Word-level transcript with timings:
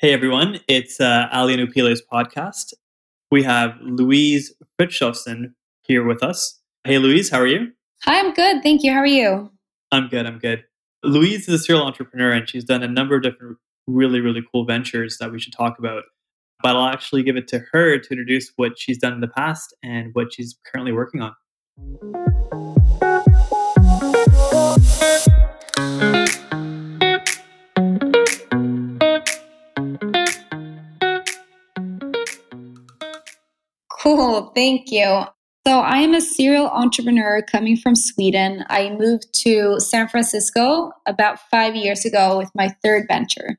Hey 0.00 0.12
everyone, 0.12 0.60
it's 0.68 1.00
uh, 1.00 1.26
Ali 1.32 1.54
and 1.54 1.62
Upile's 1.62 2.00
podcast. 2.00 2.72
We 3.32 3.42
have 3.42 3.72
Louise 3.80 4.54
Fritjofsen 4.78 5.54
here 5.82 6.06
with 6.06 6.22
us. 6.22 6.60
Hey 6.84 6.98
Louise, 6.98 7.30
how 7.30 7.40
are 7.40 7.48
you? 7.48 7.72
Hi, 8.04 8.20
I'm 8.20 8.32
good. 8.32 8.62
Thank 8.62 8.84
you. 8.84 8.92
How 8.92 9.00
are 9.00 9.06
you? 9.06 9.50
I'm 9.90 10.06
good, 10.06 10.24
I'm 10.24 10.38
good. 10.38 10.62
Louise 11.02 11.48
is 11.48 11.60
a 11.60 11.64
serial 11.64 11.84
entrepreneur 11.84 12.30
and 12.30 12.48
she's 12.48 12.62
done 12.62 12.84
a 12.84 12.86
number 12.86 13.16
of 13.16 13.24
different 13.24 13.58
really, 13.88 14.20
really 14.20 14.44
cool 14.52 14.64
ventures 14.64 15.18
that 15.18 15.32
we 15.32 15.40
should 15.40 15.52
talk 15.52 15.80
about. 15.80 16.04
But 16.62 16.76
I'll 16.76 16.86
actually 16.86 17.24
give 17.24 17.36
it 17.36 17.48
to 17.48 17.64
her 17.72 17.98
to 17.98 18.08
introduce 18.08 18.52
what 18.54 18.78
she's 18.78 18.98
done 18.98 19.14
in 19.14 19.20
the 19.20 19.26
past 19.26 19.74
and 19.82 20.10
what 20.12 20.32
she's 20.32 20.56
currently 20.64 20.92
working 20.92 21.22
on. 21.22 22.27
Thank 34.58 34.90
you. 34.90 35.22
So, 35.68 35.78
I 35.78 35.98
am 35.98 36.14
a 36.14 36.20
serial 36.20 36.66
entrepreneur 36.66 37.42
coming 37.42 37.76
from 37.76 37.94
Sweden. 37.94 38.64
I 38.68 38.90
moved 38.90 39.32
to 39.44 39.78
San 39.78 40.08
Francisco 40.08 40.90
about 41.06 41.38
five 41.48 41.76
years 41.76 42.04
ago 42.04 42.36
with 42.36 42.50
my 42.56 42.74
third 42.82 43.06
venture. 43.06 43.56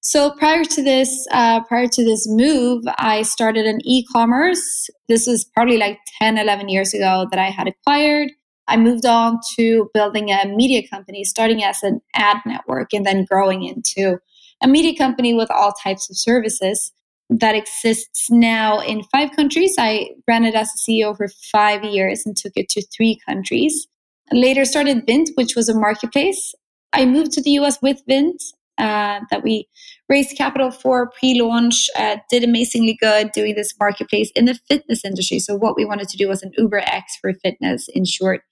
So, 0.00 0.32
prior 0.32 0.62
to 0.62 0.82
this, 0.82 1.26
uh, 1.30 1.64
prior 1.64 1.86
to 1.86 2.04
this 2.04 2.28
move, 2.28 2.84
I 2.98 3.22
started 3.22 3.64
an 3.64 3.80
e-commerce. 3.84 4.90
This 5.08 5.26
was 5.26 5.46
probably 5.46 5.78
like 5.78 5.98
10, 6.20 6.36
11 6.36 6.68
years 6.68 6.92
ago 6.92 7.26
that 7.30 7.40
I 7.40 7.48
had 7.48 7.66
acquired. 7.66 8.30
I 8.68 8.76
moved 8.76 9.06
on 9.06 9.40
to 9.56 9.88
building 9.94 10.30
a 10.30 10.44
media 10.46 10.86
company, 10.86 11.24
starting 11.24 11.64
as 11.64 11.82
an 11.82 12.02
ad 12.12 12.36
network 12.44 12.92
and 12.92 13.06
then 13.06 13.24
growing 13.24 13.62
into 13.62 14.18
a 14.62 14.68
media 14.68 14.94
company 14.94 15.32
with 15.32 15.50
all 15.50 15.72
types 15.72 16.10
of 16.10 16.18
services 16.18 16.92
that 17.30 17.54
exists 17.54 18.30
now 18.30 18.80
in 18.80 19.02
five 19.04 19.30
countries. 19.34 19.74
I 19.78 20.10
ran 20.28 20.44
it 20.44 20.54
as 20.54 20.70
a 20.74 20.90
CEO 20.90 21.16
for 21.16 21.28
five 21.52 21.84
years 21.84 22.24
and 22.26 22.36
took 22.36 22.52
it 22.56 22.68
to 22.70 22.86
three 22.94 23.18
countries. 23.26 23.86
Later 24.32 24.64
started 24.64 25.06
Vint, 25.06 25.30
which 25.34 25.56
was 25.56 25.68
a 25.68 25.78
marketplace. 25.78 26.54
I 26.92 27.06
moved 27.06 27.32
to 27.32 27.42
the 27.42 27.52
US 27.52 27.80
with 27.82 28.02
Vint, 28.06 28.42
uh, 28.78 29.20
that 29.30 29.42
we 29.42 29.68
raised 30.08 30.36
capital 30.36 30.70
for 30.70 31.10
pre-launch, 31.18 31.88
uh, 31.96 32.16
did 32.30 32.42
amazingly 32.44 32.96
good 33.00 33.30
doing 33.32 33.54
this 33.54 33.74
marketplace 33.78 34.30
in 34.34 34.46
the 34.46 34.58
fitness 34.68 35.04
industry. 35.04 35.38
So 35.38 35.54
what 35.54 35.76
we 35.76 35.84
wanted 35.84 36.08
to 36.08 36.16
do 36.16 36.28
was 36.28 36.42
an 36.42 36.52
Uber 36.58 36.78
X 36.78 37.16
for 37.20 37.32
fitness, 37.34 37.88
in 37.88 38.04
short. 38.04 38.42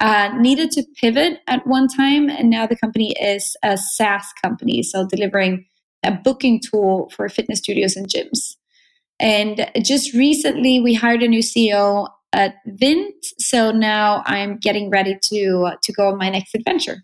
Uh, 0.00 0.30
needed 0.38 0.70
to 0.70 0.84
pivot 1.00 1.40
at 1.48 1.66
one 1.66 1.88
time, 1.88 2.30
and 2.30 2.48
now 2.48 2.66
the 2.66 2.76
company 2.76 3.14
is 3.20 3.56
a 3.62 3.76
SaaS 3.76 4.24
company, 4.42 4.82
so 4.82 5.06
delivering 5.06 5.66
a 6.04 6.12
booking 6.12 6.60
tool 6.60 7.10
for 7.14 7.28
fitness 7.28 7.58
studios 7.58 7.96
and 7.96 8.08
gyms. 8.08 8.56
And 9.20 9.70
just 9.82 10.14
recently, 10.14 10.80
we 10.80 10.94
hired 10.94 11.22
a 11.22 11.28
new 11.28 11.40
CEO 11.40 12.08
at 12.32 12.56
Vint. 12.66 13.14
So 13.38 13.72
now 13.72 14.22
I'm 14.26 14.58
getting 14.58 14.90
ready 14.90 15.18
to 15.24 15.72
to 15.82 15.92
go 15.92 16.08
on 16.08 16.18
my 16.18 16.30
next 16.30 16.54
adventure. 16.54 16.98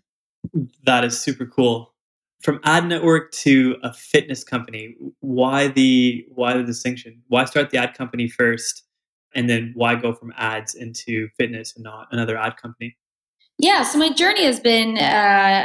That 0.85 1.03
is 1.03 1.19
super 1.19 1.45
cool. 1.45 1.93
From 2.41 2.59
ad 2.63 2.87
network 2.87 3.31
to 3.31 3.75
a 3.81 3.91
fitness 3.91 4.43
company, 4.43 4.95
why 5.19 5.67
the 5.69 6.25
why 6.29 6.55
the 6.55 6.63
distinction? 6.63 7.21
Why 7.27 7.45
start 7.45 7.71
the 7.71 7.77
ad 7.77 7.95
company 7.95 8.27
first, 8.29 8.83
and 9.33 9.49
then 9.49 9.71
why 9.75 9.95
go 9.95 10.13
from 10.13 10.31
ads 10.37 10.75
into 10.75 11.27
fitness 11.37 11.73
and 11.75 11.83
not 11.83 12.07
another 12.11 12.37
ad 12.37 12.57
company? 12.57 12.95
Yeah, 13.57 13.83
so 13.83 13.97
my 13.97 14.11
journey 14.11 14.45
has 14.45 14.59
been 14.59 14.97
uh, 14.97 15.01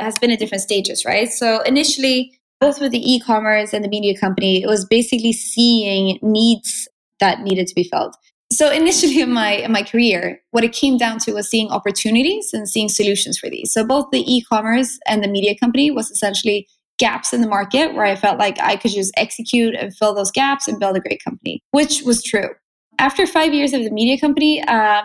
has 0.03 0.19
been 0.19 0.31
at 0.31 0.39
different 0.39 0.63
stages, 0.63 1.05
right? 1.05 1.29
So 1.31 1.61
initially, 1.63 2.40
both 2.61 2.81
with 2.81 2.93
the 2.93 3.13
e-commerce 3.13 3.73
and 3.73 3.85
the 3.85 3.89
media 3.89 4.19
company, 4.19 4.63
it 4.63 4.67
was 4.67 4.85
basically 4.85 5.33
seeing 5.33 6.19
needs 6.23 6.89
that 7.19 7.41
needed 7.41 7.67
to 7.67 7.75
be 7.75 7.85
filled. 7.85 8.15
So 8.53 8.71
initially 8.71 9.21
in 9.21 9.33
my 9.33 9.53
in 9.53 9.73
my 9.73 9.83
career, 9.83 10.41
what 10.51 10.65
it 10.65 10.73
came 10.73 10.99
down 10.99 11.19
to 11.21 11.33
was 11.33 11.49
seeing 11.49 11.71
opportunities 11.71 12.51
and 12.53 12.69
seeing 12.69 12.89
solutions 12.89 13.39
for 13.39 13.49
these. 13.49 13.73
So 13.73 13.85
both 13.85 14.11
the 14.11 14.25
e-commerce 14.27 14.99
and 15.07 15.23
the 15.23 15.29
media 15.29 15.57
company 15.57 15.91
was 15.91 16.11
essentially 16.11 16.67
gaps 16.99 17.33
in 17.33 17.41
the 17.41 17.49
market 17.49 17.95
where 17.95 18.05
I 18.05 18.17
felt 18.17 18.39
like 18.39 18.61
I 18.61 18.77
could 18.77 18.91
just 18.91 19.13
execute 19.17 19.75
and 19.75 19.97
fill 19.97 20.15
those 20.15 20.31
gaps 20.31 20.69
and 20.69 20.79
build 20.79 20.97
a 20.97 21.01
great 21.01 21.23
company, 21.25 21.63
which 21.71 22.03
was 22.03 22.23
true. 22.23 22.51
After 22.99 23.27
five 23.27 23.55
years 23.55 23.73
of 23.73 23.85
the 23.85 23.91
media 23.91 24.19
company, 24.19 24.63
um, 24.65 25.05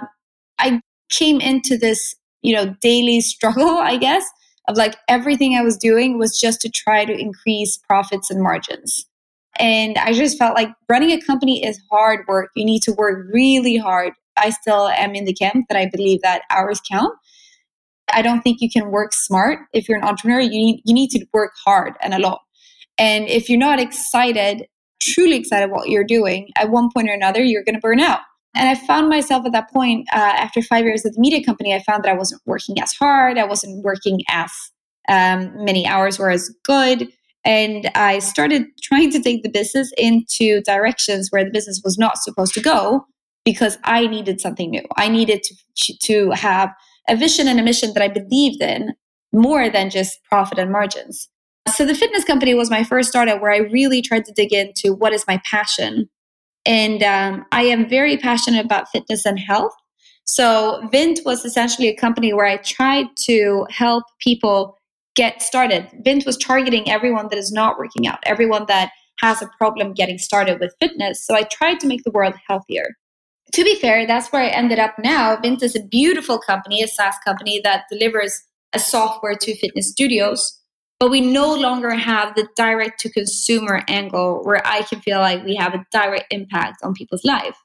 I 0.59 0.81
came 1.09 1.39
into 1.39 1.77
this 1.77 2.16
you 2.41 2.55
know 2.55 2.75
daily 2.81 3.22
struggle, 3.33 3.77
I 3.77 3.97
guess, 3.97 4.25
of 4.67 4.77
like 4.77 4.95
everything 5.07 5.55
I 5.55 5.61
was 5.61 5.77
doing 5.77 6.17
was 6.17 6.37
just 6.37 6.61
to 6.61 6.69
try 6.69 7.05
to 7.05 7.13
increase 7.13 7.77
profits 7.77 8.29
and 8.29 8.41
margins. 8.41 9.05
And 9.57 9.97
I 9.97 10.13
just 10.13 10.37
felt 10.37 10.55
like 10.55 10.69
running 10.89 11.11
a 11.11 11.21
company 11.21 11.63
is 11.65 11.81
hard 11.89 12.25
work. 12.27 12.51
You 12.55 12.65
need 12.65 12.81
to 12.83 12.93
work 12.93 13.27
really 13.31 13.77
hard. 13.77 14.13
I 14.37 14.49
still 14.49 14.87
am 14.89 15.15
in 15.15 15.25
the 15.25 15.33
camp 15.33 15.67
that 15.69 15.77
I 15.77 15.89
believe 15.89 16.21
that 16.21 16.41
hours 16.49 16.81
count. 16.89 17.13
I 18.13 18.21
don't 18.21 18.41
think 18.41 18.61
you 18.61 18.69
can 18.69 18.91
work 18.91 19.13
smart 19.13 19.59
if 19.73 19.87
you're 19.87 19.97
an 19.97 20.03
entrepreneur. 20.03 20.39
You 20.39 20.49
need, 20.49 20.81
you 20.83 20.93
need 20.93 21.09
to 21.11 21.25
work 21.33 21.53
hard 21.63 21.93
and 22.01 22.13
a 22.13 22.19
lot. 22.19 22.41
And 22.97 23.27
if 23.27 23.49
you're 23.49 23.59
not 23.59 23.79
excited, 23.79 24.67
truly 25.01 25.37
excited 25.37 25.71
what 25.71 25.89
you're 25.89 26.03
doing, 26.03 26.49
at 26.57 26.69
one 26.69 26.89
point 26.93 27.09
or 27.09 27.13
another, 27.13 27.41
you're 27.41 27.63
going 27.63 27.75
to 27.75 27.81
burn 27.81 27.99
out. 27.99 28.19
And 28.55 28.69
I 28.69 28.75
found 28.75 29.09
myself 29.09 29.45
at 29.45 29.51
that 29.51 29.69
point, 29.71 30.07
uh, 30.13 30.17
after 30.17 30.61
five 30.61 30.85
years 30.85 31.05
at 31.05 31.13
the 31.13 31.19
media 31.19 31.43
company, 31.43 31.73
I 31.73 31.83
found 31.83 32.03
that 32.03 32.11
I 32.11 32.17
wasn't 32.17 32.41
working 32.45 32.81
as 32.81 32.93
hard. 32.93 33.38
I 33.38 33.43
wasn't 33.43 33.83
working 33.83 34.21
as 34.29 34.51
um, 35.09 35.51
many 35.63 35.85
hours 35.85 36.17
were 36.17 36.29
as 36.29 36.49
good. 36.63 37.09
And 37.43 37.91
I 37.95 38.19
started 38.19 38.66
trying 38.81 39.11
to 39.11 39.21
take 39.21 39.43
the 39.43 39.49
business 39.49 39.91
into 39.97 40.61
directions 40.61 41.29
where 41.31 41.43
the 41.43 41.51
business 41.51 41.81
was 41.83 41.97
not 41.97 42.17
supposed 42.17 42.53
to 42.53 42.61
go 42.61 43.05
because 43.43 43.77
I 43.83 44.07
needed 44.07 44.39
something 44.41 44.72
new. 44.72 44.83
I 44.97 45.09
needed 45.09 45.43
to, 45.43 45.97
to 46.03 46.31
have 46.31 46.73
a 47.07 47.16
vision 47.16 47.47
and 47.47 47.59
a 47.59 47.63
mission 47.63 47.93
that 47.93 48.01
I 48.01 48.07
believed 48.07 48.61
in 48.61 48.93
more 49.33 49.69
than 49.69 49.89
just 49.89 50.17
profit 50.23 50.57
and 50.57 50.72
margins. 50.72 51.29
So 51.67 51.85
the 51.85 51.95
fitness 51.95 52.23
company 52.23 52.53
was 52.53 52.69
my 52.69 52.83
first 52.83 53.09
startup 53.09 53.41
where 53.41 53.51
I 53.51 53.57
really 53.57 54.01
tried 54.01 54.25
to 54.25 54.33
dig 54.33 54.53
into 54.53 54.93
what 54.93 55.13
is 55.13 55.25
my 55.27 55.41
passion 55.45 56.09
and 56.65 57.03
um, 57.03 57.45
I 57.51 57.63
am 57.63 57.87
very 57.87 58.17
passionate 58.17 58.65
about 58.65 58.89
fitness 58.89 59.25
and 59.25 59.39
health. 59.39 59.73
So 60.25 60.87
Vint 60.91 61.19
was 61.25 61.45
essentially 61.45 61.87
a 61.87 61.95
company 61.95 62.33
where 62.33 62.47
I 62.47 62.57
tried 62.57 63.07
to 63.25 63.67
help 63.69 64.03
people 64.19 64.77
get 65.15 65.41
started. 65.41 65.87
Vint 66.03 66.25
was 66.25 66.37
targeting 66.37 66.89
everyone 66.89 67.27
that 67.29 67.37
is 67.37 67.51
not 67.51 67.77
working 67.77 68.07
out, 68.07 68.19
everyone 68.23 68.65
that 68.67 68.91
has 69.19 69.41
a 69.41 69.49
problem 69.57 69.93
getting 69.93 70.17
started 70.17 70.59
with 70.59 70.75
fitness. 70.79 71.25
So 71.25 71.35
I 71.35 71.43
tried 71.43 71.79
to 71.81 71.87
make 71.87 72.03
the 72.03 72.11
world 72.11 72.33
healthier. 72.47 72.95
To 73.53 73.63
be 73.63 73.75
fair, 73.75 74.05
that's 74.05 74.29
where 74.29 74.41
I 74.41 74.47
ended 74.47 74.79
up 74.79 74.95
now. 74.99 75.37
Vint 75.37 75.63
is 75.63 75.75
a 75.75 75.83
beautiful 75.83 76.39
company, 76.39 76.81
a 76.81 76.87
SaaS 76.87 77.15
company 77.23 77.61
that 77.63 77.85
delivers 77.89 78.41
a 78.73 78.79
software 78.79 79.35
to 79.35 79.55
fitness 79.55 79.89
studios 79.91 80.59
but 81.00 81.11
we 81.11 81.22
no 81.22 81.53
longer 81.53 81.91
have 81.91 82.35
the 82.35 82.47
direct 82.56 83.00
to 83.01 83.11
consumer 83.11 83.83
angle 83.88 84.41
where 84.44 84.66
I 84.66 84.83
can 84.83 85.01
feel 85.01 85.19
like 85.19 85.44
we 85.44 85.56
have 85.56 85.73
a 85.73 85.85
direct 85.91 86.25
impact 86.31 86.78
on 86.83 86.94
people's 86.94 87.25
life. 87.25 87.57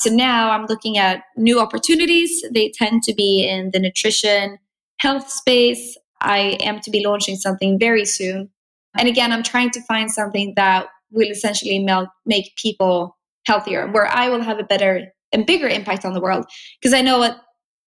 So 0.00 0.10
now 0.10 0.50
I'm 0.50 0.66
looking 0.66 0.98
at 0.98 1.22
new 1.36 1.60
opportunities. 1.60 2.42
They 2.52 2.72
tend 2.76 3.04
to 3.04 3.14
be 3.14 3.46
in 3.48 3.70
the 3.72 3.78
nutrition 3.78 4.58
health 4.98 5.30
space. 5.30 5.96
I 6.20 6.58
am 6.60 6.80
to 6.80 6.90
be 6.90 7.04
launching 7.04 7.36
something 7.36 7.78
very 7.78 8.04
soon. 8.04 8.50
And 8.98 9.08
again, 9.08 9.32
I'm 9.32 9.42
trying 9.42 9.70
to 9.70 9.82
find 9.82 10.10
something 10.10 10.54
that 10.56 10.86
will 11.10 11.30
essentially 11.30 11.86
make 12.26 12.56
people 12.56 13.16
healthier, 13.46 13.86
where 13.90 14.06
I 14.06 14.28
will 14.28 14.42
have 14.42 14.58
a 14.58 14.64
better 14.64 15.06
and 15.32 15.46
bigger 15.46 15.68
impact 15.68 16.04
on 16.04 16.14
the 16.14 16.20
world. 16.20 16.46
Because 16.80 16.94
I 16.94 17.00
know 17.00 17.18
what, 17.18 17.40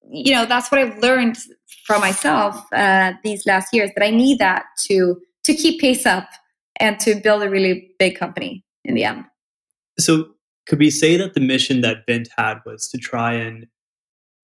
you 0.10 0.34
know, 0.34 0.46
that's 0.46 0.72
what 0.72 0.80
I've 0.80 0.98
learned 1.00 1.38
for 1.86 2.00
myself 2.00 2.62
uh, 2.74 3.14
these 3.24 3.46
last 3.46 3.74
years 3.74 3.92
that 3.96 4.06
I 4.06 4.10
need 4.10 4.40
that 4.40 4.66
to 4.88 5.20
to 5.44 5.54
keep 5.54 5.80
pace 5.80 6.06
up 6.06 6.28
and 6.80 7.00
to 7.00 7.16
build 7.16 7.44
a 7.44 7.50
really 7.50 7.92
big 8.00 8.18
company 8.18 8.66
in 8.84 8.96
the 8.96 9.04
end. 9.04 9.26
So, 10.00 10.30
could 10.68 10.80
we 10.80 10.90
say 10.90 11.18
that 11.18 11.36
the 11.36 11.40
mission 11.40 11.82
that 11.82 12.06
Vint 12.08 12.30
had 12.38 12.60
was 12.66 12.90
to 12.90 12.98
try 12.98 13.34
and 13.34 13.68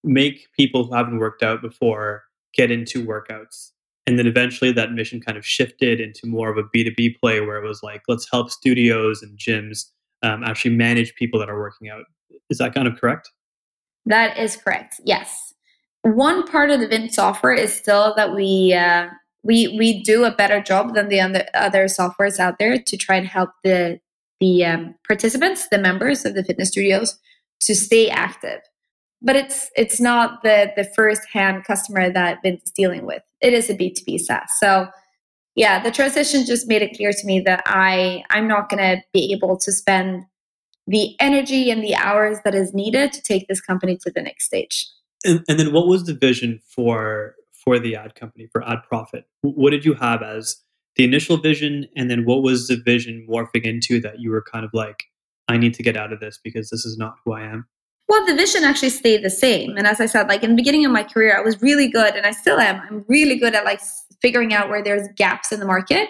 make 0.04 0.48
people 0.58 0.86
who 0.86 0.94
haven't 0.94 1.18
worked 1.18 1.44
out 1.44 1.62
before 1.62 2.24
get 2.54 2.72
into 2.72 3.06
workouts? 3.06 3.72
And 4.08 4.18
then 4.18 4.28
eventually 4.28 4.72
that 4.74 4.92
mission 4.92 5.22
kind 5.22 5.38
of 5.38 5.46
shifted 5.46 6.00
into 6.00 6.25
more 6.25 6.50
of 6.50 6.58
a 6.58 6.63
B2B 6.75 7.19
play 7.19 7.40
where 7.40 7.63
it 7.63 7.68
was 7.68 7.84
like, 7.84 8.02
let's 8.08 8.28
help 8.31 8.50
studios 8.50 9.22
and 9.22 9.38
gyms 9.38 9.86
um, 10.24 10.44
actually 10.44 10.75
manage 10.75 11.13
people 11.16 11.40
that 11.40 11.50
are 11.50 11.60
working 11.60 11.90
out. 11.90 12.04
Is 12.50 12.58
that 12.58 12.74
kind 12.74 12.88
of 12.88 13.00
correct? 13.00 13.30
That 14.06 14.38
is 14.38 14.58
correct. 14.58 15.00
Yes 15.06 15.50
one 16.03 16.48
part 16.48 16.71
of 16.71 16.80
the 16.80 16.88
Vint 16.88 17.13
software 17.13 17.53
is 17.53 17.74
still 17.74 18.13
that 18.15 18.33
we 18.36 18.74
uh, 18.74 19.07
we 19.44 19.75
we 19.77 20.03
do 20.03 20.24
a 20.24 20.36
better 20.36 20.62
job 20.62 20.94
than 20.94 21.09
the 21.09 21.19
other, 21.19 21.45
other 21.53 21.86
softwares 21.86 22.39
out 22.39 22.59
there 22.59 22.77
to 22.80 22.98
try 22.98 23.15
and 23.15 23.27
help 23.27 23.51
the 23.63 24.00
the 24.39 24.65
um, 24.65 24.95
participants, 25.07 25.68
the 25.69 25.77
members 25.77 26.25
of 26.25 26.33
the 26.33 26.44
fitness 26.44 26.69
studios, 26.69 27.19
to 27.62 27.75
stay 27.75 28.09
active. 28.09 28.62
But 29.21 29.36
it's 29.36 29.69
it's 29.75 30.00
not 30.00 30.42
the 30.42 30.71
the 30.75 30.89
first 30.95 31.21
hand 31.31 31.63
customer 31.65 32.12
that 32.12 32.39
Vint 32.44 32.62
is 32.65 32.71
dealing 32.71 33.06
with. 33.06 33.21
It 33.42 33.53
is 33.53 33.69
a 33.69 33.75
B 33.75 33.92
two 33.92 34.03
B 34.03 34.18
SaaS. 34.18 34.50
So 34.59 34.88
yeah, 35.56 35.83
the 35.83 35.92
transition 35.92 36.45
just 36.45 36.68
made 36.68 36.81
it 36.81 36.95
clear 36.95 37.12
to 37.12 37.25
me 37.25 37.42
that 37.42 37.62
I 37.65 38.24
I'm 38.31 38.48
not 38.48 38.69
going 38.69 38.80
to 38.80 39.03
be 39.13 39.31
able 39.33 39.57
to 39.57 39.71
spend 39.71 40.24
the 40.88 41.15
energy 41.19 41.69
and 41.69 41.83
the 41.83 41.95
hours 41.95 42.39
that 42.44 42.56
is 42.56 42.74
needed 42.74 43.13
to 43.13 43.21
take 43.21 43.48
this 43.48 43.62
company 43.62 43.98
to 43.98 44.12
the 44.12 44.21
next 44.21 44.45
stage. 44.45 44.88
And, 45.24 45.44
and 45.48 45.60
then 45.60 45.72
what 45.72 45.88
was 45.88 46.06
the 46.06 46.14
vision 46.14 46.60
for 46.64 47.36
for 47.64 47.78
the 47.78 47.96
ad 47.96 48.16
company 48.16 48.48
for 48.52 48.68
ad 48.68 48.80
profit? 48.88 49.26
What 49.42 49.70
did 49.70 49.86
you 49.86 49.94
have 49.94 50.24
as 50.24 50.58
the 50.96 51.04
initial 51.04 51.38
vision 51.38 51.88
and 51.96 52.10
then 52.10 52.26
what 52.26 52.42
was 52.42 52.68
the 52.68 52.76
vision 52.76 53.26
morphing 53.30 53.64
into 53.64 54.02
that 54.02 54.20
you 54.20 54.32
were 54.32 54.44
kind 54.52 54.66
of 54.66 54.72
like 54.74 55.04
I 55.48 55.58
need 55.58 55.74
to 55.76 55.84
get 55.84 55.98
out 55.98 56.12
of 56.12 56.20
this 56.20 56.40
because 56.44 56.70
this 56.70 56.86
is 56.86 56.98
not 56.98 57.16
who 57.24 57.34
I 57.34 57.42
am? 57.42 57.68
Well, 58.12 58.26
the 58.26 58.36
vision 58.36 58.64
actually 58.64 58.90
stayed 58.90 59.24
the 59.24 59.30
same. 59.30 59.78
And 59.78 59.88
as 59.88 60.02
I 60.02 60.06
said, 60.06 60.28
like 60.28 60.44
in 60.44 60.50
the 60.50 60.56
beginning 60.56 60.86
of 60.86 60.92
my 60.92 61.04
career, 61.04 61.38
I 61.38 61.42
was 61.42 61.62
really 61.62 61.88
good, 61.88 62.14
and 62.14 62.26
I 62.26 62.32
still 62.32 62.60
am. 62.60 62.82
I'm 62.90 63.06
really 63.08 63.38
good 63.38 63.56
at 63.56 63.64
like 63.64 63.80
figuring 64.22 64.54
out 64.54 64.68
where 64.68 64.84
there's 64.84 65.08
gaps 65.16 65.54
in 65.54 65.62
the 65.62 65.66
market, 65.66 66.10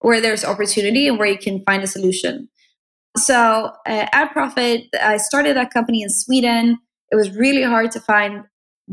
where 0.00 0.20
there's 0.20 0.44
opportunity, 0.44 1.06
and 1.06 1.20
where 1.20 1.28
you 1.28 1.38
can 1.38 1.62
find 1.64 1.84
a 1.84 1.86
solution. 1.86 2.48
So, 3.16 3.70
uh, 3.86 4.06
Ad 4.12 4.32
Profit, 4.32 4.86
I 5.00 5.18
started 5.18 5.56
that 5.56 5.72
company 5.72 6.02
in 6.02 6.10
Sweden. 6.10 6.78
It 7.10 7.16
was 7.16 7.30
really 7.36 7.62
hard 7.62 7.90
to 7.92 8.00
find 8.00 8.44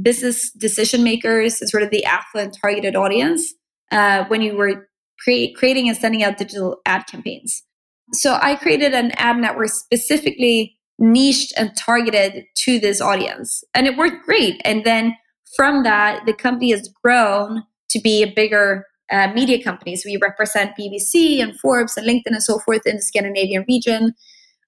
business 0.02 0.52
decision 0.52 1.04
makers 1.04 1.62
and 1.62 1.70
sort 1.70 1.84
of 1.84 1.92
the 1.92 2.04
affluent 2.06 2.58
targeted 2.60 2.96
audience 2.96 3.54
uh, 3.92 4.26
when 4.26 4.42
you 4.42 4.56
were 4.56 4.88
cre- 5.24 5.54
creating 5.56 5.88
and 5.88 5.98
sending 5.98 6.24
out 6.24 6.38
digital 6.38 6.78
ad 6.86 7.06
campaigns. 7.08 7.64
So, 8.12 8.38
I 8.42 8.56
created 8.56 8.94
an 8.94 9.12
ad 9.12 9.38
network 9.38 9.70
specifically 9.70 10.78
niched 11.00 11.54
and 11.58 11.76
targeted 11.76 12.46
to 12.56 12.80
this 12.80 13.02
audience. 13.02 13.64
And 13.74 13.88
it 13.88 13.98
worked 13.98 14.26
great. 14.26 14.62
And 14.64 14.84
then 14.84 15.16
from 15.56 15.84
that, 15.84 16.26
the 16.26 16.34
company 16.34 16.72
has 16.72 16.90
grown 17.04 17.64
to 17.90 18.00
be 18.00 18.24
a 18.24 18.32
bigger 18.32 18.86
uh, 19.12 19.32
media 19.34 19.64
company. 19.64 19.96
So 19.96 20.10
we 20.10 20.18
represent 20.18 20.76
BBC 20.80 21.42
and 21.42 21.58
Forbes 21.60 21.98
and 21.98 22.08
LinkedIn 22.08 22.28
and 22.28 22.44
so 22.44 22.60
forth 22.60 22.82
in 22.86 22.96
the 22.98 23.02
Scandinavian 23.02 23.66
region. 23.68 24.14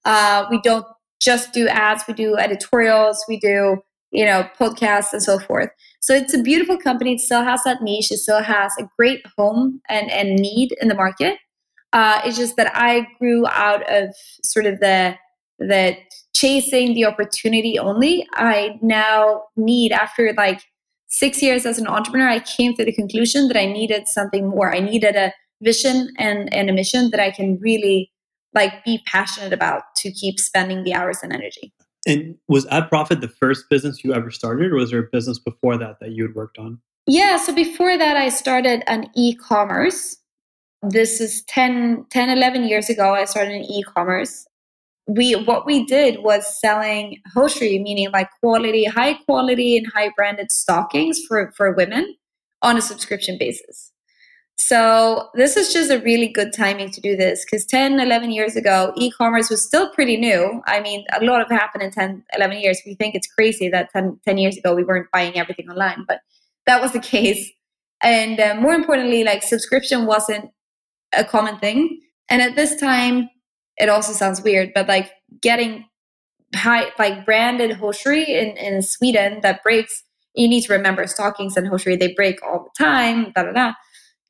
Uh, 0.04 0.46
we 0.50 0.60
don't 0.62 0.86
just 1.20 1.52
do 1.52 1.68
ads, 1.68 2.04
we 2.06 2.14
do 2.14 2.36
editorials, 2.36 3.24
we 3.28 3.38
do 3.38 3.78
you 4.12 4.24
know 4.24 4.48
podcasts 4.58 5.12
and 5.12 5.22
so 5.22 5.38
forth. 5.38 5.70
So 6.00 6.14
it's 6.14 6.34
a 6.34 6.42
beautiful 6.42 6.78
company. 6.78 7.14
It 7.14 7.20
still 7.20 7.42
has 7.42 7.62
that 7.64 7.82
niche. 7.82 8.12
It 8.12 8.18
still 8.18 8.42
has 8.42 8.72
a 8.78 8.88
great 8.96 9.24
home 9.36 9.80
and, 9.88 10.10
and 10.10 10.36
need 10.36 10.76
in 10.80 10.88
the 10.88 10.94
market. 10.94 11.38
Uh, 11.92 12.20
it's 12.24 12.36
just 12.36 12.56
that 12.56 12.70
I 12.74 13.08
grew 13.18 13.46
out 13.48 13.82
of 13.90 14.14
sort 14.42 14.66
of 14.66 14.80
the 14.80 15.16
the 15.58 15.96
chasing 16.34 16.94
the 16.94 17.06
opportunity 17.06 17.78
only. 17.78 18.26
I 18.34 18.78
now 18.82 19.44
need, 19.56 19.92
after 19.92 20.32
like 20.36 20.60
six 21.08 21.42
years 21.42 21.64
as 21.64 21.78
an 21.78 21.86
entrepreneur, 21.86 22.28
I 22.28 22.40
came 22.40 22.74
to 22.74 22.84
the 22.84 22.92
conclusion 22.92 23.48
that 23.48 23.56
I 23.56 23.64
needed 23.64 24.06
something 24.06 24.46
more. 24.46 24.74
I 24.74 24.80
needed 24.80 25.16
a 25.16 25.32
vision 25.62 26.10
and, 26.18 26.52
and 26.52 26.68
a 26.68 26.74
mission 26.74 27.10
that 27.10 27.20
I 27.20 27.30
can 27.30 27.58
really 27.60 28.10
like 28.56 28.84
be 28.84 29.02
passionate 29.06 29.52
about 29.52 29.82
to 29.96 30.10
keep 30.10 30.40
spending 30.40 30.82
the 30.82 30.94
hours 30.94 31.18
and 31.22 31.32
energy. 31.32 31.72
And 32.06 32.36
was 32.48 32.66
Ad 32.66 32.88
Profit 32.88 33.20
the 33.20 33.28
first 33.28 33.66
business 33.70 34.02
you 34.02 34.14
ever 34.14 34.30
started, 34.30 34.72
or 34.72 34.76
was 34.76 34.90
there 34.90 35.00
a 35.00 35.08
business 35.12 35.38
before 35.38 35.76
that 35.78 36.00
that 36.00 36.12
you 36.12 36.24
had 36.24 36.34
worked 36.34 36.58
on? 36.58 36.80
Yeah, 37.06 37.36
so 37.36 37.54
before 37.54 37.96
that, 37.96 38.16
I 38.16 38.28
started 38.28 38.82
an 38.88 39.08
e 39.14 39.34
commerce. 39.34 40.16
This 40.82 41.20
is 41.20 41.42
10, 41.44 42.06
10, 42.10 42.30
11 42.30 42.64
years 42.64 42.88
ago. 42.88 43.14
I 43.14 43.24
started 43.24 43.54
an 43.54 43.64
e 43.64 43.82
commerce 43.82 44.46
we 45.06 45.34
what 45.34 45.66
we 45.66 45.84
did 45.84 46.22
was 46.22 46.60
selling 46.60 47.20
hosiery, 47.32 47.78
meaning 47.78 48.10
like 48.12 48.28
quality, 48.40 48.84
high 48.84 49.14
quality 49.14 49.76
and 49.76 49.86
high 49.94 50.10
branded 50.16 50.50
stockings 50.50 51.20
for 51.26 51.52
for 51.56 51.72
women 51.72 52.16
on 52.62 52.76
a 52.76 52.82
subscription 52.82 53.38
basis. 53.38 53.92
So 54.58 55.28
this 55.34 55.56
is 55.56 55.72
just 55.72 55.90
a 55.90 56.00
really 56.00 56.28
good 56.28 56.52
timing 56.52 56.90
to 56.92 57.00
do 57.00 57.14
this 57.14 57.44
because 57.44 57.66
10, 57.66 58.00
11 58.00 58.30
years 58.30 58.56
ago, 58.56 58.92
e-commerce 58.96 59.50
was 59.50 59.62
still 59.62 59.90
pretty 59.90 60.16
new. 60.16 60.62
I 60.66 60.80
mean, 60.80 61.04
a 61.12 61.22
lot 61.22 61.42
of 61.42 61.48
happened 61.48 61.84
in 61.84 61.90
10, 61.90 62.24
11 62.34 62.60
years. 62.60 62.80
We 62.86 62.94
think 62.94 63.14
it's 63.14 63.26
crazy 63.26 63.68
that 63.68 63.90
10, 63.92 64.18
10 64.24 64.38
years 64.38 64.56
ago 64.56 64.74
we 64.74 64.82
weren't 64.82 65.10
buying 65.12 65.36
everything 65.36 65.68
online, 65.68 66.04
but 66.08 66.20
that 66.66 66.80
was 66.80 66.92
the 66.92 67.00
case. 67.14 67.50
And 68.02 68.40
uh, 68.40 68.54
more 68.58 68.72
importantly, 68.72 69.24
like 69.24 69.42
subscription 69.42 70.06
wasn't 70.06 70.50
a 71.14 71.24
common 71.24 71.58
thing. 71.58 72.00
And 72.30 72.40
at 72.40 72.56
this 72.56 72.76
time, 72.80 73.28
it 73.76 73.90
also 73.90 74.12
sounds 74.12 74.42
weird, 74.42 74.72
but 74.74 74.88
like 74.88 75.12
getting 75.42 75.84
high, 76.54 76.86
like 76.98 77.26
branded 77.26 77.72
hosiery 77.72 78.24
in, 78.24 78.56
in 78.56 78.82
Sweden 78.82 79.40
that 79.42 79.62
breaks, 79.62 80.02
you 80.34 80.48
need 80.48 80.62
to 80.62 80.72
remember 80.72 81.06
stockings 81.06 81.56
and 81.56 81.68
hosiery, 81.68 81.96
they 81.96 82.14
break 82.14 82.42
all 82.42 82.64
the 82.64 82.84
time, 82.84 83.32
da 83.34 83.42
da 83.42 83.52
da. 83.52 83.72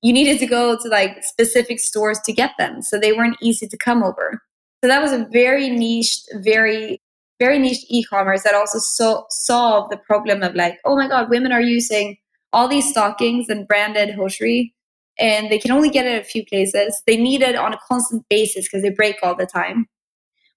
You 0.03 0.13
needed 0.13 0.39
to 0.41 0.47
go 0.47 0.77
to 0.77 0.89
like 0.89 1.23
specific 1.25 1.81
stores 1.81 2.21
to 2.21 2.33
get 2.33 2.53
them. 2.59 2.83
So 2.83 2.99
they 2.99 3.13
weren't 3.13 3.37
easy 3.41 3.67
to 3.67 3.77
come 3.77 4.03
over. 4.03 4.43
So 4.83 4.89
that 4.89 5.03
was 5.03 5.13
a 5.13 5.27
very 5.33 5.71
niche, 5.71 6.19
very, 6.35 7.01
very 7.41 7.59
niche 7.59 7.85
e 7.89 8.05
commerce 8.05 8.43
that 8.45 8.55
also 8.55 8.79
so- 8.79 9.27
solved 9.31 9.91
the 9.91 9.97
problem 9.97 10.43
of 10.43 10.55
like, 10.55 10.79
oh 10.85 10.97
my 10.97 11.09
God, 11.09 11.31
women 11.31 11.53
are 11.53 11.61
using 11.61 12.17
all 12.53 12.69
these 12.69 12.89
stockings 12.89 13.49
and 13.49 13.67
branded 13.67 14.15
hosiery 14.15 14.75
and 15.19 15.51
they 15.51 15.59
can 15.59 15.73
only 15.73 15.91
get 15.91 16.07
it 16.07 16.21
a 16.21 16.25
few 16.25 16.45
places. 16.45 17.03
They 17.07 17.17
need 17.17 17.43
it 17.43 17.57
on 17.57 17.73
a 17.73 17.79
constant 17.89 18.25
basis 18.29 18.67
because 18.67 18.83
they 18.83 18.91
break 18.91 19.17
all 19.23 19.35
the 19.35 19.47
time. 19.47 19.87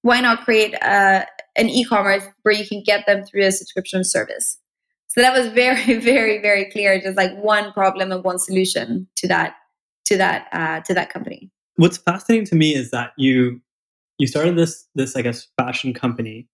Why 0.01 0.21
not 0.21 0.45
create 0.45 0.75
uh, 0.81 1.25
an 1.55 1.69
e-commerce 1.69 2.23
where 2.43 2.53
you 2.53 2.67
can 2.67 2.83
get 2.85 3.05
them 3.05 3.23
through 3.25 3.45
a 3.45 3.51
subscription 3.51 4.03
service? 4.03 4.57
So 5.09 5.21
that 5.21 5.37
was 5.37 5.49
very, 5.49 5.99
very, 5.99 6.41
very 6.41 6.65
clear. 6.65 6.99
Just 6.99 7.17
like 7.17 7.35
one 7.37 7.71
problem 7.73 8.11
and 8.11 8.23
one 8.23 8.39
solution 8.39 9.07
to 9.17 9.27
that, 9.27 9.55
to 10.05 10.17
that, 10.17 10.47
uh, 10.51 10.81
to 10.81 10.93
that 10.93 11.11
company. 11.11 11.51
What's 11.75 11.97
fascinating 11.97 12.45
to 12.47 12.55
me 12.55 12.75
is 12.75 12.91
that 12.91 13.13
you 13.17 13.61
you 14.17 14.27
started 14.27 14.57
this 14.57 14.85
this 14.95 15.15
I 15.15 15.21
guess 15.21 15.47
fashion 15.57 15.93
company. 15.93 16.47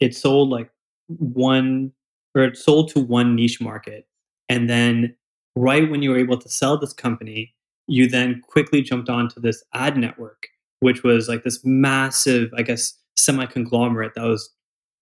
It 0.00 0.14
sold 0.14 0.50
like 0.50 0.70
one 1.06 1.92
or 2.34 2.42
it 2.42 2.58
sold 2.58 2.90
to 2.90 3.00
one 3.00 3.34
niche 3.34 3.60
market, 3.60 4.06
and 4.48 4.68
then 4.68 5.14
right 5.54 5.88
when 5.90 6.02
you 6.02 6.10
were 6.10 6.18
able 6.18 6.36
to 6.36 6.48
sell 6.48 6.76
this 6.76 6.92
company, 6.92 7.54
you 7.86 8.08
then 8.08 8.42
quickly 8.46 8.82
jumped 8.82 9.08
onto 9.08 9.40
this 9.40 9.62
ad 9.72 9.96
network, 9.96 10.48
which 10.80 11.02
was 11.02 11.28
like 11.28 11.44
this 11.44 11.64
massive, 11.64 12.50
I 12.56 12.62
guess, 12.62 12.92
semi 13.16 13.46
conglomerate 13.46 14.14
that 14.16 14.24
was 14.24 14.50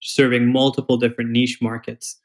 serving 0.01 0.53
multiple 0.53 0.97
different 0.97 1.31
niche 1.31 1.61
markets. 1.63 2.21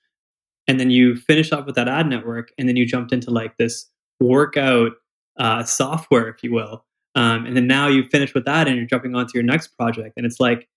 And 0.69 0.79
then 0.79 0.91
you 0.91 1.15
finished 1.15 1.51
off 1.51 1.65
with 1.65 1.73
that 1.75 1.87
ad 1.87 2.05
network, 2.05 2.51
and 2.59 2.69
then 2.69 2.75
you 2.75 2.85
jumped 2.85 3.11
into 3.11 3.31
like 3.31 3.57
this 3.57 3.89
workout 4.19 4.91
uh, 5.39 5.63
software, 5.63 6.27
if 6.29 6.43
you 6.43 6.53
will. 6.53 6.85
Um, 7.15 7.47
and 7.47 7.57
then 7.57 7.65
now 7.65 7.87
you 7.87 8.03
finish 8.03 8.35
with 8.35 8.45
that, 8.45 8.67
and 8.67 8.77
you're 8.77 8.85
jumping 8.85 9.15
onto 9.15 9.31
your 9.33 9.41
next 9.41 9.69
project. 9.69 10.13
And 10.15 10.27
it's 10.27 10.39
like 10.39 10.69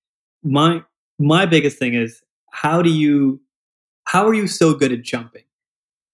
my 0.43 0.83
my 1.19 1.45
biggest 1.45 1.79
thing 1.79 1.93
is 1.93 2.23
how 2.53 2.81
do 2.81 2.89
you 2.89 3.39
how 4.05 4.27
are 4.27 4.33
you 4.33 4.49
so 4.49 4.73
good 4.73 4.93
at 4.93 5.03
jumping? 5.03 5.45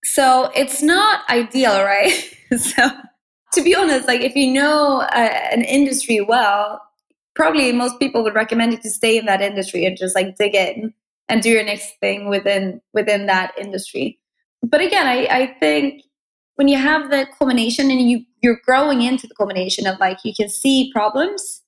So 0.03 0.51
it's 0.57 0.83
not 0.83 1.21
ideal, 1.31 1.81
right? 1.85 2.11
so 2.59 2.91
to 3.53 3.63
be 3.63 3.77
honest, 3.77 4.09
like 4.09 4.23
if 4.23 4.35
you 4.35 4.53
know 4.53 5.03
uh, 5.03 5.39
an 5.53 5.63
industry 5.63 6.21
well, 6.21 6.83
probably 7.37 7.71
most 7.71 8.01
people 8.01 8.25
would 8.25 8.35
recommend 8.35 8.73
you 8.73 8.79
to 8.79 8.91
stay 8.91 9.17
in 9.17 9.27
that 9.27 9.41
industry 9.41 9.85
and 9.85 9.97
just 9.97 10.17
like 10.17 10.37
dig 10.37 10.57
in 10.57 10.93
and 11.29 11.43
do 11.43 11.51
your 11.51 11.65
next 11.65 11.95
thing 12.01 12.29
within 12.29 12.81
within 12.93 13.27
that 13.27 13.53
industry. 13.59 14.19
But 14.63 14.81
again, 14.81 15.07
I, 15.07 15.27
I 15.31 15.57
think 15.61 16.03
when 16.57 16.69
you 16.69 16.79
have 16.79 17.11
the 17.11 17.27
culmination 17.39 17.91
and 17.91 18.11
you 18.11 18.25
you're 18.43 18.61
growing 18.65 19.03
into 19.03 19.27
the 19.27 19.35
combination 19.35 19.87
of 19.87 19.99
like 19.99 20.19
you 20.25 20.33
can 20.35 20.49
see 20.49 20.91
problems 20.93 21.63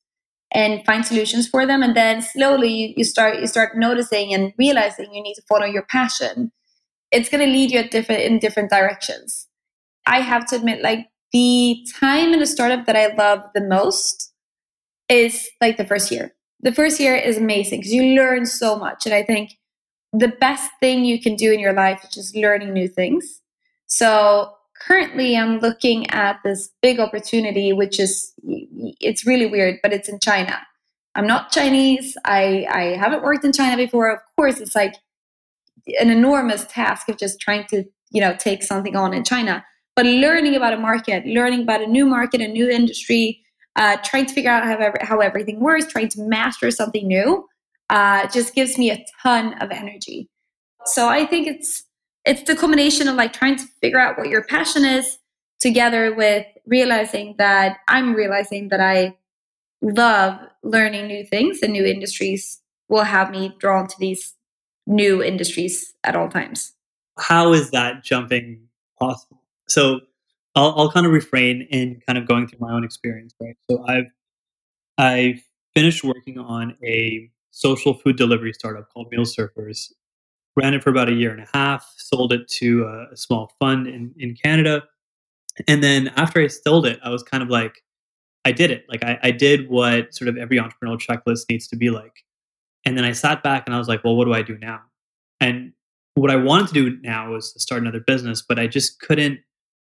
and 0.52 0.84
find 0.84 1.06
solutions 1.06 1.46
for 1.48 1.64
them 1.64 1.82
and 1.82 1.96
then 1.96 2.22
slowly 2.22 2.72
you, 2.72 2.94
you 2.96 3.04
start 3.04 3.40
you 3.40 3.46
start 3.46 3.76
noticing 3.76 4.34
and 4.34 4.52
realizing 4.58 5.12
you 5.14 5.22
need 5.22 5.34
to 5.34 5.42
follow 5.48 5.66
your 5.66 5.84
passion 5.84 6.50
it's 7.10 7.28
going 7.28 7.44
to 7.44 7.52
lead 7.52 7.70
you 7.70 7.78
at 7.78 7.90
different 7.90 8.22
in 8.22 8.38
different 8.38 8.70
directions. 8.70 9.48
I 10.06 10.20
have 10.20 10.46
to 10.46 10.56
admit, 10.56 10.82
like 10.82 11.08
the 11.32 11.84
time 11.98 12.32
in 12.32 12.42
a 12.42 12.46
startup 12.46 12.86
that 12.86 12.96
I 12.96 13.14
love 13.14 13.42
the 13.54 13.60
most 13.60 14.32
is 15.08 15.48
like 15.60 15.76
the 15.76 15.86
first 15.86 16.10
year. 16.10 16.34
The 16.62 16.72
first 16.72 17.00
year 17.00 17.14
is 17.14 17.38
amazing 17.38 17.80
because 17.80 17.92
you 17.92 18.14
learn 18.14 18.46
so 18.46 18.76
much, 18.76 19.06
and 19.06 19.14
I 19.14 19.22
think 19.22 19.58
the 20.12 20.28
best 20.28 20.70
thing 20.80 21.04
you 21.04 21.20
can 21.20 21.36
do 21.36 21.52
in 21.52 21.60
your 21.60 21.72
life 21.72 22.02
is 22.04 22.10
just 22.10 22.36
learning 22.36 22.72
new 22.72 22.88
things. 22.88 23.40
So 23.86 24.52
currently, 24.80 25.36
I'm 25.36 25.58
looking 25.58 26.08
at 26.10 26.40
this 26.44 26.70
big 26.82 27.00
opportunity, 27.00 27.72
which 27.72 27.98
is 27.98 28.32
it's 28.42 29.26
really 29.26 29.46
weird, 29.46 29.78
but 29.82 29.92
it's 29.92 30.08
in 30.08 30.18
China. 30.20 30.58
I'm 31.14 31.26
not 31.26 31.50
Chinese. 31.50 32.16
I 32.24 32.66
I 32.70 32.82
haven't 32.96 33.22
worked 33.22 33.44
in 33.44 33.52
China 33.52 33.76
before. 33.76 34.10
Of 34.10 34.20
course, 34.36 34.60
it's 34.60 34.74
like 34.74 34.94
an 36.00 36.10
enormous 36.10 36.64
task 36.66 37.08
of 37.08 37.16
just 37.16 37.40
trying 37.40 37.64
to 37.70 37.84
you 38.10 38.20
know 38.20 38.34
take 38.36 38.62
something 38.62 38.96
on 38.96 39.14
in 39.14 39.24
China. 39.24 39.64
But 39.96 40.06
learning 40.06 40.54
about 40.54 40.72
a 40.72 40.78
market, 40.78 41.26
learning 41.26 41.62
about 41.62 41.82
a 41.82 41.86
new 41.86 42.06
market, 42.06 42.40
a 42.40 42.48
new 42.48 42.68
industry, 42.68 43.42
uh, 43.76 43.96
trying 44.04 44.26
to 44.26 44.34
figure 44.34 44.50
out 44.50 44.64
how, 44.64 44.92
how 45.00 45.20
everything 45.20 45.60
works, 45.60 45.86
trying 45.86 46.08
to 46.08 46.20
master 46.20 46.70
something 46.70 47.06
new, 47.06 47.46
uh, 47.88 48.26
just 48.28 48.54
gives 48.54 48.78
me 48.78 48.90
a 48.90 49.04
ton 49.22 49.54
of 49.62 49.70
energy. 49.70 50.28
So 50.86 51.08
I 51.08 51.26
think 51.26 51.46
it's 51.46 51.84
it's 52.24 52.42
the 52.42 52.54
combination 52.54 53.08
of 53.08 53.16
like 53.16 53.32
trying 53.32 53.56
to 53.56 53.64
figure 53.80 53.98
out 53.98 54.18
what 54.18 54.28
your 54.28 54.44
passion 54.44 54.84
is 54.84 55.18
together 55.58 56.14
with 56.14 56.46
realizing 56.66 57.34
that 57.38 57.78
I'm 57.88 58.14
realizing 58.14 58.68
that 58.68 58.80
I 58.80 59.16
love 59.82 60.38
learning 60.62 61.06
new 61.06 61.24
things 61.24 61.60
and 61.62 61.72
new 61.72 61.84
industries 61.84 62.60
will 62.88 63.04
have 63.04 63.30
me 63.30 63.54
drawn 63.58 63.86
to 63.86 63.94
these 63.98 64.34
new 64.86 65.22
industries 65.22 65.94
at 66.04 66.16
all 66.16 66.28
times. 66.28 66.74
How 67.18 67.52
is 67.52 67.70
that 67.70 68.02
jumping 68.02 68.68
possible? 68.98 69.42
So 69.68 70.00
I'll, 70.54 70.74
I'll 70.76 70.90
kind 70.90 71.06
of 71.06 71.12
refrain 71.12 71.62
in 71.70 72.00
kind 72.06 72.18
of 72.18 72.26
going 72.26 72.46
through 72.46 72.58
my 72.60 72.72
own 72.72 72.84
experience, 72.84 73.34
right? 73.40 73.56
So 73.70 73.84
I've 73.86 74.06
I 74.98 75.40
finished 75.74 76.04
working 76.04 76.38
on 76.38 76.76
a 76.84 77.30
social 77.52 77.94
food 77.94 78.16
delivery 78.16 78.52
startup 78.52 78.92
called 78.92 79.08
Meal 79.10 79.22
Surfers. 79.22 79.92
Ran 80.56 80.74
it 80.74 80.82
for 80.82 80.90
about 80.90 81.08
a 81.08 81.12
year 81.12 81.30
and 81.30 81.40
a 81.40 81.48
half, 81.54 81.94
sold 81.96 82.32
it 82.32 82.48
to 82.48 82.84
a, 82.84 83.12
a 83.12 83.16
small 83.16 83.52
fund 83.60 83.86
in, 83.86 84.12
in 84.18 84.34
Canada. 84.34 84.82
And 85.68 85.82
then 85.82 86.08
after 86.16 86.40
I 86.40 86.48
sold 86.48 86.86
it, 86.86 86.98
I 87.04 87.10
was 87.10 87.22
kind 87.22 87.42
of 87.42 87.48
like, 87.48 87.82
I 88.44 88.52
did 88.52 88.70
it. 88.70 88.84
Like 88.88 89.04
I, 89.04 89.18
I 89.22 89.30
did 89.30 89.70
what 89.70 90.12
sort 90.14 90.28
of 90.28 90.36
every 90.36 90.58
entrepreneurial 90.58 91.00
checklist 91.00 91.44
needs 91.48 91.68
to 91.68 91.76
be 91.76 91.90
like. 91.90 92.24
And 92.84 92.96
then 92.96 93.04
I 93.04 93.12
sat 93.12 93.42
back 93.42 93.64
and 93.66 93.74
I 93.74 93.78
was 93.78 93.88
like, 93.88 94.02
well, 94.02 94.16
what 94.16 94.24
do 94.24 94.34
I 94.34 94.42
do 94.42 94.58
now? 94.58 94.80
And 95.40 95.72
what 96.14 96.30
I 96.30 96.36
wanted 96.36 96.68
to 96.68 96.74
do 96.74 96.98
now 97.02 97.32
was 97.32 97.52
to 97.52 97.60
start 97.60 97.80
another 97.80 98.00
business, 98.00 98.42
but 98.46 98.58
I 98.58 98.66
just 98.66 99.00
couldn't, 99.00 99.40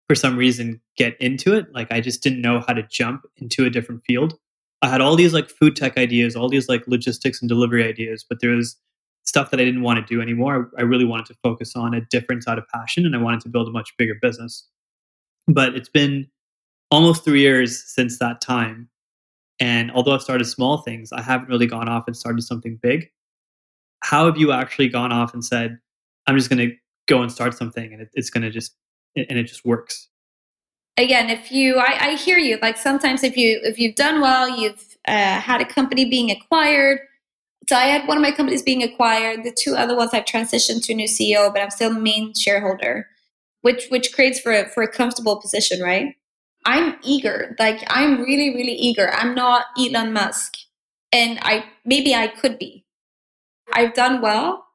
for 0.07 0.15
some 0.15 0.37
reason, 0.37 0.81
get 0.95 1.19
into 1.19 1.53
it. 1.53 1.67
Like 1.73 1.91
I 1.91 2.01
just 2.01 2.23
didn't 2.23 2.41
know 2.41 2.63
how 2.65 2.73
to 2.73 2.83
jump 2.83 3.25
into 3.37 3.65
a 3.65 3.69
different 3.69 4.01
field. 4.05 4.37
I 4.81 4.89
had 4.89 5.01
all 5.01 5.15
these 5.15 5.33
like 5.33 5.49
food 5.49 5.75
tech 5.75 5.97
ideas, 5.97 6.35
all 6.35 6.49
these 6.49 6.69
like 6.69 6.87
logistics 6.87 7.41
and 7.41 7.49
delivery 7.49 7.87
ideas, 7.87 8.25
but 8.27 8.39
there 8.41 8.51
was 8.51 8.77
stuff 9.25 9.51
that 9.51 9.59
I 9.59 9.65
didn't 9.65 9.81
want 9.81 9.99
to 9.99 10.13
do 10.13 10.21
anymore. 10.21 10.71
I 10.77 10.83
really 10.83 11.03
wanted 11.03 11.25
to 11.27 11.35
focus 11.43 11.75
on 11.75 11.93
a 11.93 12.01
different 12.01 12.43
side 12.43 12.57
of 12.57 12.67
passion 12.69 13.05
and 13.05 13.15
I 13.15 13.19
wanted 13.19 13.41
to 13.41 13.49
build 13.49 13.67
a 13.67 13.71
much 13.71 13.93
bigger 13.97 14.15
business. 14.21 14.65
But 15.47 15.75
it's 15.75 15.89
been 15.89 16.27
almost 16.91 17.25
three 17.25 17.41
years 17.41 17.83
since 17.93 18.19
that 18.19 18.39
time. 18.39 18.89
And 19.59 19.91
although 19.91 20.13
I've 20.13 20.21
started 20.21 20.45
small 20.45 20.77
things, 20.77 21.11
I 21.11 21.21
haven't 21.21 21.49
really 21.49 21.67
gone 21.67 21.89
off 21.89 22.05
and 22.07 22.15
started 22.15 22.43
something 22.43 22.79
big. 22.81 23.09
How 24.01 24.27
have 24.27 24.37
you 24.37 24.51
actually 24.51 24.87
gone 24.87 25.11
off 25.11 25.33
and 25.33 25.43
said, 25.43 25.79
I'm 26.27 26.37
just 26.37 26.49
going 26.49 26.69
to 26.69 26.75
go 27.07 27.21
and 27.21 27.31
start 27.31 27.57
something 27.57 27.91
and 27.91 28.03
it, 28.03 28.09
it's 28.13 28.29
going 28.29 28.43
to 28.43 28.51
just, 28.51 28.75
and 29.17 29.37
it 29.37 29.43
just 29.43 29.65
works? 29.65 30.09
Again, 30.97 31.29
if 31.29 31.51
you, 31.51 31.75
I, 31.75 32.07
I, 32.07 32.15
hear 32.15 32.39
you. 32.39 32.57
Like 32.61 32.77
sometimes 32.77 33.23
if 33.23 33.37
you, 33.37 33.59
if 33.63 33.77
you've 33.77 33.95
done 33.95 34.19
well, 34.19 34.59
you've 34.59 34.97
uh, 35.07 35.39
had 35.39 35.61
a 35.61 35.65
company 35.65 36.05
being 36.09 36.31
acquired. 36.31 36.99
So 37.69 37.75
I 37.75 37.83
had 37.83 38.07
one 38.07 38.17
of 38.17 38.23
my 38.23 38.31
companies 38.31 38.63
being 38.63 38.81
acquired. 38.81 39.43
The 39.43 39.51
two 39.51 39.75
other 39.75 39.95
ones 39.95 40.11
I've 40.13 40.25
transitioned 40.25 40.83
to 40.85 40.93
a 40.93 40.95
new 40.95 41.07
CEO, 41.07 41.53
but 41.53 41.61
I'm 41.61 41.69
still 41.69 41.93
main 41.93 42.33
shareholder, 42.33 43.07
which, 43.61 43.87
which 43.89 44.11
creates 44.11 44.39
for 44.39 44.51
a, 44.51 44.69
for 44.69 44.81
a 44.81 44.91
comfortable 44.91 45.39
position, 45.39 45.81
right? 45.81 46.15
I'm 46.67 46.95
eager. 47.01 47.55
Like 47.57 47.83
I'm 47.87 48.21
really, 48.21 48.53
really 48.53 48.73
eager. 48.73 49.09
I'm 49.13 49.33
not 49.33 49.67
Elon 49.79 50.11
Musk. 50.11 50.57
And 51.13 51.39
I 51.41 51.63
maybe 51.85 52.13
I 52.13 52.27
could 52.27 52.59
be. 52.59 52.83
I've 53.73 53.93
done 53.93 54.21
well, 54.21 54.65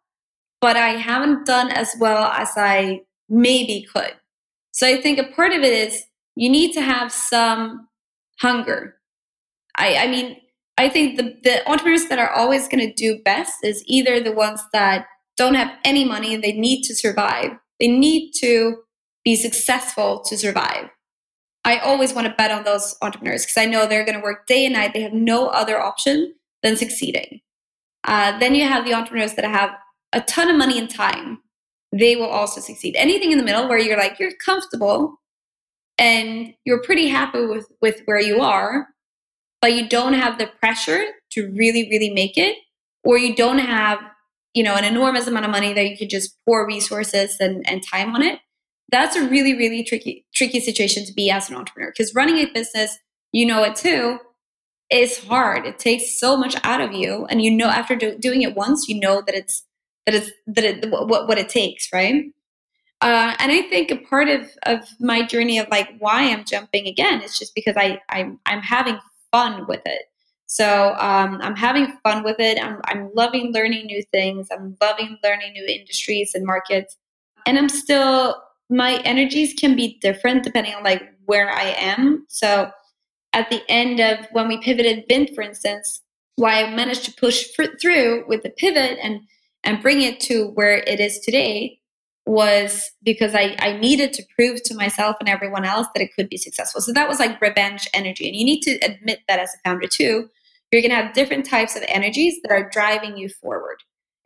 but 0.60 0.76
I 0.76 0.90
haven't 0.90 1.46
done 1.46 1.70
as 1.70 1.94
well 2.00 2.24
as 2.32 2.50
I 2.56 3.02
maybe 3.28 3.86
could. 3.92 4.14
So 4.72 4.86
I 4.86 5.00
think 5.00 5.18
a 5.18 5.24
part 5.24 5.52
of 5.52 5.62
it 5.62 5.72
is 5.72 6.04
you 6.34 6.50
need 6.50 6.72
to 6.72 6.82
have 6.82 7.12
some 7.12 7.88
hunger. 8.40 8.96
I, 9.76 9.96
I 9.96 10.06
mean, 10.08 10.36
I 10.78 10.88
think 10.88 11.16
the, 11.16 11.36
the 11.44 11.68
entrepreneurs 11.70 12.08
that 12.08 12.18
are 12.18 12.30
always 12.30 12.68
going 12.68 12.86
to 12.86 12.92
do 12.94 13.22
best 13.22 13.52
is 13.62 13.84
either 13.86 14.20
the 14.20 14.32
ones 14.32 14.62
that 14.72 15.06
don't 15.36 15.54
have 15.54 15.70
any 15.84 16.04
money 16.04 16.34
and 16.34 16.42
they 16.42 16.52
need 16.52 16.82
to 16.82 16.94
survive. 16.94 17.52
They 17.78 17.88
need 17.88 18.32
to 18.40 18.78
be 19.24 19.36
successful 19.36 20.20
to 20.26 20.36
survive. 20.36 20.88
I 21.64 21.78
always 21.78 22.12
want 22.12 22.26
to 22.26 22.34
bet 22.34 22.50
on 22.50 22.64
those 22.64 22.96
entrepreneurs 23.02 23.44
because 23.44 23.56
I 23.56 23.66
know 23.66 23.86
they're 23.86 24.04
going 24.04 24.18
to 24.18 24.24
work 24.24 24.46
day 24.46 24.64
and 24.64 24.74
night. 24.74 24.94
They 24.94 25.02
have 25.02 25.12
no 25.12 25.48
other 25.48 25.80
option 25.80 26.34
than 26.62 26.76
succeeding. 26.76 27.40
Uh, 28.04 28.38
then 28.38 28.54
you 28.54 28.66
have 28.66 28.84
the 28.84 28.94
entrepreneurs 28.94 29.34
that 29.34 29.44
have 29.44 29.70
a 30.12 30.20
ton 30.20 30.50
of 30.50 30.56
money 30.56 30.78
and 30.78 30.90
time. 30.90 31.38
They 31.92 32.16
will 32.16 32.28
also 32.28 32.60
succeed. 32.60 32.96
Anything 32.96 33.32
in 33.32 33.38
the 33.38 33.44
middle 33.44 33.68
where 33.68 33.78
you're 33.78 33.98
like, 33.98 34.18
you're 34.18 34.32
comfortable 34.44 35.20
and 35.98 36.54
you're 36.64 36.82
pretty 36.82 37.08
happy 37.08 37.44
with, 37.44 37.68
with 37.80 38.02
where 38.06 38.20
you 38.20 38.40
are, 38.40 38.88
but 39.60 39.74
you 39.74 39.88
don't 39.88 40.14
have 40.14 40.38
the 40.38 40.50
pressure 40.58 41.04
to 41.32 41.52
really, 41.56 41.88
really 41.90 42.10
make 42.10 42.38
it, 42.38 42.56
or 43.04 43.18
you 43.18 43.34
don't 43.34 43.58
have, 43.58 43.98
you 44.54 44.62
know, 44.62 44.74
an 44.74 44.84
enormous 44.84 45.26
amount 45.26 45.44
of 45.44 45.50
money 45.50 45.72
that 45.72 45.88
you 45.88 45.96
could 45.96 46.10
just 46.10 46.36
pour 46.46 46.66
resources 46.66 47.36
and, 47.40 47.68
and 47.68 47.82
time 47.86 48.14
on 48.14 48.22
it 48.22 48.40
that's 48.92 49.16
a 49.16 49.26
really 49.26 49.56
really 49.56 49.82
tricky 49.82 50.24
tricky 50.32 50.60
situation 50.60 51.04
to 51.04 51.12
be 51.14 51.30
as 51.30 51.50
an 51.50 51.56
entrepreneur 51.56 51.90
because 51.90 52.14
running 52.14 52.36
a 52.36 52.52
business 52.52 52.98
you 53.32 53.44
know 53.44 53.64
it 53.64 53.74
too 53.74 54.18
is 54.90 55.24
hard 55.24 55.66
it 55.66 55.78
takes 55.78 56.20
so 56.20 56.36
much 56.36 56.54
out 56.62 56.80
of 56.80 56.92
you 56.92 57.26
and 57.26 57.42
you 57.42 57.50
know 57.50 57.68
after 57.68 57.96
do, 57.96 58.16
doing 58.18 58.42
it 58.42 58.54
once 58.54 58.86
you 58.86 59.00
know 59.00 59.22
that 59.26 59.34
it's 59.34 59.64
that 60.06 60.14
it's 60.14 60.30
that 60.46 60.64
it 60.64 60.90
what, 60.90 61.28
what 61.28 61.38
it 61.38 61.48
takes 61.48 61.92
right 61.92 62.32
uh, 63.02 63.34
and 63.40 63.50
I 63.50 63.62
think 63.62 63.90
a 63.90 63.96
part 63.96 64.28
of, 64.28 64.48
of 64.62 64.88
my 65.00 65.26
journey 65.26 65.58
of 65.58 65.66
like 65.70 65.88
why 65.98 66.30
I'm 66.30 66.44
jumping 66.44 66.86
again 66.86 67.20
is 67.20 67.36
just 67.36 67.52
because 67.52 67.74
I 67.76 68.00
I'm 68.08 68.38
I'm 68.46 68.60
having 68.60 68.96
fun 69.32 69.66
with 69.66 69.82
it. 69.84 70.02
So 70.46 70.94
um, 71.00 71.40
I'm 71.42 71.56
having 71.56 71.92
fun 72.04 72.22
with 72.22 72.36
it. 72.38 72.62
I'm 72.62 72.80
I'm 72.84 73.10
loving 73.14 73.52
learning 73.52 73.86
new 73.86 74.04
things. 74.12 74.46
I'm 74.52 74.76
loving 74.80 75.18
learning 75.24 75.52
new 75.52 75.66
industries 75.66 76.32
and 76.34 76.46
markets, 76.46 76.96
and 77.44 77.58
I'm 77.58 77.68
still 77.68 78.40
my 78.70 78.98
energies 78.98 79.52
can 79.54 79.74
be 79.74 79.98
different 80.00 80.44
depending 80.44 80.74
on 80.74 80.84
like 80.84 81.02
where 81.24 81.50
I 81.50 81.74
am. 81.78 82.24
So 82.28 82.70
at 83.32 83.50
the 83.50 83.62
end 83.68 83.98
of 83.98 84.26
when 84.30 84.46
we 84.46 84.58
pivoted 84.58 85.06
Vint, 85.08 85.30
for 85.34 85.42
instance, 85.42 86.02
why 86.36 86.62
I 86.62 86.74
managed 86.74 87.04
to 87.06 87.12
push 87.14 87.48
through 87.80 88.28
with 88.28 88.44
the 88.44 88.50
pivot 88.50 88.98
and 89.02 89.22
and 89.64 89.82
bring 89.82 90.02
it 90.02 90.20
to 90.20 90.48
where 90.48 90.78
it 90.78 91.00
is 91.00 91.20
today 91.20 91.78
was 92.24 92.90
because 93.02 93.34
I, 93.34 93.56
I 93.58 93.76
needed 93.78 94.12
to 94.14 94.22
prove 94.36 94.62
to 94.64 94.74
myself 94.74 95.16
and 95.18 95.28
everyone 95.28 95.64
else 95.64 95.88
that 95.94 96.02
it 96.02 96.14
could 96.14 96.28
be 96.28 96.36
successful. 96.36 96.80
So 96.80 96.92
that 96.92 97.08
was 97.08 97.18
like 97.18 97.40
revenge 97.40 97.88
energy. 97.94 98.28
And 98.28 98.36
you 98.36 98.44
need 98.44 98.60
to 98.62 98.78
admit 98.84 99.20
that 99.26 99.40
as 99.40 99.52
a 99.54 99.68
founder 99.68 99.88
too. 99.88 100.28
You're 100.70 100.82
going 100.82 100.90
to 100.90 100.96
have 100.96 101.14
different 101.14 101.44
types 101.44 101.76
of 101.76 101.82
energies 101.88 102.36
that 102.42 102.52
are 102.52 102.70
driving 102.70 103.16
you 103.16 103.28
forward. 103.28 103.78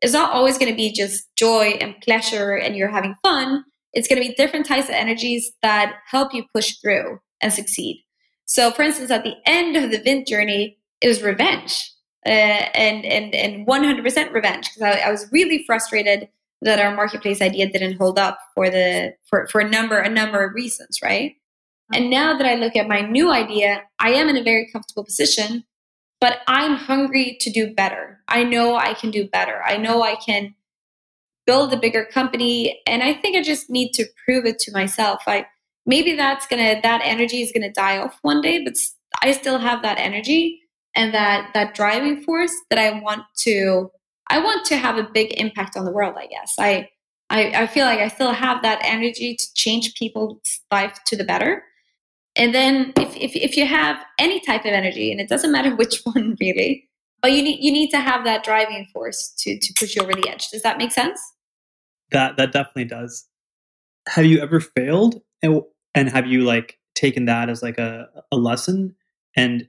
It's 0.03 0.13
not 0.13 0.33
always 0.33 0.59
going 0.59 0.71
to 0.71 0.77
be 0.77 0.93
just 0.93 1.35
joy 1.37 1.79
and 1.81 1.95
pleasure 2.03 2.55
and 2.55 2.77
you're 2.77 2.91
having 2.91 3.15
fun 3.23 3.65
it's 3.97 4.07
going 4.07 4.23
to 4.23 4.29
be 4.29 4.35
different 4.35 4.67
types 4.67 4.89
of 4.89 4.95
energies 4.95 5.53
that 5.63 5.95
help 6.07 6.35
you 6.35 6.45
push 6.55 6.77
through 6.77 7.19
and 7.41 7.51
succeed. 7.51 8.05
So, 8.45 8.71
for 8.71 8.83
instance, 8.83 9.11
at 9.11 9.25
the 9.25 9.35
end 9.47 9.75
of 9.75 9.91
the 9.91 9.99
Vint 9.99 10.29
journey, 10.29 10.79
it 11.01 11.09
was 11.09 11.23
revenge, 11.23 11.91
uh, 12.27 12.69
and 12.75 13.05
and 13.05 13.35
and 13.35 13.67
100% 13.67 14.33
revenge 14.33 14.69
because 14.69 14.83
I, 14.83 15.09
I, 15.09 15.11
was 15.11 15.27
really 15.31 15.63
frustrated 15.65 16.29
that 16.63 16.81
our 16.81 16.95
marketplace 16.95 17.41
idea 17.41 17.71
didn't 17.71 17.99
hold 17.99 18.19
up 18.19 18.39
for 18.55 18.69
the 18.69 19.15
for 19.27 19.47
for 19.47 19.61
a 19.61 19.69
number 19.69 19.99
a 19.99 20.09
number 20.09 20.45
of 20.45 20.55
reasons, 20.55 20.99
right? 21.03 21.35
And 21.95 22.11
now 22.11 22.37
that 22.37 22.47
I 22.47 22.57
look 22.57 22.75
at 22.75 22.89
my 22.89 23.01
new 23.01 23.31
idea, 23.31 23.83
I 24.01 24.11
am 24.11 24.29
in 24.29 24.37
a 24.37 24.43
very 24.43 24.69
comfortable 24.73 25.05
position, 25.05 25.65
but 26.21 26.39
I'm 26.49 26.75
hungry 26.75 27.37
to 27.41 27.51
do 27.51 27.73
better. 27.73 28.21
I 28.27 28.43
know 28.43 28.75
I 28.75 28.95
can 28.95 29.13
do 29.13 29.29
better. 29.29 29.63
I 29.65 29.77
know 29.77 30.03
I 30.03 30.17
can 30.17 30.57
build 31.47 31.73
a 31.73 31.79
bigger 31.79 32.05
company 32.05 32.81
and 32.87 33.03
i 33.03 33.15
think 33.15 33.37
i 33.37 33.43
just 33.43 33.71
need 33.71 33.93
to 33.93 34.05
prove 34.25 34.45
it 34.45 34.59
to 34.59 34.73
myself 34.73 35.23
i 35.27 35.47
maybe 35.87 36.15
that's 36.15 36.47
gonna 36.47 36.81
that 36.83 37.01
energy 37.05 37.41
is 37.41 37.53
gonna 37.53 37.73
die 37.73 37.99
off 37.99 38.19
one 38.23 38.41
day 38.41 38.63
but 38.63 38.75
i 39.23 39.33
still 39.33 39.59
have 39.59 39.83
that 39.83 39.99
energy 39.99 40.61
and 40.97 41.15
that 41.15 41.51
that 41.55 41.75
driving 41.75 42.23
force 42.23 42.53
that 42.71 42.79
i 42.79 42.99
want 43.01 43.23
to 43.37 43.91
i 44.29 44.39
want 44.39 44.65
to 44.67 44.77
have 44.77 44.97
a 44.97 45.09
big 45.15 45.33
impact 45.39 45.77
on 45.77 45.85
the 45.85 45.93
world 45.93 46.15
i 46.19 46.27
guess 46.27 46.55
i 46.59 46.89
i, 47.31 47.63
I 47.63 47.67
feel 47.67 47.87
like 47.87 48.01
i 48.01 48.09
still 48.09 48.33
have 48.33 48.63
that 48.63 48.81
energy 48.83 49.37
to 49.37 49.55
change 49.55 49.95
people's 49.95 50.61
life 50.73 50.99
to 51.07 51.17
the 51.17 51.25
better 51.25 51.63
and 52.39 52.55
then 52.55 52.93
if, 52.99 53.17
if, 53.17 53.35
if 53.35 53.57
you 53.57 53.67
have 53.67 53.97
any 54.19 54.41
type 54.41 54.67
of 54.67 54.73
energy 54.73 55.11
and 55.11 55.21
it 55.21 55.29
doesn't 55.29 55.53
matter 55.53 55.75
which 55.77 56.01
one 56.05 56.37
really 56.41 56.89
but 57.23 57.33
you 57.33 57.43
need 57.43 57.63
you 57.63 57.73
need 57.73 57.91
to 57.91 58.01
have 58.01 58.25
that 58.25 58.45
driving 58.45 58.87
force 58.93 59.33
to 59.39 59.59
to 59.59 59.73
push 59.79 59.95
you 59.95 60.03
over 60.03 60.13
the 60.13 60.29
edge 60.29 60.49
does 60.49 60.63
that 60.63 60.79
make 60.79 60.93
sense 60.93 61.21
that 62.13 62.37
that 62.37 62.53
definitely 62.53 62.85
does. 62.85 63.27
Have 64.09 64.27
you 64.27 64.41
ever 64.41 64.61
failed, 64.61 65.21
and, 65.43 65.63
and 65.95 66.09
have 66.09 66.27
you 66.27 66.43
like 66.43 66.79
taken 66.95 67.25
that 67.27 67.49
as 67.49 67.63
like 67.63 67.79
a, 67.79 68.09
a 68.31 68.37
lesson? 68.37 68.95
And 69.37 69.67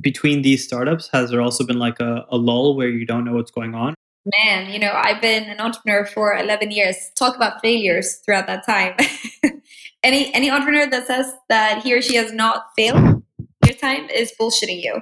between 0.00 0.42
these 0.42 0.64
startups, 0.64 1.08
has 1.12 1.30
there 1.30 1.40
also 1.40 1.64
been 1.64 1.78
like 1.78 2.00
a, 2.00 2.26
a 2.30 2.36
lull 2.36 2.76
where 2.76 2.88
you 2.88 3.06
don't 3.06 3.24
know 3.24 3.34
what's 3.34 3.50
going 3.50 3.74
on? 3.74 3.94
Man, 4.38 4.72
you 4.72 4.78
know, 4.78 4.92
I've 4.94 5.20
been 5.20 5.44
an 5.44 5.60
entrepreneur 5.60 6.06
for 6.06 6.34
11 6.34 6.70
years. 6.70 6.96
Talk 7.16 7.36
about 7.36 7.60
failures 7.60 8.16
throughout 8.24 8.46
that 8.46 8.64
time. 8.64 8.94
any 10.02 10.32
any 10.34 10.50
entrepreneur 10.50 10.86
that 10.86 11.06
says 11.06 11.32
that 11.48 11.82
he 11.82 11.92
or 11.94 12.00
she 12.00 12.16
has 12.16 12.32
not 12.32 12.64
failed 12.76 13.22
your 13.66 13.76
time 13.76 14.08
is 14.10 14.32
bullshitting 14.38 14.82
you. 14.82 15.00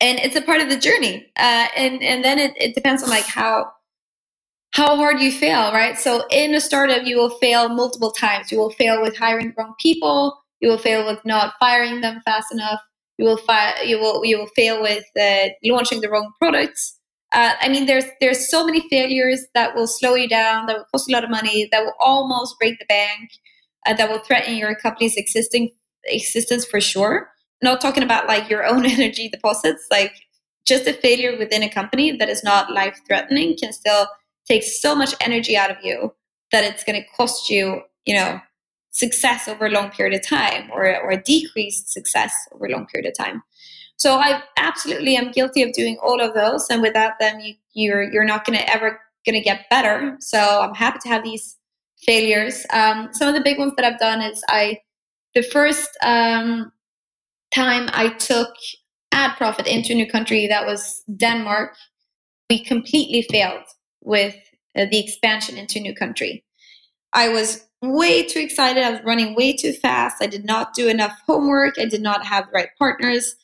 And 0.00 0.18
it's 0.18 0.36
a 0.36 0.42
part 0.42 0.60
of 0.60 0.68
the 0.68 0.76
journey. 0.76 1.26
Uh, 1.36 1.68
and 1.76 2.02
and 2.02 2.24
then 2.24 2.38
it, 2.38 2.52
it 2.56 2.74
depends 2.74 3.02
on 3.02 3.10
like 3.10 3.24
how 3.24 3.70
how 4.72 4.96
hard 4.96 5.20
you 5.20 5.32
fail, 5.32 5.72
right? 5.72 5.96
So 5.98 6.26
in 6.30 6.54
a 6.54 6.60
startup, 6.60 7.06
you 7.06 7.16
will 7.16 7.30
fail 7.38 7.68
multiple 7.68 8.10
times. 8.10 8.52
You 8.52 8.58
will 8.58 8.70
fail 8.70 9.00
with 9.00 9.16
hiring 9.16 9.48
the 9.48 9.54
wrong 9.56 9.74
people. 9.80 10.42
You 10.60 10.68
will 10.68 10.78
fail 10.78 11.06
with 11.06 11.24
not 11.24 11.54
firing 11.58 12.00
them 12.00 12.20
fast 12.24 12.52
enough. 12.52 12.80
You 13.18 13.24
will 13.24 13.38
fi- 13.38 13.82
you 13.82 13.98
will 13.98 14.24
you 14.24 14.38
will 14.38 14.48
fail 14.54 14.80
with 14.82 15.04
uh, 15.18 15.48
launching 15.64 16.00
the 16.00 16.10
wrong 16.10 16.32
products. 16.38 16.98
Uh, 17.32 17.54
I 17.60 17.68
mean, 17.68 17.86
there's 17.86 18.04
there's 18.20 18.48
so 18.50 18.64
many 18.64 18.86
failures 18.88 19.46
that 19.54 19.74
will 19.74 19.86
slow 19.86 20.14
you 20.14 20.28
down, 20.28 20.66
that 20.66 20.76
will 20.76 20.86
cost 20.92 21.08
a 21.08 21.12
lot 21.12 21.24
of 21.24 21.30
money, 21.30 21.68
that 21.72 21.84
will 21.84 21.94
almost 21.98 22.58
break 22.58 22.78
the 22.78 22.86
bank, 22.86 23.30
uh, 23.86 23.94
that 23.94 24.08
will 24.10 24.18
threaten 24.18 24.56
your 24.56 24.74
company's 24.74 25.16
existing 25.16 25.70
existence 26.04 26.64
for 26.64 26.80
sure. 26.80 27.30
Not 27.62 27.80
talking 27.80 28.02
about 28.02 28.26
like 28.26 28.50
your 28.50 28.64
own 28.64 28.84
energy 28.96 29.28
deposits, 29.28 29.86
like 29.90 30.12
just 30.66 30.86
a 30.86 30.92
failure 30.92 31.38
within 31.38 31.62
a 31.62 31.70
company 31.70 32.16
that 32.16 32.28
is 32.28 32.44
not 32.44 32.72
life 32.72 33.00
threatening 33.06 33.56
can 33.56 33.72
still 33.72 34.06
take 34.48 34.62
so 34.62 34.94
much 34.94 35.14
energy 35.20 35.56
out 35.56 35.70
of 35.70 35.76
you 35.82 36.12
that 36.52 36.64
it's 36.64 36.84
going 36.84 37.00
to 37.00 37.08
cost 37.16 37.50
you, 37.50 37.82
you 38.04 38.14
know, 38.14 38.40
success 38.96 39.46
over 39.46 39.66
a 39.66 39.70
long 39.70 39.90
period 39.90 40.14
of 40.14 40.26
time 40.26 40.70
or, 40.72 40.84
or 41.02 41.10
a 41.10 41.22
decreased 41.22 41.92
success 41.92 42.32
over 42.52 42.66
a 42.66 42.70
long 42.70 42.86
period 42.86 43.08
of 43.08 43.16
time. 43.16 43.42
So 43.98 44.14
I 44.14 44.42
absolutely 44.56 45.16
am 45.16 45.32
guilty 45.32 45.62
of 45.62 45.72
doing 45.72 45.98
all 46.02 46.20
of 46.20 46.34
those. 46.34 46.66
And 46.70 46.82
without 46.82 47.18
them, 47.20 47.40
you, 47.40 47.54
you're, 47.74 48.10
you're 48.10 48.24
not 48.24 48.44
going 48.44 48.58
to 48.58 48.72
ever 48.72 49.00
going 49.26 49.34
to 49.34 49.40
get 49.40 49.68
better. 49.70 50.16
So 50.20 50.38
I'm 50.38 50.74
happy 50.74 50.98
to 51.02 51.08
have 51.08 51.24
these 51.24 51.58
failures. 51.98 52.64
Um, 52.72 53.08
some 53.12 53.28
of 53.28 53.34
the 53.34 53.40
big 53.42 53.58
ones 53.58 53.72
that 53.76 53.84
I've 53.84 53.98
done 53.98 54.22
is 54.22 54.42
I, 54.48 54.78
the 55.34 55.42
first 55.42 55.90
um, 56.02 56.72
time 57.54 57.90
I 57.92 58.10
took 58.14 58.50
ad 59.12 59.36
profit 59.36 59.66
into 59.66 59.92
a 59.92 59.96
new 59.96 60.08
country, 60.08 60.46
that 60.46 60.66
was 60.66 61.02
Denmark, 61.16 61.74
we 62.48 62.64
completely 62.64 63.22
failed 63.30 63.64
with 64.02 64.36
uh, 64.76 64.86
the 64.90 65.00
expansion 65.00 65.56
into 65.56 65.78
a 65.78 65.82
new 65.82 65.94
country. 65.94 66.45
I 67.16 67.30
was 67.30 67.66
way 67.80 68.22
too 68.22 68.40
excited. 68.40 68.84
I 68.84 68.90
was 68.90 69.00
running 69.02 69.34
way 69.34 69.56
too 69.56 69.72
fast. 69.72 70.16
I 70.20 70.26
did 70.26 70.44
not 70.44 70.74
do 70.74 70.86
enough 70.86 71.18
homework. 71.26 71.78
I 71.78 71.86
did 71.86 72.02
not 72.02 72.26
have 72.26 72.44
the 72.44 72.52
right 72.52 72.68
partners. 72.78 73.34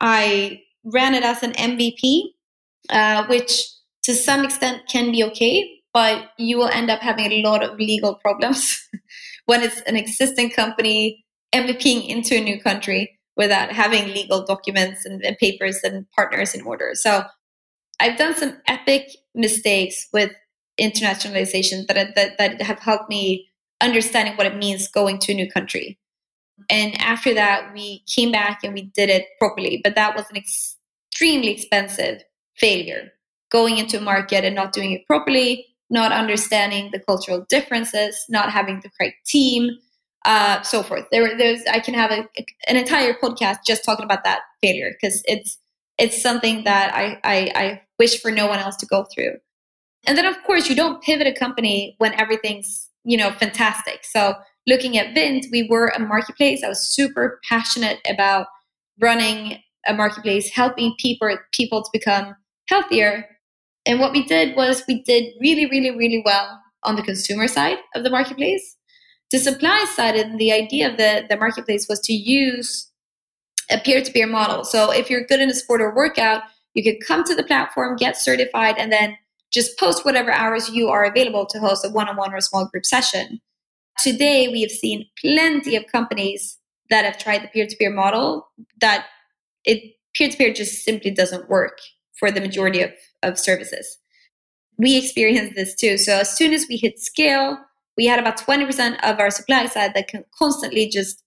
I 0.00 0.62
ran 0.82 1.14
it 1.14 1.22
as 1.22 1.42
an 1.42 1.52
MVP, 1.52 2.22
uh, 2.88 3.26
which 3.26 3.68
to 4.04 4.14
some 4.14 4.44
extent 4.44 4.82
can 4.88 5.12
be 5.12 5.22
okay, 5.24 5.70
but 5.92 6.30
you 6.38 6.56
will 6.56 6.68
end 6.68 6.90
up 6.90 7.00
having 7.00 7.30
a 7.30 7.42
lot 7.42 7.62
of 7.62 7.78
legal 7.78 8.14
problems 8.14 8.80
when 9.44 9.62
it's 9.62 9.82
an 9.82 9.96
existing 9.96 10.50
company 10.50 11.22
MVPing 11.54 12.08
into 12.08 12.34
a 12.34 12.40
new 12.40 12.58
country 12.58 13.18
without 13.36 13.72
having 13.72 14.14
legal 14.14 14.42
documents 14.42 15.04
and, 15.04 15.22
and 15.22 15.36
papers 15.36 15.80
and 15.84 16.06
partners 16.16 16.54
in 16.54 16.62
order. 16.62 16.92
So 16.94 17.24
I've 18.00 18.16
done 18.16 18.34
some 18.34 18.56
epic 18.66 19.10
mistakes 19.34 20.08
with 20.14 20.32
internationalization 20.80 21.86
that, 21.86 22.14
that, 22.14 22.38
that 22.38 22.62
have 22.62 22.78
helped 22.78 23.08
me 23.08 23.48
understanding 23.80 24.34
what 24.36 24.46
it 24.46 24.56
means 24.56 24.88
going 24.88 25.18
to 25.20 25.32
a 25.32 25.34
new 25.34 25.50
country. 25.50 25.98
And 26.70 26.98
after 27.00 27.34
that, 27.34 27.72
we 27.74 28.02
came 28.06 28.32
back 28.32 28.60
and 28.64 28.72
we 28.72 28.82
did 28.94 29.10
it 29.10 29.26
properly. 29.38 29.80
But 29.82 29.94
that 29.94 30.16
was 30.16 30.24
an 30.30 30.36
extremely 30.36 31.50
expensive 31.50 32.22
failure. 32.56 33.12
Going 33.50 33.78
into 33.78 33.98
a 33.98 34.00
market 34.00 34.44
and 34.44 34.54
not 34.54 34.72
doing 34.72 34.92
it 34.92 35.06
properly, 35.06 35.66
not 35.90 36.12
understanding 36.12 36.90
the 36.92 36.98
cultural 36.98 37.46
differences, 37.48 38.24
not 38.28 38.50
having 38.50 38.80
the 38.80 38.90
correct 38.98 39.26
team, 39.26 39.70
uh, 40.24 40.60
so 40.62 40.82
forth. 40.82 41.04
There, 41.12 41.36
there's 41.38 41.62
I 41.70 41.78
can 41.78 41.94
have 41.94 42.10
a, 42.10 42.28
an 42.66 42.76
entire 42.76 43.14
podcast 43.14 43.58
just 43.64 43.84
talking 43.84 44.04
about 44.04 44.24
that 44.24 44.40
failure 44.60 44.92
because 45.00 45.22
it's 45.26 45.58
it's 45.98 46.20
something 46.20 46.64
that 46.64 46.92
I, 46.94 47.20
I 47.22 47.52
I 47.54 47.82
wish 47.98 48.20
for 48.20 48.30
no 48.32 48.46
one 48.46 48.58
else 48.58 48.76
to 48.76 48.86
go 48.86 49.06
through. 49.14 49.36
And 50.06 50.16
then 50.16 50.26
of 50.26 50.42
course 50.44 50.68
you 50.68 50.76
don't 50.76 51.02
pivot 51.02 51.26
a 51.26 51.32
company 51.32 51.94
when 51.98 52.14
everything's 52.14 52.88
you 53.04 53.16
know 53.16 53.32
fantastic. 53.32 54.04
So 54.04 54.34
looking 54.66 54.98
at 54.98 55.14
Vint, 55.14 55.46
we 55.50 55.68
were 55.68 55.88
a 55.88 56.00
marketplace. 56.00 56.62
I 56.64 56.68
was 56.68 56.80
super 56.80 57.40
passionate 57.48 58.00
about 58.08 58.46
running 59.00 59.58
a 59.86 59.94
marketplace, 59.94 60.50
helping 60.50 60.94
people 60.98 61.36
people 61.52 61.82
to 61.82 61.90
become 61.92 62.34
healthier. 62.68 63.26
And 63.84 64.00
what 64.00 64.12
we 64.12 64.24
did 64.24 64.56
was 64.56 64.82
we 64.88 65.02
did 65.04 65.32
really, 65.40 65.66
really, 65.66 65.90
really 65.90 66.22
well 66.24 66.60
on 66.82 66.96
the 66.96 67.02
consumer 67.02 67.46
side 67.46 67.78
of 67.94 68.02
the 68.02 68.10
marketplace 68.10 68.76
the 69.30 69.38
supply 69.38 69.84
side 69.94 70.16
and 70.16 70.38
the 70.38 70.52
idea 70.52 70.90
of 70.90 70.96
the, 70.96 71.26
the 71.28 71.36
marketplace 71.36 71.86
was 71.88 72.00
to 72.00 72.12
use 72.12 72.90
a 73.70 73.78
peer-to-peer 73.78 74.26
model. 74.26 74.64
So 74.64 74.92
if 74.92 75.10
you're 75.10 75.24
good 75.24 75.40
in 75.40 75.50
a 75.50 75.54
sport 75.54 75.80
or 75.80 75.94
workout, 75.94 76.42
you 76.74 76.84
could 76.84 77.04
come 77.04 77.24
to 77.24 77.34
the 77.34 77.42
platform, 77.42 77.96
get 77.96 78.16
certified, 78.16 78.76
and 78.78 78.92
then 78.92 79.16
just 79.52 79.78
post 79.78 80.04
whatever 80.04 80.30
hours 80.30 80.70
you 80.70 80.88
are 80.88 81.04
available 81.04 81.46
to 81.46 81.58
host 81.58 81.84
a 81.84 81.88
one-on-one 81.88 82.32
or 82.32 82.36
a 82.36 82.42
small 82.42 82.66
group 82.66 82.84
session. 82.84 83.40
Today, 83.98 84.48
we 84.48 84.60
have 84.62 84.70
seen 84.70 85.06
plenty 85.20 85.76
of 85.76 85.86
companies 85.90 86.58
that 86.90 87.04
have 87.04 87.18
tried 87.18 87.42
the 87.42 87.48
peer-to-peer 87.48 87.92
model 87.92 88.48
that 88.80 89.06
it 89.64 89.94
peer-to-peer 90.14 90.52
just 90.52 90.84
simply 90.84 91.10
doesn't 91.10 91.48
work 91.48 91.78
for 92.18 92.30
the 92.30 92.40
majority 92.40 92.82
of, 92.82 92.92
of 93.22 93.38
services. 93.38 93.98
We 94.78 94.96
experienced 94.96 95.54
this 95.54 95.74
too. 95.74 95.98
So 95.98 96.18
as 96.18 96.36
soon 96.36 96.52
as 96.52 96.66
we 96.68 96.76
hit 96.76 96.98
scale, 96.98 97.58
we 97.96 98.06
had 98.06 98.18
about 98.18 98.38
20% 98.38 98.98
of 99.02 99.18
our 99.18 99.30
supply 99.30 99.66
side 99.66 99.94
that 99.94 100.10
constantly 100.38 100.88
just 100.88 101.22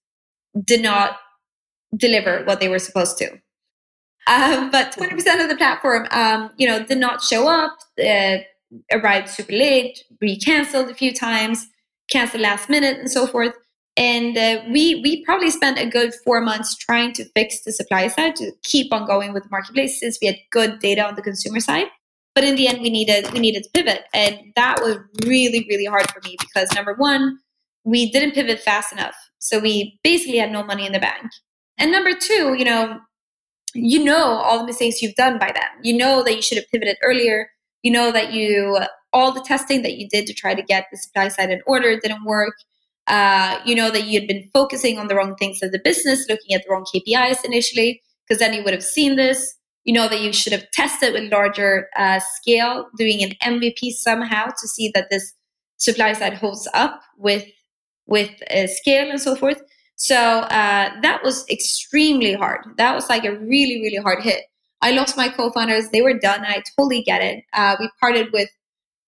did 0.64 0.82
not 0.82 1.18
deliver 1.96 2.44
what 2.44 2.60
they 2.60 2.70
were 2.70 2.80
supposed 2.80 3.18
to. 3.20 3.40
Um, 4.28 4.70
but 4.70 4.92
20% 4.92 5.42
of 5.42 5.50
the 5.50 5.56
platform, 5.58 6.08
um, 6.12 6.52
you 6.58 6.68
know, 6.68 6.84
did 6.84 7.00
not 7.00 7.24
show 7.24 7.48
up, 7.48 7.78
uh, 8.04 8.38
arrived 8.92 9.30
super 9.30 9.54
late, 9.54 10.04
re-canceled 10.22 10.90
a 10.90 10.94
few 10.94 11.14
times, 11.14 11.68
canceled 12.10 12.42
last 12.42 12.70
minute, 12.70 13.00
and 13.00 13.10
so 13.10 13.26
forth. 13.26 13.54
And 13.98 14.38
uh, 14.38 14.62
we 14.70 15.02
we 15.02 15.26
probably 15.26 15.50
spent 15.50 15.78
a 15.78 15.86
good 15.86 16.14
four 16.24 16.40
months 16.40 16.78
trying 16.78 17.12
to 17.14 17.26
fix 17.36 17.62
the 17.64 17.74
supply 17.74 18.08
side 18.08 18.36
to 18.38 18.52
keep 18.64 18.94
on 18.94 19.06
going 19.06 19.34
with 19.34 19.44
the 19.44 19.50
marketplace 19.50 20.00
since 20.00 20.18
we 20.22 20.28
had 20.28 20.38
good 20.52 20.80
data 20.80 21.06
on 21.06 21.16
the 21.16 21.22
consumer 21.22 21.60
side. 21.60 21.88
But 22.34 22.46
in 22.46 22.56
the 22.56 22.68
end 22.68 22.82
we 22.82 22.90
needed 22.90 23.30
we 23.34 23.40
needed 23.40 23.64
to 23.64 23.70
pivot. 23.72 24.06
And 24.14 24.40
that 24.56 24.82
was 24.82 25.00
really 25.26 25.66
really 25.70 25.86
hard 25.86 26.10
for 26.12 26.22
me 26.24 26.38
because 26.40 26.72
number 26.74 26.94
one 26.94 27.40
we 27.84 28.10
didn't 28.10 28.36
pivot 28.36 28.60
fast 28.60 28.94
enough. 28.94 29.16
So 29.40 29.60
we 29.60 30.00
basically 30.04 30.38
had 30.38 30.52
no 30.52 30.64
money 30.64 30.86
in 30.86 30.94
the 30.94 31.00
bank. 31.00 31.30
And 31.78 31.92
number 31.92 32.12
two 32.14 32.56
you 32.58 32.64
know 32.64 33.02
you 33.74 34.04
know 34.04 34.24
all 34.24 34.60
the 34.60 34.66
mistakes 34.66 35.02
you've 35.02 35.16
done 35.16 35.38
by 35.38 35.52
then. 35.54 35.70
You 35.84 35.98
know 35.98 36.24
that 36.24 36.36
you 36.36 36.42
should 36.42 36.58
have 36.58 36.70
pivoted 36.72 36.98
earlier. 37.04 37.50
You 37.84 37.92
know 37.92 38.12
that 38.12 38.34
you 38.34 38.80
all 39.14 39.32
the 39.32 39.42
testing 39.42 39.82
that 39.82 39.98
you 39.98 40.08
did 40.08 40.28
to 40.28 40.34
try 40.34 40.54
to 40.54 40.62
get 40.62 40.88
the 40.92 40.98
supply 40.98 41.30
side 41.30 41.50
in 41.50 41.62
order 41.66 42.00
didn't 42.00 42.26
work. 42.26 42.54
Uh, 43.08 43.60
you 43.66 43.76
know 43.76 43.90
that 43.90 44.06
you 44.06 44.20
had 44.20 44.28
been 44.28 44.50
focusing 44.54 45.00
on 45.00 45.08
the 45.08 45.16
wrong 45.16 45.36
things 45.36 45.64
of 45.64 45.72
the 45.72 45.82
business 45.84 46.28
looking 46.30 46.54
at 46.54 46.64
the 46.64 46.72
wrong 46.72 46.86
kpis 46.86 47.44
initially 47.44 48.02
because 48.28 48.40
then 48.40 48.54
you 48.54 48.64
would 48.64 48.74
have 48.74 48.84
seen 48.84 49.16
this. 49.16 49.56
You 49.86 49.94
know 49.94 50.08
that 50.08 50.22
you 50.22 50.34
should 50.34 50.54
have 50.54 50.70
tested 50.72 51.14
with 51.14 51.32
larger 51.32 51.88
uh, 51.96 52.20
scale, 52.20 52.88
doing 52.98 53.24
an 53.24 53.32
MVP 53.44 53.92
somehow 53.92 54.46
to 54.46 54.68
see 54.68 54.92
that 54.94 55.10
this 55.10 55.34
supply 55.78 56.14
side 56.14 56.34
holds 56.34 56.68
up 56.74 57.02
with 57.18 57.46
with 58.06 58.32
uh, 58.52 58.68
scale 58.68 59.10
and 59.10 59.22
so 59.22 59.36
forth. 59.36 59.62
So 60.00 60.16
uh, 60.16 60.92
that 61.02 61.24
was 61.24 61.46
extremely 61.50 62.34
hard. 62.34 62.62
That 62.78 62.96
was 62.96 63.10
like 63.10 63.26
a 63.26 63.36
really 63.38 63.82
really 63.82 63.98
hard 64.02 64.24
hit. 64.24 64.46
I 64.82 64.92
lost 64.92 65.18
my 65.18 65.28
co-founders; 65.28 65.90
they 65.90 66.02
were 66.02 66.18
done. 66.18 66.46
I 66.46 66.64
totally 66.78 67.04
get 67.04 67.22
it. 67.22 67.44
Uh, 67.52 67.76
we 67.80 67.90
parted 68.00 68.32
with 68.32 68.50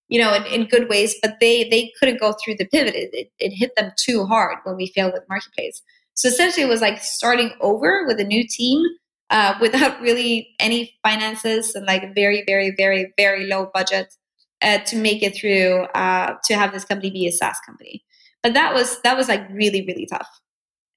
you 0.08 0.20
know 0.20 0.34
in, 0.34 0.44
in, 0.44 0.68
good 0.68 0.90
ways, 0.90 1.14
but 1.22 1.38
they 1.40 1.66
they 1.70 1.90
couldn't 1.98 2.20
go 2.20 2.34
through 2.34 2.56
the 2.56 2.66
pivot. 2.66 2.94
It, 2.94 3.10
it, 3.14 3.32
it 3.38 3.50
hit 3.50 3.74
them 3.74 3.92
too 3.96 4.26
hard 4.26 4.58
when 4.64 4.76
we 4.76 4.92
failed 4.94 5.14
with 5.14 5.22
marketplace. 5.30 5.80
So 6.12 6.28
essentially, 6.28 6.64
it 6.64 6.68
was 6.68 6.82
like 6.82 7.02
starting 7.02 7.52
over 7.62 8.06
with 8.06 8.20
a 8.20 8.24
new 8.24 8.46
team 8.46 8.84
uh, 9.30 9.54
without 9.62 9.98
really 10.02 10.54
any 10.60 10.94
finances 11.02 11.74
and 11.74 11.86
like 11.86 12.14
very, 12.14 12.44
very, 12.46 12.74
very, 12.76 13.14
very 13.16 13.46
low 13.46 13.70
budget 13.72 14.14
uh, 14.60 14.78
to 14.80 14.96
make 14.96 15.22
it 15.22 15.34
through 15.34 15.84
uh, 15.94 16.36
to 16.44 16.54
have 16.54 16.72
this 16.74 16.84
company 16.84 17.10
be 17.10 17.26
a 17.26 17.32
SaaS 17.32 17.56
company. 17.64 18.04
But 18.42 18.52
that 18.52 18.74
was 18.74 19.00
that 19.02 19.16
was 19.16 19.28
like 19.28 19.48
really, 19.50 19.86
really 19.86 20.04
tough. 20.04 20.28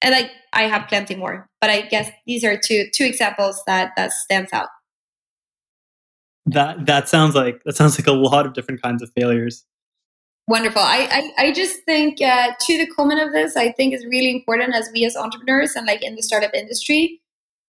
And 0.02 0.12
like 0.12 0.30
I 0.52 0.64
have 0.64 0.88
plenty 0.88 1.14
more, 1.14 1.48
but 1.60 1.70
I 1.70 1.82
guess 1.82 2.10
these 2.26 2.44
are 2.44 2.58
two 2.58 2.86
two 2.92 3.04
examples 3.04 3.62
that 3.66 3.92
that 3.96 4.12
stands 4.12 4.52
out. 4.52 4.68
That 6.46 6.86
that 6.86 7.08
sounds 7.08 7.34
like 7.34 7.62
that 7.64 7.76
sounds 7.76 7.98
like 7.98 8.06
a 8.06 8.12
lot 8.12 8.46
of 8.46 8.52
different 8.52 8.82
kinds 8.82 9.02
of 9.02 9.10
failures. 9.16 9.64
Wonderful. 10.48 10.82
I, 10.82 11.32
I, 11.38 11.46
I 11.46 11.52
just 11.52 11.82
think 11.86 12.22
uh, 12.22 12.52
to 12.60 12.78
the 12.78 12.86
comment 12.86 13.20
of 13.20 13.32
this, 13.32 13.56
I 13.56 13.72
think 13.72 13.92
is 13.92 14.06
really 14.06 14.30
important 14.30 14.76
as 14.76 14.88
we 14.94 15.04
as 15.04 15.16
entrepreneurs 15.16 15.74
and 15.74 15.88
like 15.88 16.04
in 16.04 16.14
the 16.14 16.22
startup 16.22 16.54
industry 16.54 17.20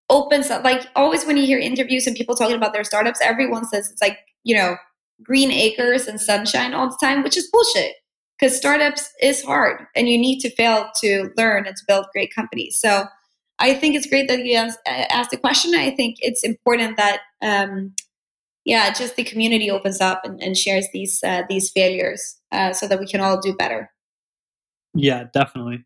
opens 0.09 0.49
up 0.49 0.63
like 0.63 0.87
always 0.95 1.25
when 1.25 1.37
you 1.37 1.45
hear 1.45 1.59
interviews 1.59 2.07
and 2.07 2.15
people 2.15 2.35
talking 2.35 2.55
about 2.55 2.73
their 2.73 2.83
startups 2.83 3.19
everyone 3.21 3.65
says 3.65 3.91
it's 3.91 4.01
like 4.01 4.19
you 4.43 4.55
know 4.55 4.75
green 5.23 5.51
acres 5.51 6.07
and 6.07 6.21
sunshine 6.21 6.73
all 6.73 6.89
the 6.89 6.97
time 7.01 7.23
which 7.23 7.37
is 7.37 7.49
bullshit 7.51 7.95
because 8.37 8.55
startups 8.55 9.09
is 9.21 9.43
hard 9.43 9.85
and 9.95 10.07
you 10.09 10.17
need 10.17 10.39
to 10.39 10.49
fail 10.51 10.89
to 11.01 11.31
learn 11.37 11.65
and 11.65 11.75
to 11.75 11.83
build 11.87 12.05
great 12.13 12.33
companies 12.33 12.79
so 12.79 13.05
i 13.59 13.73
think 13.73 13.95
it's 13.95 14.07
great 14.07 14.27
that 14.27 14.45
you 14.45 14.55
asked 14.55 15.31
the 15.31 15.37
question 15.37 15.75
i 15.75 15.89
think 15.91 16.17
it's 16.19 16.43
important 16.43 16.97
that 16.97 17.21
um, 17.41 17.93
yeah 18.65 18.91
just 18.93 19.15
the 19.15 19.23
community 19.23 19.71
opens 19.71 20.01
up 20.01 20.21
and, 20.23 20.41
and 20.41 20.57
shares 20.57 20.87
these 20.93 21.23
uh, 21.23 21.43
these 21.49 21.69
failures 21.71 22.37
uh, 22.51 22.73
so 22.73 22.87
that 22.87 22.99
we 22.99 23.07
can 23.07 23.21
all 23.21 23.39
do 23.39 23.53
better 23.55 23.91
yeah 24.93 25.25
definitely 25.33 25.83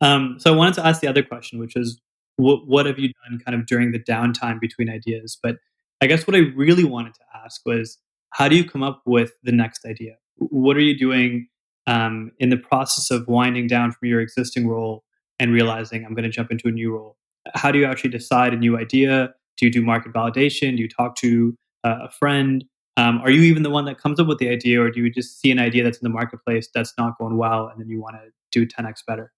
Um, 0.00 0.36
so 0.38 0.52
I 0.52 0.56
wanted 0.56 0.74
to 0.74 0.86
ask 0.86 1.00
the 1.00 1.08
other 1.08 1.22
question, 1.22 1.58
which 1.58 1.76
is 1.76 2.00
what 2.36 2.66
what 2.66 2.86
have 2.86 2.98
you 2.98 3.12
done 3.28 3.40
kind 3.44 3.54
of 3.58 3.66
during 3.66 3.92
the 3.92 4.00
downtime 4.00 4.60
between 4.60 4.88
ideas? 4.88 5.38
But 5.42 5.56
I 6.00 6.06
guess 6.06 6.26
what 6.26 6.34
I 6.34 6.40
really 6.56 6.84
wanted 6.84 7.14
to 7.14 7.20
ask 7.44 7.60
was 7.66 7.98
how 8.30 8.48
do 8.48 8.56
you 8.56 8.64
come 8.64 8.82
up 8.82 9.02
with 9.04 9.32
the 9.42 9.52
next 9.52 9.84
idea? 9.84 10.14
What 10.36 10.76
are 10.78 10.80
you 10.80 10.98
doing 10.98 11.48
um, 11.90 12.30
in 12.38 12.50
the 12.50 12.56
process 12.56 13.10
of 13.10 13.26
winding 13.26 13.66
down 13.66 13.90
from 13.90 14.08
your 14.08 14.20
existing 14.20 14.68
role 14.68 15.02
and 15.40 15.52
realizing 15.52 16.04
I'm 16.04 16.14
going 16.14 16.24
to 16.24 16.30
jump 16.30 16.52
into 16.52 16.68
a 16.68 16.70
new 16.70 16.94
role? 16.94 17.16
How 17.54 17.72
do 17.72 17.78
you 17.80 17.84
actually 17.84 18.10
decide 18.10 18.54
a 18.54 18.56
new 18.56 18.78
idea? 18.78 19.34
Do 19.58 19.66
you 19.66 19.72
do 19.72 19.82
market 19.82 20.12
validation? 20.12 20.76
Do 20.76 20.82
you 20.82 20.88
talk 20.88 21.16
to 21.16 21.56
uh, 21.82 21.98
a 22.04 22.10
friend? 22.10 22.64
Um, 22.96 23.18
are 23.22 23.30
you 23.30 23.42
even 23.42 23.64
the 23.64 23.70
one 23.70 23.86
that 23.86 23.98
comes 23.98 24.20
up 24.20 24.28
with 24.28 24.38
the 24.38 24.48
idea, 24.48 24.80
or 24.80 24.90
do 24.90 25.00
you 25.00 25.10
just 25.10 25.40
see 25.40 25.50
an 25.50 25.58
idea 25.58 25.82
that's 25.82 25.98
in 25.98 26.04
the 26.04 26.10
marketplace 26.10 26.68
that's 26.72 26.92
not 26.96 27.18
going 27.18 27.36
well, 27.36 27.66
and 27.66 27.80
then 27.80 27.88
you 27.88 28.00
want 28.00 28.16
to 28.16 28.30
do 28.52 28.66
10x 28.66 29.04
better? 29.06 29.32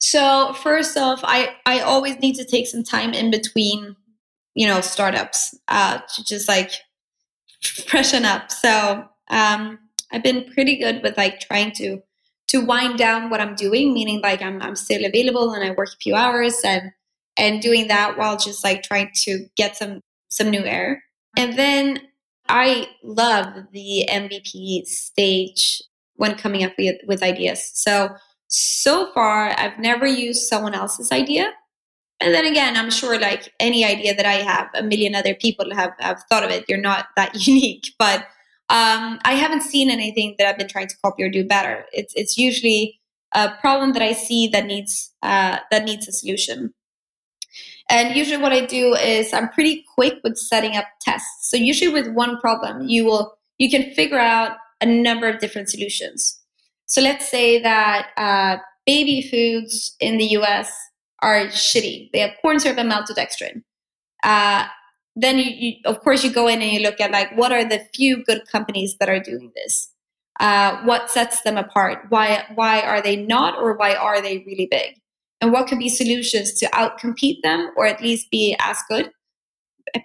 So 0.00 0.52
first 0.52 0.96
off, 0.96 1.20
I 1.22 1.56
I 1.66 1.80
always 1.80 2.18
need 2.18 2.34
to 2.34 2.44
take 2.44 2.66
some 2.66 2.84
time 2.84 3.14
in 3.14 3.30
between, 3.30 3.96
you 4.54 4.66
know, 4.66 4.80
startups 4.80 5.56
uh, 5.68 5.98
to 6.14 6.24
just 6.24 6.48
like 6.48 6.72
freshen 7.62 8.24
up. 8.24 8.50
So 8.50 9.04
um, 9.30 9.78
I've 10.12 10.22
been 10.22 10.50
pretty 10.52 10.76
good 10.76 11.02
with 11.02 11.16
like 11.16 11.40
trying 11.40 11.72
to 11.72 12.02
to 12.48 12.64
wind 12.64 12.96
down 12.98 13.28
what 13.28 13.40
I'm 13.40 13.54
doing, 13.54 13.92
meaning 13.92 14.20
like 14.22 14.42
I'm 14.42 14.60
I'm 14.62 14.76
still 14.76 15.04
available 15.04 15.52
and 15.52 15.64
I 15.64 15.70
work 15.72 15.88
a 15.88 16.02
few 16.02 16.14
hours 16.14 16.60
and 16.64 16.92
and 17.36 17.62
doing 17.62 17.88
that 17.88 18.18
while 18.18 18.36
just 18.36 18.64
like 18.64 18.82
trying 18.82 19.10
to 19.24 19.46
get 19.56 19.76
some 19.76 20.00
some 20.30 20.50
new 20.50 20.64
air. 20.64 21.02
And 21.36 21.58
then 21.58 22.00
I 22.48 22.88
love 23.02 23.52
the 23.72 24.08
MVP 24.10 24.86
stage 24.86 25.82
when 26.16 26.34
coming 26.34 26.64
up 26.64 26.72
with, 26.78 26.96
with 27.06 27.22
ideas. 27.22 27.70
So 27.74 28.10
so 28.48 29.12
far 29.12 29.54
i've 29.58 29.78
never 29.78 30.06
used 30.06 30.48
someone 30.48 30.74
else's 30.74 31.12
idea 31.12 31.52
and 32.20 32.34
then 32.34 32.46
again 32.46 32.76
i'm 32.76 32.90
sure 32.90 33.20
like 33.20 33.52
any 33.60 33.84
idea 33.84 34.14
that 34.14 34.24
i 34.24 34.34
have 34.34 34.68
a 34.74 34.82
million 34.82 35.14
other 35.14 35.34
people 35.34 35.66
have, 35.74 35.92
have 35.98 36.22
thought 36.30 36.42
of 36.42 36.50
it 36.50 36.64
you're 36.66 36.80
not 36.80 37.06
that 37.14 37.34
unique 37.46 37.92
but 37.98 38.26
um, 38.70 39.18
i 39.24 39.34
haven't 39.34 39.62
seen 39.62 39.90
anything 39.90 40.34
that 40.38 40.46
i've 40.46 40.58
been 40.58 40.68
trying 40.68 40.88
to 40.88 40.96
copy 41.04 41.22
or 41.22 41.30
do 41.30 41.44
better 41.46 41.84
it's, 41.92 42.12
it's 42.16 42.36
usually 42.36 43.00
a 43.34 43.50
problem 43.60 43.92
that 43.92 44.02
i 44.02 44.12
see 44.12 44.48
that 44.48 44.66
needs 44.66 45.12
uh, 45.22 45.58
that 45.70 45.84
needs 45.84 46.08
a 46.08 46.12
solution 46.12 46.72
and 47.90 48.16
usually 48.16 48.42
what 48.42 48.52
i 48.52 48.64
do 48.64 48.94
is 48.94 49.32
i'm 49.32 49.48
pretty 49.50 49.84
quick 49.94 50.14
with 50.24 50.36
setting 50.36 50.76
up 50.76 50.86
tests 51.00 51.50
so 51.50 51.56
usually 51.56 51.92
with 51.92 52.08
one 52.12 52.38
problem 52.40 52.82
you 52.88 53.04
will 53.04 53.36
you 53.58 53.68
can 53.70 53.92
figure 53.94 54.18
out 54.18 54.56
a 54.80 54.86
number 54.86 55.28
of 55.28 55.40
different 55.40 55.68
solutions 55.68 56.38
so 56.88 57.02
let's 57.02 57.28
say 57.28 57.60
that 57.60 58.08
uh, 58.16 58.56
baby 58.86 59.20
foods 59.30 59.94
in 60.00 60.16
the 60.16 60.24
US 60.38 60.72
are 61.22 61.46
shitty. 61.48 62.10
They 62.12 62.20
have 62.20 62.30
corn 62.40 62.58
syrup 62.58 62.78
and 62.78 62.90
maltodextrin. 62.90 63.62
Uh, 64.24 64.66
then 65.20 65.38
you, 65.38 65.44
you, 65.44 65.72
of 65.84 66.00
course, 66.00 66.22
you 66.22 66.32
go 66.32 66.46
in 66.46 66.62
and 66.62 66.70
you 66.70 66.80
look 66.80 67.00
at 67.00 67.10
like 67.10 67.36
what 67.36 67.52
are 67.52 67.64
the 67.64 67.80
few 67.94 68.24
good 68.24 68.42
companies 68.50 68.96
that 68.98 69.08
are 69.08 69.20
doing 69.20 69.52
this. 69.54 69.92
Uh, 70.40 70.80
what 70.84 71.10
sets 71.10 71.40
them 71.42 71.56
apart? 71.56 72.06
Why 72.10 72.44
why 72.54 72.80
are 72.80 73.02
they 73.02 73.16
not, 73.16 73.58
or 73.58 73.76
why 73.76 73.94
are 73.94 74.22
they 74.22 74.38
really 74.46 74.68
big? 74.70 74.94
And 75.40 75.52
what 75.52 75.68
could 75.68 75.78
be 75.78 75.88
solutions 75.88 76.52
to 76.54 76.66
outcompete 76.66 77.42
them, 77.42 77.70
or 77.76 77.86
at 77.86 78.00
least 78.00 78.30
be 78.30 78.56
as 78.60 78.78
good, 78.88 79.10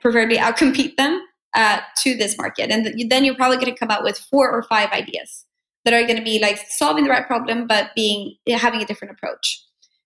preferably 0.02 0.38
outcompete 0.38 0.96
them 0.96 1.22
uh, 1.54 1.80
to 2.04 2.16
this 2.16 2.38
market? 2.38 2.72
And 2.72 2.86
th- 2.86 3.10
then 3.10 3.24
you're 3.24 3.36
probably 3.36 3.58
going 3.58 3.74
to 3.74 3.80
come 3.80 3.92
out 3.92 4.04
with 4.04 4.18
four 4.18 4.52
or 4.52 4.64
five 4.64 4.92
ideas 4.92 5.46
that 5.86 5.94
are 5.94 6.04
going 6.04 6.18
to 6.18 6.24
be 6.24 6.40
like 6.40 6.60
solving 6.70 7.04
the 7.04 7.10
right 7.10 7.28
problem 7.28 7.68
but 7.68 7.92
being 7.96 8.36
having 8.48 8.82
a 8.82 8.86
different 8.86 9.14
approach 9.14 9.63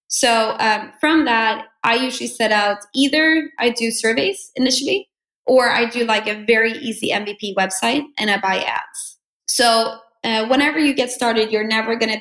so 0.07 0.55
um, 0.59 0.91
from 0.99 1.25
that 1.25 1.65
i 1.83 1.95
usually 1.95 2.27
set 2.27 2.51
out 2.51 2.77
either 2.93 3.49
i 3.59 3.69
do 3.69 3.91
surveys 3.91 4.51
initially 4.55 5.07
or 5.45 5.69
i 5.69 5.85
do 5.85 6.05
like 6.05 6.27
a 6.27 6.45
very 6.45 6.73
easy 6.73 7.11
mvp 7.11 7.55
website 7.55 8.03
and 8.17 8.29
i 8.29 8.37
buy 8.39 8.59
ads. 8.59 9.17
So 9.47 9.97
uh, 10.23 10.45
whenever 10.47 10.79
you 10.79 10.93
get 10.93 11.11
started 11.11 11.51
you're 11.51 11.67
never 11.67 11.97
to 11.97 12.17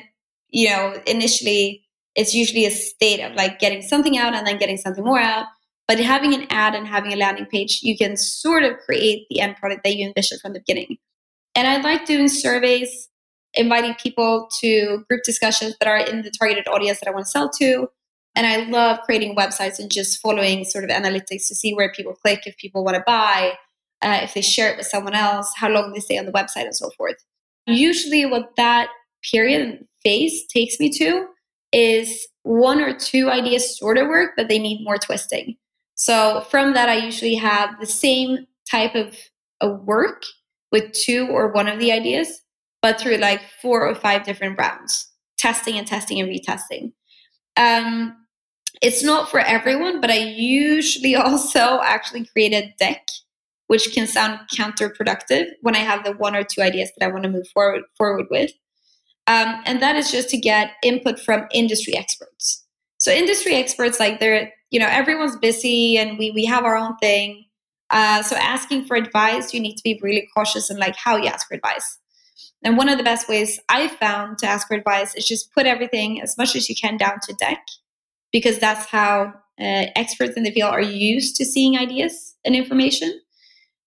you 0.49 0.69
know 0.69 1.01
initially 1.05 1.83
it's 2.15 2.33
usually 2.33 2.65
a 2.65 2.71
state 2.71 3.21
of 3.21 3.35
like 3.35 3.59
getting 3.59 3.81
something 3.81 4.17
out 4.17 4.33
and 4.33 4.47
then 4.47 4.57
getting 4.57 4.77
something 4.77 5.03
more 5.03 5.19
out. 5.19 5.45
But 5.87 5.99
having 5.99 6.33
an 6.33 6.47
ad 6.49 6.73
and 6.75 6.85
having 6.87 7.13
a 7.13 7.15
landing 7.15 7.45
page 7.45 7.81
you 7.83 7.97
can 7.97 8.17
sort 8.17 8.63
of 8.63 8.77
create 8.79 9.27
the 9.29 9.39
end 9.39 9.55
product 9.57 9.83
that 9.83 9.95
you 9.95 10.07
envision 10.07 10.39
from 10.39 10.53
the 10.53 10.59
beginning. 10.59 10.97
And 11.55 11.67
i 11.67 11.77
like 11.81 12.05
doing 12.05 12.27
surveys 12.27 13.09
inviting 13.57 13.95
people 13.95 14.49
to 14.61 15.03
group 15.09 15.21
discussions 15.23 15.75
that 15.79 15.87
are 15.87 15.97
in 15.97 16.21
the 16.21 16.31
targeted 16.31 16.67
audience 16.67 16.99
that 16.99 17.09
I 17.09 17.11
want 17.11 17.25
to 17.25 17.31
sell 17.31 17.49
to. 17.59 17.89
And 18.35 18.45
I 18.45 18.69
love 18.69 18.99
creating 19.03 19.35
websites 19.35 19.79
and 19.79 19.91
just 19.91 20.21
following 20.21 20.63
sort 20.63 20.83
of 20.83 20.91
analytics 20.91 21.47
to 21.47 21.55
see 21.55 21.73
where 21.73 21.91
people 21.91 22.13
click, 22.13 22.45
if 22.45 22.55
people 22.57 22.85
want 22.85 22.95
to 22.95 23.03
buy, 23.05 23.53
uh, 24.03 24.19
if 24.21 24.33
they 24.33 24.41
share 24.41 24.71
it 24.71 24.77
with 24.77 24.85
someone 24.85 25.15
else, 25.15 25.51
how 25.55 25.69
long 25.69 25.91
they 25.91 25.99
stay 25.99 26.17
on 26.17 26.25
the 26.25 26.31
website, 26.31 26.65
and 26.65 26.75
so 26.75 26.91
forth. 26.91 27.15
Usually, 27.65 28.25
what 28.25 28.55
that 28.55 28.89
period 29.31 29.85
phase 30.03 30.45
takes 30.47 30.79
me 30.79 30.91
to 30.99 31.27
is 31.73 32.27
one 32.43 32.79
or 32.79 32.97
two 32.97 33.29
ideas 33.29 33.77
sort 33.77 33.97
of 33.97 34.07
work, 34.07 34.31
but 34.37 34.47
they 34.47 34.59
need 34.59 34.83
more 34.83 34.97
twisting. 34.97 35.55
So 35.95 36.45
from 36.49 36.73
that, 36.75 36.89
I 36.89 36.97
usually 36.97 37.35
have 37.35 37.79
the 37.79 37.87
same 37.87 38.45
type 38.69 38.95
of, 38.95 39.15
of 39.61 39.83
work 39.83 40.23
with 40.71 40.91
two 40.91 41.27
or 41.27 41.51
one 41.51 41.67
of 41.67 41.79
the 41.79 41.91
ideas, 41.91 42.41
but 42.81 42.99
through 42.99 43.17
like 43.17 43.41
four 43.61 43.87
or 43.87 43.95
five 43.95 44.23
different 44.23 44.57
rounds, 44.57 45.11
testing 45.37 45.77
and 45.77 45.87
testing 45.87 46.19
and 46.19 46.29
retesting. 46.29 46.91
Um, 47.55 48.15
it's 48.81 49.03
not 49.03 49.29
for 49.29 49.39
everyone, 49.39 50.01
but 50.01 50.11
I 50.11 50.17
usually 50.17 51.15
also 51.15 51.79
actually 51.81 52.25
create 52.25 52.53
a 52.53 52.73
deck, 52.79 53.07
which 53.67 53.93
can 53.93 54.07
sound 54.07 54.39
counterproductive 54.53 55.47
when 55.61 55.75
I 55.75 55.79
have 55.79 56.03
the 56.03 56.13
one 56.13 56.35
or 56.35 56.43
two 56.43 56.61
ideas 56.61 56.91
that 56.97 57.05
I 57.05 57.11
want 57.11 57.23
to 57.23 57.29
move 57.29 57.47
forward 57.53 57.83
forward 57.97 58.27
with. 58.29 58.51
Um, 59.27 59.61
and 59.65 59.81
that 59.81 59.97
is 59.97 60.09
just 60.09 60.29
to 60.29 60.37
get 60.37 60.71
input 60.83 61.19
from 61.19 61.47
industry 61.51 61.97
experts. 61.97 62.63
So 62.97 63.11
industry 63.11 63.55
experts, 63.55 63.99
like 63.99 64.19
they're, 64.19 64.51
you 64.71 64.79
know, 64.79 64.87
everyone's 64.89 65.35
busy 65.35 65.97
and 65.97 66.17
we 66.17 66.31
we 66.31 66.45
have 66.45 66.63
our 66.63 66.77
own 66.77 66.97
thing. 66.97 67.45
Uh, 67.89 68.21
so 68.21 68.35
asking 68.37 68.85
for 68.85 68.95
advice, 68.95 69.53
you 69.53 69.59
need 69.59 69.75
to 69.75 69.83
be 69.83 69.99
really 70.01 70.27
cautious 70.33 70.69
in 70.69 70.77
like 70.77 70.95
how 70.95 71.17
you 71.17 71.27
ask 71.27 71.47
for 71.47 71.55
advice. 71.55 71.99
And 72.63 72.77
one 72.77 72.89
of 72.89 72.97
the 72.97 73.03
best 73.03 73.29
ways 73.29 73.59
I've 73.69 73.91
found 73.91 74.37
to 74.39 74.47
ask 74.47 74.67
for 74.67 74.75
advice 74.75 75.15
is 75.15 75.27
just 75.27 75.53
put 75.53 75.65
everything 75.65 76.21
as 76.21 76.37
much 76.37 76.55
as 76.55 76.69
you 76.69 76.75
can 76.75 76.97
down 76.97 77.19
to 77.23 77.33
deck, 77.33 77.65
because 78.31 78.59
that's 78.59 78.85
how 78.85 79.33
uh, 79.59 79.85
experts 79.95 80.37
in 80.37 80.43
the 80.43 80.51
field 80.51 80.73
are 80.73 80.81
used 80.81 81.35
to 81.37 81.45
seeing 81.45 81.77
ideas 81.77 82.35
and 82.45 82.55
information. 82.55 83.09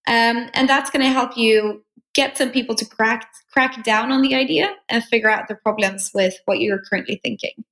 Um, 0.09 0.51
and 0.55 0.69
that's 0.69 0.91
going 0.91 1.05
to 1.05 1.13
help 1.13 1.37
you 1.37 1.85
get 2.15 2.37
some 2.37 2.51
people 2.51 2.75
to 2.75 2.85
crack 2.85 3.29
crack 3.53 3.83
down 3.85 4.13
on 4.13 4.23
the 4.23 4.35
idea 4.35 4.75
and 4.89 5.05
figure 5.05 5.31
out 5.31 5.49
the 5.49 5.55
problems 5.55 6.11
with 6.15 6.35
what 6.45 6.61
you're 6.61 6.81
currently 6.89 7.21
thinking. 7.23 7.65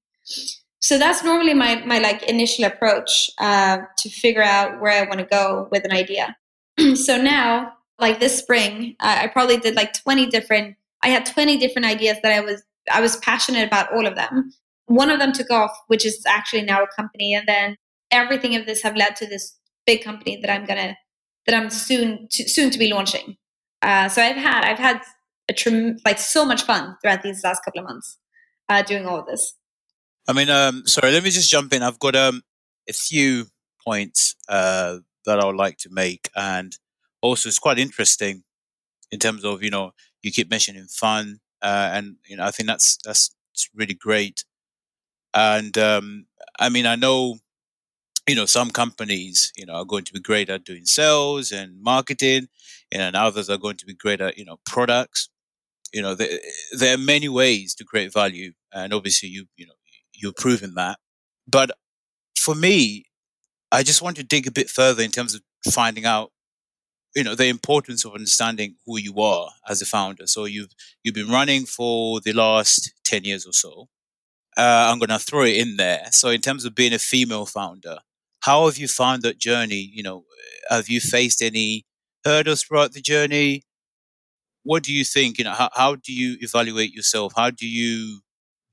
So 0.81 0.99
that's 0.99 1.25
normally 1.25 1.55
my 1.55 1.83
my 1.85 1.99
like 1.99 2.23
initial 2.25 2.65
approach 2.65 3.31
uh, 3.39 3.79
to 3.99 4.09
figure 4.09 4.43
out 4.43 4.81
where 4.81 4.93
I 4.93 5.07
want 5.09 5.21
to 5.21 5.27
go 5.27 5.69
with 5.71 5.85
an 5.85 5.93
idea. 5.93 6.37
so 6.95 7.21
now, 7.21 7.73
like 7.99 8.21
this 8.21 8.39
spring, 8.39 8.97
uh, 9.01 9.19
I 9.23 9.27
probably 9.29 9.57
did 9.57 9.75
like 9.75 9.93
20 9.95 10.27
different 10.27 10.77
I 11.03 11.09
had 11.09 11.27
20 11.27 11.59
different 11.59 11.87
ideas 11.87 12.19
that 12.23 12.33
I 12.33 12.41
was 12.41 12.63
I 12.91 13.01
was 13.01 13.17
passionate 13.19 13.67
about 13.67 13.93
all 13.93 14.07
of 14.07 14.17
them. 14.17 14.53
One 14.87 15.11
of 15.11 15.19
them 15.19 15.33
took 15.33 15.51
off, 15.51 15.77
which 15.89 16.07
is 16.07 16.23
actually 16.27 16.63
now 16.63 16.83
a 16.83 16.87
company, 16.97 17.35
and 17.35 17.47
then 17.47 17.77
everything 18.11 18.57
of 18.57 18.67
this 18.67 18.83
have 18.83 18.97
led 18.97 19.17
to 19.17 19.27
this 19.27 19.57
big 19.87 20.03
company 20.03 20.41
that 20.41 20.51
I'm 20.51 20.65
gonna 20.65 20.97
that 21.47 21.55
I'm 21.55 21.71
soon 21.71 22.29
to, 22.33 22.49
soon 22.49 22.71
to 22.71 22.79
be 22.79 22.93
launching. 22.93 23.37
Uh, 23.83 24.09
so 24.09 24.23
I've 24.23 24.37
had 24.37 24.65
I've 24.65 24.79
had 24.79 25.03
a 25.49 25.53
trim, 25.53 25.99
like 26.05 26.19
so 26.19 26.45
much 26.45 26.63
fun 26.63 26.97
throughout 27.01 27.23
these 27.23 27.43
last 27.45 27.65
couple 27.65 27.81
of 27.81 27.87
months 27.87 28.19
uh, 28.69 28.83
doing 28.83 29.07
all 29.07 29.21
of 29.21 29.27
this. 29.27 29.55
I 30.27 30.35
mean, 30.35 30.51
um, 30.51 30.87
sorry, 30.87 31.11
let 31.13 31.23
me 31.23 31.31
just 31.31 31.51
jump 31.51 31.73
in. 31.73 31.83
I've 31.83 31.99
got 31.99 32.15
um, 32.15 32.43
a 32.89 32.93
few 32.93 33.47
points 33.83 34.35
uh, 34.49 34.99
that 35.25 35.41
I 35.41 35.47
would 35.47 35.57
like 35.57 35.79
to 35.79 35.91
make, 35.91 36.29
and 36.37 36.77
also 37.23 37.49
it's 37.49 37.59
quite 37.59 37.79
interesting 37.79 38.45
in 39.11 39.19
terms 39.19 39.45
of 39.45 39.63
you 39.63 39.71
know 39.71 39.93
you 40.23 40.33
keep 40.33 40.51
mentioning 40.51 40.87
fun, 40.87 41.41
uh, 41.63 41.91
and 41.93 42.17
you 42.29 42.37
know 42.37 42.45
I 42.45 42.51
think 42.51 42.69
that's 42.69 42.99
that's 43.05 43.31
really 43.75 43.95
great. 43.95 44.45
And 45.35 45.77
um, 45.79 46.27
I 46.59 46.69
mean, 46.69 46.87
I 46.87 46.97
know 46.97 47.37
you 48.29 48.35
know 48.35 48.47
some 48.47 48.71
companies 48.71 49.53
you 49.57 49.67
know 49.67 49.75
are 49.75 49.85
going 49.85 50.05
to 50.05 50.13
be 50.13 50.21
great 50.21 50.51
at 50.51 50.65
doing 50.65 50.85
sales 50.87 51.53
and 51.53 51.83
marketing, 51.83 52.49
you 52.93 53.01
and 53.01 53.17
others 53.17 53.51
are 53.51 53.59
going 53.59 53.77
to 53.79 53.87
be 53.87 53.95
great 53.95 54.21
at 54.21 54.39
you 54.39 54.45
know 54.45 54.59
products. 54.67 55.29
You 55.93 56.03
know, 56.03 56.15
there, 56.15 56.39
there 56.79 56.95
are 56.95 56.99
many 56.99 57.29
ways 57.29 57.75
to 57.77 57.85
create 57.85 58.13
value, 58.13 58.53
and 58.73 58.93
obviously 58.95 59.29
you 59.31 59.47
you 59.57 59.67
know 59.67 59.75
you're 60.15 60.35
proving 60.37 60.75
that. 60.75 60.99
But 61.49 61.73
for 62.37 62.55
me, 62.55 63.07
I 63.73 63.83
just 63.83 64.03
want 64.03 64.17
to 64.17 64.25
dig 64.25 64.47
a 64.47 64.53
bit 64.53 64.71
further 64.71 65.03
in 65.03 65.11
terms 65.11 65.35
of 65.35 65.43
finding 65.73 66.07
out 66.07 66.33
you 67.17 67.25
know 67.25 67.35
the 67.35 67.47
importance 67.47 68.05
of 68.05 68.15
understanding 68.15 68.77
who 68.87 68.99
you 68.99 69.21
are 69.21 69.49
as 69.69 69.83
a 69.83 69.87
founder 69.87 70.27
so 70.27 70.45
you've 70.45 70.71
you've 71.03 71.15
been 71.15 71.31
running 71.31 71.65
for 71.65 72.21
the 72.21 72.33
last 72.33 72.93
10 73.05 73.25
years 73.25 73.47
or 73.47 73.53
so 73.53 73.89
uh, 74.57 74.89
I'm 74.91 74.99
going 74.99 75.09
to 75.11 75.19
throw 75.21 75.43
it 75.45 75.57
in 75.57 75.77
there. 75.77 76.07
So, 76.11 76.31
in 76.31 76.41
terms 76.41 76.65
of 76.65 76.75
being 76.75 76.93
a 76.93 76.99
female 76.99 77.47
founder, 77.47 77.99
how 78.41 78.67
have 78.67 78.77
you 78.77 78.89
found 78.89 79.23
that 79.23 79.39
journey? 79.39 79.89
You 79.95 80.03
know, 80.03 80.25
have 80.69 80.89
you 80.89 81.01
faced 81.01 81.43
any 81.43 81.87
hurdles 82.25 82.63
throughout 82.63 82.93
the 82.93 83.01
journey? 83.01 83.63
What 84.65 84.83
do 84.83 84.93
you 84.93 85.05
think? 85.05 85.39
You 85.39 85.45
know, 85.45 85.53
how, 85.53 85.71
how 85.73 85.95
do 85.97 86.13
you 86.13 86.37
evaluate 86.41 86.93
yourself? 86.93 87.33
How 87.37 87.51
do 87.51 87.69
you 87.69 88.21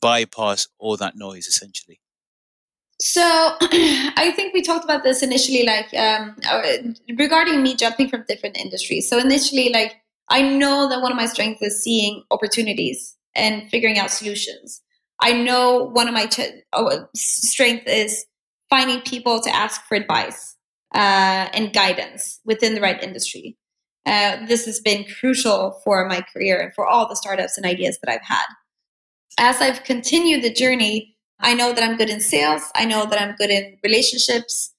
bypass 0.02 0.68
all 0.80 0.98
that 0.98 1.16
noise, 1.16 1.48
essentially? 1.48 2.00
So 3.00 3.22
I 3.62 4.32
think 4.36 4.54
we 4.54 4.62
talked 4.62 4.86
about 4.86 5.04
this 5.04 5.22
initially, 5.22 5.64
like 5.66 5.94
um, 5.94 6.36
uh, 6.50 6.62
regarding 7.18 7.62
me 7.62 7.76
jumping 7.76 8.10
from 8.10 8.24
different 8.28 8.58
industries. 8.58 9.10
So 9.10 9.20
initially, 9.20 9.70
like 9.70 9.96
I 10.30 10.42
know 10.42 10.88
that 10.90 11.02
one 11.02 11.12
of 11.12 11.18
my 11.18 11.26
strengths 11.26 11.62
is 11.62 11.84
seeing 11.84 12.24
opportunities 12.32 13.16
and 13.36 13.70
figuring 13.70 14.00
out 14.00 14.12
solutions. 14.12 14.82
I 15.22 15.34
know 15.34 15.90
one 15.92 16.08
of 16.08 16.14
my 16.14 16.28
ch- 16.28 16.64
oh, 16.74 17.06
strength 17.16 17.86
is 17.88 18.26
finding 18.70 19.02
people 19.02 19.42
to 19.42 19.56
ask 19.56 19.82
for 19.86 19.96
advice 19.96 20.56
uh, 20.94 21.50
and 21.54 21.74
guidance 21.74 22.40
within 22.46 22.76
the 22.76 22.82
right 22.82 23.02
industry. 23.04 23.58
Uh, 24.06 24.46
this 24.46 24.66
has 24.66 24.80
been 24.80 25.06
crucial 25.20 25.82
for 25.84 26.08
my 26.08 26.22
career 26.34 26.60
and 26.62 26.74
for 26.74 26.86
all 26.86 27.08
the 27.08 27.16
startups 27.16 27.58
and 27.58 27.66
ideas 27.66 27.98
that 28.02 28.12
I've 28.12 28.26
had. 28.26 28.46
As 29.38 29.62
I've 29.62 29.84
continued 29.84 30.44
the 30.44 30.54
journey, 30.54 31.15
I 31.40 31.54
know 31.54 31.74
that 31.74 31.84
I'm 31.84 31.98
good 31.98 32.10
in 32.10 32.22
sales. 32.22 32.64
I 32.76 32.86
know 32.86 33.06
that 33.06 33.22
I'm 33.22 33.36
good 33.36 33.50
in 33.50 33.78
relationships. 33.84 34.74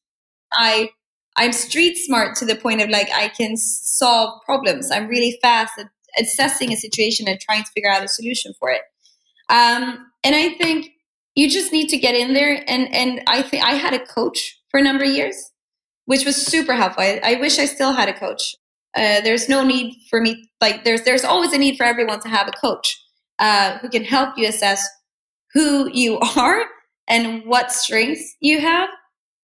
I 0.52 0.90
I'm 1.36 1.52
street 1.52 1.96
smart 1.96 2.34
to 2.36 2.46
the 2.46 2.56
point 2.56 2.80
of 2.80 2.88
like 2.88 3.10
I 3.14 3.28
can 3.28 3.56
solve 3.56 4.40
problems. 4.44 4.90
I'm 4.90 5.06
really 5.06 5.38
fast 5.42 5.78
at 5.78 5.88
assessing 6.18 6.72
a 6.72 6.76
situation 6.76 7.28
and 7.28 7.38
trying 7.38 7.62
to 7.62 7.70
figure 7.72 7.90
out 7.90 8.02
a 8.02 8.08
solution 8.08 8.54
for 8.58 8.70
it. 8.70 8.80
Um, 9.50 10.06
and 10.24 10.34
I 10.34 10.54
think 10.54 10.90
you 11.34 11.50
just 11.50 11.72
need 11.72 11.88
to 11.88 11.98
get 11.98 12.14
in 12.14 12.32
there. 12.32 12.64
And 12.66 12.92
and 12.94 13.22
I 13.26 13.42
think 13.42 13.64
I 13.64 13.72
had 13.72 13.92
a 13.92 14.04
coach 14.04 14.58
for 14.70 14.80
a 14.80 14.82
number 14.82 15.04
of 15.04 15.10
years, 15.10 15.52
which 16.06 16.24
was 16.24 16.36
super 16.36 16.74
helpful. 16.74 17.02
I, 17.02 17.20
I 17.22 17.34
wish 17.34 17.58
I 17.58 17.66
still 17.66 17.92
had 17.92 18.08
a 18.08 18.18
coach. 18.18 18.56
Uh, 18.96 19.20
there's 19.20 19.46
no 19.46 19.62
need 19.62 19.94
for 20.08 20.22
me 20.22 20.48
like 20.62 20.84
there's 20.84 21.02
there's 21.02 21.24
always 21.24 21.52
a 21.52 21.58
need 21.58 21.76
for 21.76 21.84
everyone 21.84 22.20
to 22.20 22.28
have 22.28 22.48
a 22.48 22.52
coach 22.52 22.98
uh, 23.38 23.76
who 23.78 23.90
can 23.90 24.04
help 24.04 24.38
you 24.38 24.48
assess 24.48 24.88
who 25.56 25.90
you 25.90 26.18
are 26.36 26.64
and 27.08 27.44
what 27.46 27.72
strengths 27.72 28.36
you 28.40 28.60
have 28.60 28.90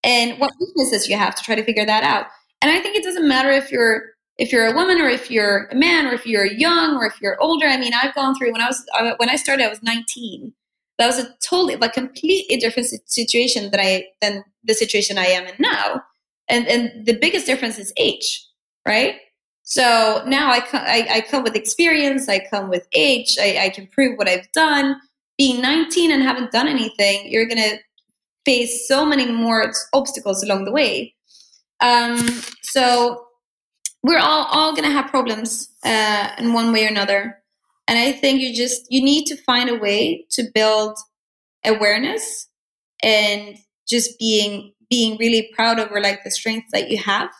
and 0.04 0.38
what 0.38 0.52
weaknesses 0.60 1.08
you 1.08 1.16
have 1.16 1.34
to 1.34 1.42
try 1.42 1.54
to 1.54 1.64
figure 1.64 1.86
that 1.86 2.04
out. 2.04 2.26
And 2.60 2.70
I 2.70 2.80
think 2.80 2.96
it 2.96 3.02
doesn't 3.02 3.26
matter 3.26 3.50
if 3.50 3.72
you're 3.72 4.12
if 4.36 4.52
you're 4.52 4.66
a 4.66 4.74
woman 4.74 5.00
or 5.00 5.08
if 5.08 5.30
you're 5.30 5.68
a 5.70 5.74
man 5.74 6.06
or 6.06 6.12
if 6.12 6.26
you're 6.26 6.46
young 6.46 6.96
or 6.96 7.06
if 7.06 7.20
you're 7.20 7.40
older. 7.40 7.66
I 7.66 7.78
mean, 7.78 7.92
I've 7.94 8.14
gone 8.14 8.34
through 8.36 8.52
when 8.52 8.60
I 8.60 8.66
was 8.66 8.84
when 9.16 9.30
I 9.30 9.36
started, 9.36 9.64
I 9.64 9.68
was 9.68 9.82
19. 9.82 10.52
That 10.98 11.06
was 11.06 11.18
a 11.18 11.34
totally 11.42 11.76
like 11.76 11.94
completely 11.94 12.56
different 12.58 12.90
situation 13.06 13.70
that 13.70 13.80
I 13.80 14.04
than 14.20 14.44
the 14.64 14.74
situation 14.74 15.16
I 15.16 15.26
am 15.26 15.46
in 15.46 15.54
now. 15.58 16.02
And 16.48 16.68
and 16.68 17.06
the 17.06 17.18
biggest 17.18 17.46
difference 17.46 17.78
is 17.78 17.92
age, 17.96 18.46
right? 18.86 19.16
So 19.62 20.22
now 20.26 20.50
I, 20.50 20.62
I, 20.72 21.06
I 21.10 21.20
come 21.22 21.42
with 21.42 21.54
experience, 21.54 22.28
I 22.28 22.44
come 22.50 22.68
with 22.68 22.86
age, 22.92 23.36
I, 23.40 23.58
I 23.62 23.68
can 23.70 23.86
prove 23.86 24.18
what 24.18 24.28
I've 24.28 24.50
done 24.52 24.96
being 25.38 25.60
19 25.60 26.12
and 26.12 26.22
haven't 26.22 26.52
done 26.52 26.68
anything, 26.68 27.30
you're 27.30 27.46
going 27.46 27.62
to 27.62 27.78
face 28.44 28.86
so 28.88 29.04
many 29.06 29.30
more 29.30 29.72
obstacles 29.92 30.42
along 30.42 30.64
the 30.64 30.72
way. 30.72 31.14
Um, 31.80 32.16
so 32.62 33.26
we're 34.02 34.18
all, 34.18 34.46
all 34.46 34.72
going 34.72 34.88
to 34.88 34.94
have 34.94 35.10
problems 35.10 35.70
uh, 35.84 36.30
in 36.38 36.52
one 36.52 36.72
way 36.72 36.84
or 36.84 36.88
another. 36.88 37.38
And 37.88 37.98
I 37.98 38.12
think 38.12 38.40
you 38.40 38.54
just, 38.54 38.86
you 38.90 39.02
need 39.02 39.26
to 39.26 39.36
find 39.36 39.68
a 39.68 39.78
way 39.78 40.26
to 40.30 40.44
build 40.54 40.96
awareness 41.64 42.48
and 43.02 43.58
just 43.88 44.18
being, 44.18 44.72
being 44.88 45.16
really 45.18 45.50
proud 45.54 45.78
over 45.78 46.00
like 46.00 46.24
the 46.24 46.30
strengths 46.30 46.70
that 46.72 46.90
you 46.90 46.98
have 46.98 47.30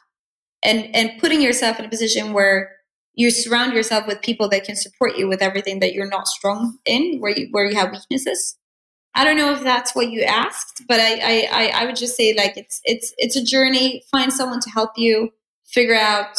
and, 0.63 0.95
and 0.95 1.21
putting 1.21 1.41
yourself 1.41 1.79
in 1.79 1.85
a 1.85 1.89
position 1.89 2.33
where 2.33 2.71
you 3.15 3.31
surround 3.31 3.75
yourself 3.75 4.07
with 4.07 4.23
people 4.23 4.49
that 4.49 4.65
can 4.65 4.77
support 4.77 5.17
you 5.17 5.29
with 5.29 5.43
everything 5.43 5.81
that 5.81 5.93
you're 5.93 6.09
not 6.09 6.27
strong 6.27 6.79
in, 6.87 7.19
where 7.21 7.37
you 7.37 7.49
where 7.51 7.65
you 7.67 7.77
have 7.77 7.93
weaknesses. 7.93 8.57
I 9.15 9.25
don't 9.25 9.37
know 9.37 9.53
if 9.53 9.63
that's 9.63 9.95
what 9.95 10.11
you 10.11 10.23
asked, 10.23 10.83
but 10.89 10.99
I 10.99 11.47
I, 11.53 11.73
I 11.75 11.85
would 11.85 11.97
just 11.97 12.17
say 12.17 12.35
like 12.35 12.57
it's 12.57 12.81
it's 12.85 13.13
it's 13.19 13.37
a 13.37 13.45
journey. 13.45 14.03
Find 14.11 14.33
someone 14.33 14.61
to 14.61 14.71
help 14.71 14.93
you 14.97 15.31
figure 15.67 15.95
out, 15.95 16.39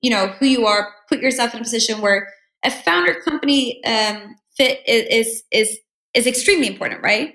you 0.00 0.10
know, 0.10 0.28
who 0.38 0.46
you 0.46 0.66
are. 0.66 0.92
Put 1.08 1.20
yourself 1.20 1.54
in 1.54 1.60
a 1.60 1.62
position 1.62 2.00
where 2.00 2.28
a 2.64 2.70
founder 2.70 3.14
company 3.14 3.82
um, 3.84 4.36
fit 4.56 4.80
is 4.86 5.42
is 5.50 5.78
is 6.14 6.26
extremely 6.26 6.68
important, 6.68 7.02
right? 7.02 7.34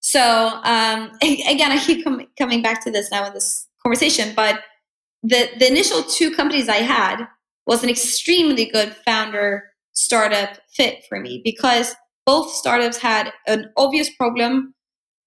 So 0.00 0.60
um, 0.62 1.10
again, 1.22 1.72
I 1.72 1.82
keep 1.84 2.04
com- 2.04 2.26
coming 2.38 2.62
back 2.62 2.84
to 2.84 2.90
this 2.92 3.10
now 3.10 3.26
in 3.26 3.34
this 3.34 3.66
conversation, 3.82 4.32
but 4.36 4.60
the 5.24 5.48
the 5.58 5.66
initial 5.66 6.04
two 6.04 6.30
companies 6.30 6.68
I 6.68 6.76
had 6.76 7.26
was 7.66 7.82
an 7.82 7.90
extremely 7.90 8.64
good 8.64 8.94
founder 9.04 9.64
startup 9.92 10.58
fit 10.72 11.04
for 11.08 11.20
me 11.20 11.40
because 11.44 11.94
both 12.24 12.50
startups 12.50 12.98
had 12.98 13.32
an 13.46 13.70
obvious 13.76 14.10
problem. 14.14 14.74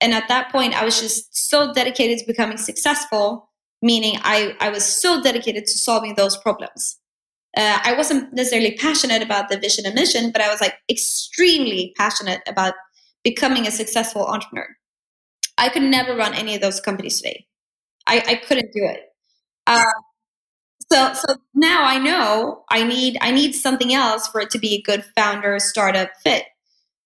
And 0.02 0.14
at 0.14 0.28
that 0.30 0.52
point, 0.52 0.80
I 0.80 0.86
was 0.86 1.00
just 1.02 1.50
so 1.50 1.74
dedicated 1.74 2.20
to 2.20 2.26
becoming 2.26 2.58
successful, 2.58 3.50
meaning 3.82 4.20
I, 4.24 4.56
I 4.60 4.70
was 4.70 4.86
so 4.86 5.22
dedicated 5.22 5.66
to 5.66 5.72
solving 5.74 6.16
those 6.16 6.38
problems. 6.38 6.98
Uh, 7.58 7.80
I 7.84 7.94
wasn't 7.94 8.32
necessarily 8.34 8.76
passionate 8.78 9.24
about 9.24 9.50
the 9.50 9.58
vision 9.58 9.86
and 9.86 9.96
mission, 9.96 10.32
but 10.32 10.42
I 10.42 10.50
was 10.50 10.62
like 10.62 10.76
extremely 10.90 11.94
passionate 11.98 12.42
about 12.48 12.76
becoming 13.24 13.68
a 13.68 13.72
successful 13.72 14.26
entrepreneur. 14.26 14.68
I 15.58 15.70
could 15.70 15.84
never 15.84 16.16
run 16.16 16.36
any 16.36 16.56
of 16.56 16.62
those 16.62 16.80
companies 16.80 17.18
today. 17.18 17.48
I, 18.08 18.24
I 18.28 18.36
couldn't 18.36 18.72
do 18.72 18.86
it. 18.86 19.02
Uh, 19.68 19.84
so 20.92 21.14
so 21.14 21.36
now 21.54 21.84
i 21.84 21.98
know 21.98 22.64
i 22.70 22.84
need 22.84 23.18
i 23.22 23.32
need 23.32 23.54
something 23.54 23.94
else 23.94 24.28
for 24.28 24.42
it 24.42 24.50
to 24.50 24.60
be 24.60 24.76
a 24.76 24.82
good 24.82 25.04
founder 25.16 25.60
startup 25.60 26.10
fit. 26.24 26.46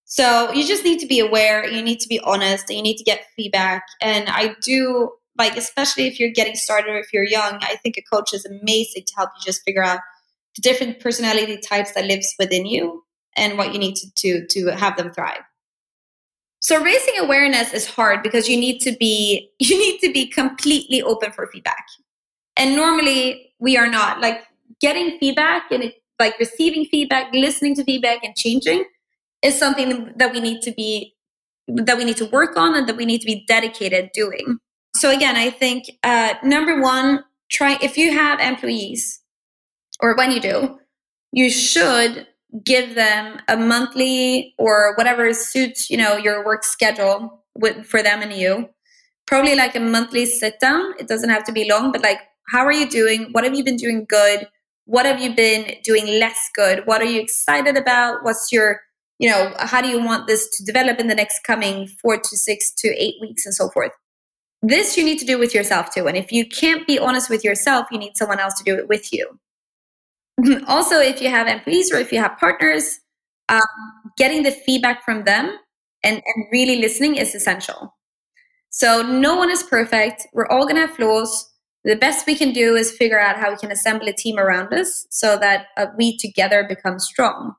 So 0.06 0.52
you 0.52 0.68
just 0.68 0.84
need 0.84 1.00
to 1.00 1.08
be 1.08 1.20
aware 1.20 1.68
you 1.68 1.82
need 1.82 2.00
to 2.02 2.08
be 2.08 2.20
honest 2.20 2.70
and 2.70 2.78
you 2.78 2.84
need 2.84 2.98
to 2.98 3.04
get 3.04 3.26
feedback. 3.36 3.84
And 4.02 4.30
i 4.30 4.56
do 4.62 5.12
like 5.38 5.58
especially 5.58 6.08
if 6.08 6.20
you're 6.20 6.32
getting 6.32 6.56
started 6.56 6.92
or 6.92 6.98
if 6.98 7.12
you're 7.12 7.24
young 7.24 7.58
i 7.62 7.76
think 7.82 7.98
a 7.98 8.04
coach 8.04 8.34
is 8.34 8.46
amazing 8.46 9.04
to 9.08 9.14
help 9.16 9.32
you 9.36 9.44
just 9.44 9.64
figure 9.64 9.84
out 9.84 10.00
the 10.56 10.62
different 10.62 11.00
personality 11.00 11.58
types 11.58 11.94
that 11.94 12.06
lives 12.06 12.36
within 12.38 12.66
you 12.66 13.04
and 13.36 13.58
what 13.58 13.74
you 13.74 13.80
need 13.80 13.96
to 13.96 14.12
to 14.16 14.46
to 14.48 14.68
have 14.76 14.98
them 14.98 15.12
thrive. 15.12 15.42
So 16.60 16.82
raising 16.82 17.20
awareness 17.20 17.74
is 17.74 17.86
hard 17.86 18.24
because 18.24 18.48
you 18.48 18.58
need 18.58 18.80
to 18.82 18.96
be 18.98 19.50
you 19.60 19.78
need 19.78 20.00
to 20.00 20.12
be 20.12 20.28
completely 20.28 21.02
open 21.02 21.32
for 21.32 21.48
feedback. 21.48 21.86
And 22.56 22.76
normally 22.76 23.53
we 23.64 23.78
are 23.78 23.88
not 23.88 24.20
like 24.20 24.44
getting 24.82 25.18
feedback 25.20 25.72
and 25.72 25.84
it, 25.84 25.94
like 26.20 26.38
receiving 26.38 26.86
feedback 26.86 27.34
listening 27.34 27.74
to 27.76 27.84
feedback 27.84 28.24
and 28.24 28.36
changing 28.36 28.84
is 29.42 29.58
something 29.58 30.14
that 30.18 30.34
we 30.34 30.40
need 30.40 30.62
to 30.62 30.72
be 30.72 31.16
that 31.68 31.98
we 31.98 32.04
need 32.04 32.18
to 32.18 32.26
work 32.26 32.58
on 32.58 32.76
and 32.76 32.88
that 32.90 32.98
we 32.98 33.06
need 33.06 33.20
to 33.20 33.26
be 33.26 33.46
dedicated 33.48 34.10
doing. 34.14 34.60
So 34.96 35.10
again 35.10 35.36
i 35.36 35.50
think 35.50 35.86
uh, 36.04 36.36
number 36.44 36.82
one 36.82 37.24
try 37.50 37.78
if 37.82 37.98
you 37.98 38.14
have 38.14 38.40
employees 38.40 39.22
or 40.02 40.16
when 40.16 40.32
you 40.32 40.40
do 40.40 40.80
you 41.32 41.50
should 41.50 42.28
give 42.64 42.94
them 42.94 43.40
a 43.48 43.58
monthly 43.58 44.54
or 44.60 44.94
whatever 44.98 45.34
suits 45.34 45.90
you 45.90 45.98
know 45.98 46.16
your 46.18 46.46
work 46.46 46.64
schedule 46.64 47.44
with, 47.56 47.86
for 47.86 48.04
them 48.04 48.22
and 48.22 48.34
you. 48.34 48.70
Probably 49.26 49.56
like 49.56 49.76
a 49.76 49.80
monthly 49.80 50.26
sit 50.26 50.60
down. 50.60 50.94
It 51.00 51.08
doesn't 51.08 51.30
have 51.30 51.46
to 51.46 51.52
be 51.52 51.70
long 51.70 51.92
but 51.92 52.02
like 52.04 52.20
how 52.50 52.66
are 52.66 52.74
you 52.74 52.90
doing? 52.90 53.30
What 53.32 53.44
have 53.44 53.56
you 53.56 53.64
been 53.64 53.78
doing 53.78 54.06
good? 54.08 54.48
What 54.86 55.06
have 55.06 55.22
you 55.22 55.34
been 55.34 55.76
doing 55.84 56.08
less 56.20 56.50
good? 56.54 56.86
What 56.86 57.02
are 57.02 57.06
you 57.06 57.22
excited 57.22 57.78
about? 57.78 58.24
What's 58.24 58.52
your, 58.52 58.82
you 59.20 59.30
know, 59.30 59.54
how 59.60 59.82
do 59.82 59.88
you 59.88 60.04
want 60.04 60.28
this 60.28 60.50
to 60.58 60.64
develop 60.66 61.00
in 61.00 61.08
the 61.08 61.16
next 61.16 61.44
coming 61.44 61.88
four 61.88 62.18
to 62.18 62.38
six 62.38 62.74
to 62.80 62.90
eight 63.02 63.16
weeks 63.22 63.46
and 63.46 63.56
so 63.56 63.70
forth? 63.70 63.92
This 64.62 64.98
you 64.98 65.04
need 65.04 65.20
to 65.20 65.26
do 65.26 65.38
with 65.38 65.54
yourself 65.54 65.94
too. 65.94 66.08
And 66.08 66.18
if 66.18 66.32
you 66.32 66.48
can't 66.48 66.86
be 66.88 67.00
honest 67.00 67.30
with 67.30 67.44
yourself, 67.44 67.88
you 67.92 67.98
need 67.98 68.18
someone 68.18 68.40
else 68.40 68.54
to 68.56 68.64
do 68.64 68.76
it 68.76 68.88
with 68.88 69.12
you. 69.14 69.40
also, 70.68 71.00
if 71.00 71.22
you 71.22 71.30
have 71.30 71.48
employees 71.48 71.92
or 71.92 71.98
if 71.98 72.12
you 72.12 72.20
have 72.20 72.38
partners, 72.38 73.00
um, 73.50 73.62
getting 74.18 74.44
the 74.44 74.52
feedback 74.52 75.04
from 75.04 75.26
them 75.26 75.58
and, 76.04 76.22
and 76.26 76.46
really 76.52 76.78
listening 76.78 77.16
is 77.16 77.36
essential. 77.36 77.96
So, 78.70 79.02
no 79.02 79.36
one 79.36 79.52
is 79.52 79.64
perfect. 79.64 80.28
We're 80.34 80.48
all 80.48 80.64
going 80.64 80.76
to 80.76 80.88
have 80.88 80.96
flaws 80.96 81.53
the 81.84 81.96
best 81.96 82.26
we 82.26 82.36
can 82.36 82.54
do 82.54 82.76
is 82.76 82.92
figure 82.92 83.20
out 83.20 83.38
how 83.38 83.52
we 83.52 83.58
can 83.58 83.72
assemble 83.72 84.08
a 84.08 84.14
team 84.14 84.38
around 84.38 84.74
us 84.74 85.06
so 85.10 85.38
that 85.38 85.68
uh, 85.78 85.88
we 85.98 86.18
together 86.18 86.66
become 86.68 87.00
strong. 87.00 87.56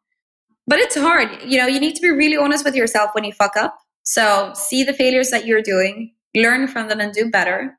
But 0.67 0.79
it's 0.79 0.97
hard 0.97 1.43
you 1.45 1.59
know 1.59 1.67
you 1.67 1.79
need 1.79 1.95
to 1.97 2.03
be 2.03 2.11
really 2.11 2.37
honest 2.37 2.65
with 2.65 2.75
yourself 2.75 3.11
when 3.15 3.25
you 3.25 3.33
fuck 3.33 3.57
up. 3.57 3.77
So 4.03 4.53
see 4.55 4.85
the 4.85 4.95
failures 4.95 5.31
that 5.31 5.47
you're 5.47 5.63
doing 5.63 6.13
learn 6.35 6.67
from 6.67 6.89
them 6.89 7.01
and 7.01 7.13
do 7.13 7.31
better. 7.31 7.79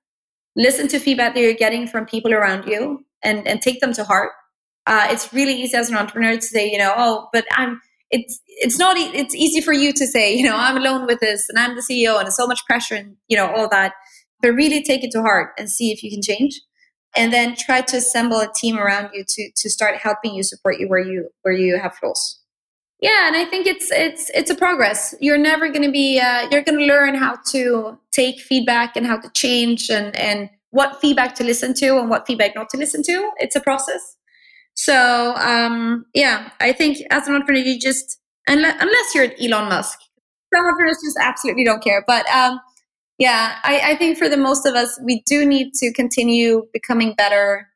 Listen 0.56 0.88
to 0.90 1.00
feedback 1.00 1.34
that 1.34 1.42
you're 1.42 1.54
getting 1.54 1.88
from 1.88 2.06
people 2.06 2.34
around 2.34 2.66
you 2.66 3.06
and, 3.24 3.46
and 3.48 3.62
take 3.62 3.82
them 3.82 3.94
to 3.94 4.04
heart. 4.04 4.32
Uh, 4.88 5.08
it's 5.10 5.34
really 5.34 5.54
easy 5.54 5.76
as 5.76 5.90
an 5.90 5.98
entrepreneur 5.98 6.36
to 6.36 6.42
say 6.42 6.70
you 6.72 6.78
know 6.78 6.94
oh 6.96 7.28
but 7.34 7.44
i'm 7.54 7.82
it's 8.12 8.40
it's 8.46 8.78
not 8.78 8.96
it's 8.98 9.34
easy 9.34 9.60
for 9.60 9.74
you 9.74 9.92
to 9.92 10.06
say 10.06 10.32
you 10.32 10.44
know 10.44 10.56
i'm 10.56 10.78
alone 10.78 11.08
with 11.08 11.20
this 11.22 11.50
and 11.50 11.58
i'm 11.58 11.76
the 11.76 11.82
ceo 11.82 12.20
and 12.20 12.28
it's 12.28 12.38
so 12.38 12.46
much 12.46 12.64
pressure 12.68 12.94
and 12.94 13.16
you 13.28 13.36
know 13.36 13.48
all 13.56 13.68
that 13.68 13.94
but 14.42 14.50
really 14.50 14.84
take 14.84 15.04
it 15.04 15.12
to 15.12 15.22
heart 15.22 15.52
and 15.58 15.70
see 15.70 15.92
if 15.92 16.04
you 16.04 16.12
can 16.12 16.22
change. 16.22 16.62
And 17.18 17.32
then 17.32 17.56
try 17.56 17.80
to 17.80 17.98
assemble 17.98 18.42
a 18.42 18.52
team 18.54 18.78
around 18.78 19.12
you 19.14 19.24
to 19.26 19.50
to 19.56 19.70
start 19.70 19.96
helping 19.96 20.36
you 20.36 20.44
support 20.44 20.80
you 20.80 20.90
where 20.90 21.00
you 21.00 21.30
where 21.44 21.54
you 21.54 21.80
have 21.80 21.96
flaws 21.96 22.42
yeah 23.02 23.28
and 23.28 23.36
i 23.36 23.46
think 23.46 23.68
it's 23.68 23.92
it's 23.92 24.30
it's 24.34 24.50
a 24.50 24.56
progress. 24.56 25.16
You're 25.20 25.38
never 25.38 25.70
going 25.70 25.84
to 25.84 25.92
be 25.92 26.20
uh, 26.20 26.48
you're 26.52 26.64
going 26.64 26.80
to 26.80 26.86
learn 26.86 27.16
how 27.16 27.38
to 27.52 27.98
take 28.12 28.40
feedback 28.40 28.96
and 28.96 29.06
how 29.06 29.18
to 29.18 29.30
change 29.34 29.90
and 29.90 30.16
and 30.16 30.50
what 30.72 31.00
feedback 31.00 31.36
to 31.36 31.44
listen 31.44 31.74
to 31.76 31.98
and 31.98 32.10
what 32.10 32.28
feedback 32.28 32.54
not 32.56 32.70
to 32.70 32.78
listen 32.78 33.02
to. 33.04 33.32
It's 33.38 33.56
a 33.56 33.62
process. 33.62 34.18
So 34.74 35.34
um, 35.36 36.06
yeah, 36.14 36.50
I 36.60 36.74
think 36.74 36.98
as 37.12 37.28
an 37.28 37.34
entrepreneur, 37.36 37.62
you 37.62 37.80
just 37.80 38.20
unless, 38.48 38.76
unless 38.82 39.16
you're 39.16 39.30
Elon 39.40 39.70
Musk, 39.70 40.00
some 40.54 40.66
entrepreneurs 40.66 40.98
just 41.04 41.18
absolutely 41.22 41.64
don't 41.64 41.84
care. 41.84 42.04
But 42.06 42.28
um, 42.30 42.60
yeah, 43.18 43.58
I, 43.64 43.92
I, 43.92 43.96
think 43.96 44.18
for 44.18 44.28
the 44.28 44.38
most 44.38 44.66
of 44.66 44.76
us, 44.76 45.00
we 45.04 45.24
do 45.26 45.46
need 45.46 45.74
to 45.76 45.94
continue 45.94 46.64
becoming 46.74 47.14
better 47.14 47.68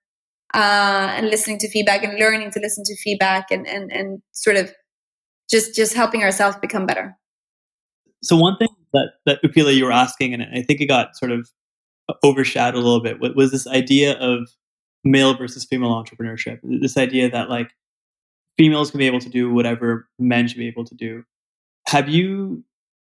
uh, 0.53 1.13
and 1.15 1.27
listening 1.29 1.59
to 1.59 1.69
feedback 1.69 2.03
and 2.03 2.19
learning 2.19 2.51
to 2.51 2.59
listen 2.59 2.83
to 2.85 2.95
feedback 2.97 3.51
and 3.51 3.67
and 3.67 3.91
and 3.91 4.21
sort 4.31 4.57
of 4.57 4.71
just 5.49 5.75
just 5.75 5.93
helping 5.93 6.23
ourselves 6.23 6.57
become 6.57 6.85
better. 6.85 7.15
So 8.21 8.35
one 8.35 8.57
thing 8.57 8.69
that 8.93 9.11
that 9.25 9.41
Upila 9.43 9.75
you 9.75 9.85
were 9.85 9.91
asking, 9.91 10.33
and 10.33 10.43
I 10.43 10.61
think 10.61 10.81
it 10.81 10.87
got 10.87 11.15
sort 11.15 11.31
of 11.31 11.49
overshadowed 12.23 12.81
a 12.81 12.85
little 12.85 13.01
bit, 13.01 13.19
was 13.35 13.51
this 13.51 13.67
idea 13.67 14.17
of 14.19 14.49
male 15.03 15.35
versus 15.37 15.65
female 15.65 15.91
entrepreneurship. 15.91 16.59
This 16.63 16.97
idea 16.97 17.29
that 17.29 17.49
like 17.49 17.71
females 18.57 18.91
can 18.91 18.97
be 18.97 19.07
able 19.07 19.19
to 19.19 19.29
do 19.29 19.53
whatever 19.53 20.09
men 20.19 20.47
should 20.47 20.57
be 20.57 20.67
able 20.67 20.85
to 20.85 20.95
do. 20.95 21.23
Have 21.87 22.09
you, 22.09 22.63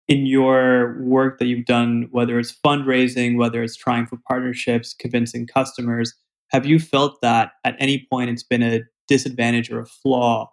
in 0.08 0.26
your 0.26 0.98
work 1.02 1.40
that 1.40 1.46
you've 1.46 1.66
done, 1.66 2.08
whether 2.12 2.38
it's 2.38 2.52
fundraising, 2.52 3.38
whether 3.38 3.64
it's 3.64 3.76
trying 3.76 4.06
for 4.06 4.18
partnerships, 4.28 4.94
convincing 4.94 5.48
customers, 5.48 6.14
have 6.50 6.66
you 6.66 6.80
felt 6.80 7.22
that 7.22 7.54
at 7.64 7.76
any 7.80 8.06
point 8.10 8.30
it's 8.30 8.44
been 8.44 8.62
a 8.62 8.82
disadvantage 9.08 9.72
or 9.72 9.80
a 9.80 9.86
flaw 9.86 10.52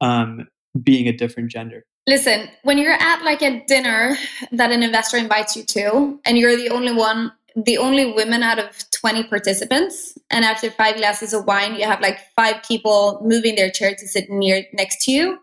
um, 0.00 0.48
being 0.82 1.06
a 1.06 1.12
different 1.12 1.50
gender? 1.50 1.84
Listen, 2.08 2.48
when 2.62 2.78
you're 2.78 2.92
at 2.92 3.22
like 3.24 3.42
a 3.42 3.64
dinner 3.66 4.16
that 4.52 4.70
an 4.72 4.82
investor 4.82 5.16
invites 5.16 5.56
you 5.56 5.64
to, 5.64 6.20
and 6.24 6.38
you're 6.38 6.56
the 6.56 6.70
only 6.70 6.92
one 6.92 7.32
the 7.64 7.78
only 7.78 8.12
women 8.12 8.42
out 8.42 8.58
of 8.58 8.68
20 8.90 9.24
participants 9.24 10.18
and 10.30 10.44
after 10.44 10.70
five 10.70 10.96
glasses 10.96 11.32
of 11.32 11.46
wine 11.46 11.74
you 11.74 11.86
have 11.86 12.02
like 12.02 12.18
five 12.36 12.62
people 12.62 13.18
moving 13.24 13.54
their 13.54 13.70
chair 13.70 13.94
to 13.94 14.06
sit 14.06 14.28
near 14.28 14.62
next 14.74 15.02
to 15.02 15.10
you 15.10 15.38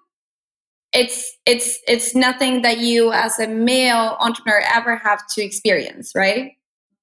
it's 0.94 1.36
it's 1.46 1.80
it's 1.88 2.16
nothing 2.16 2.62
that 2.62 2.78
you 2.78 3.12
as 3.12 3.40
a 3.40 3.48
male 3.48 4.18
entrepreneur 4.20 4.62
ever 4.74 4.96
have 4.96 5.26
to 5.28 5.44
experience 5.44 6.12
right? 6.16 6.52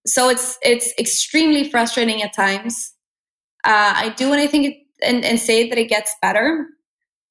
So 0.06 0.28
it's 0.28 0.58
it's 0.62 0.92
extremely 0.98 1.68
frustrating 1.68 2.22
at 2.22 2.34
times. 2.34 2.94
Uh, 3.64 3.92
i 3.94 4.14
do 4.16 4.30
want 4.30 4.40
to 4.40 4.48
think 4.48 4.74
and, 5.02 5.24
and 5.24 5.38
say 5.38 5.68
that 5.68 5.78
it 5.78 5.88
gets 5.88 6.14
better. 6.22 6.66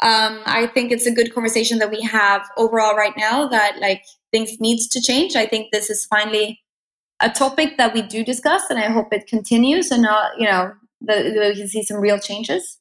Um, 0.01 0.41
i 0.45 0.67
think 0.73 0.91
it's 0.91 1.05
a 1.05 1.11
good 1.11 1.33
conversation 1.33 1.79
that 1.79 1.91
we 1.91 2.01
have 2.01 2.47
overall 2.55 2.95
right 2.95 3.17
now 3.17 3.47
that 3.49 3.79
like 3.79 4.03
things 4.31 4.59
needs 4.59 4.87
to 4.89 5.01
change. 5.01 5.35
I 5.35 5.45
think 5.45 5.71
this 5.71 5.89
is 5.89 6.05
finally 6.05 6.61
a 7.19 7.29
topic 7.29 7.77
that 7.77 7.93
we 7.93 8.01
do 8.01 8.23
discuss, 8.23 8.63
and 8.69 8.79
I 8.79 8.89
hope 8.89 9.11
it 9.11 9.27
continues, 9.27 9.91
and 9.91 10.03
not 10.03 10.39
you 10.39 10.45
know 10.45 10.73
that 11.01 11.25
we 11.25 11.55
can 11.55 11.67
see 11.67 11.83
some 11.83 11.97
real 11.97 12.19
changes. 12.19 12.78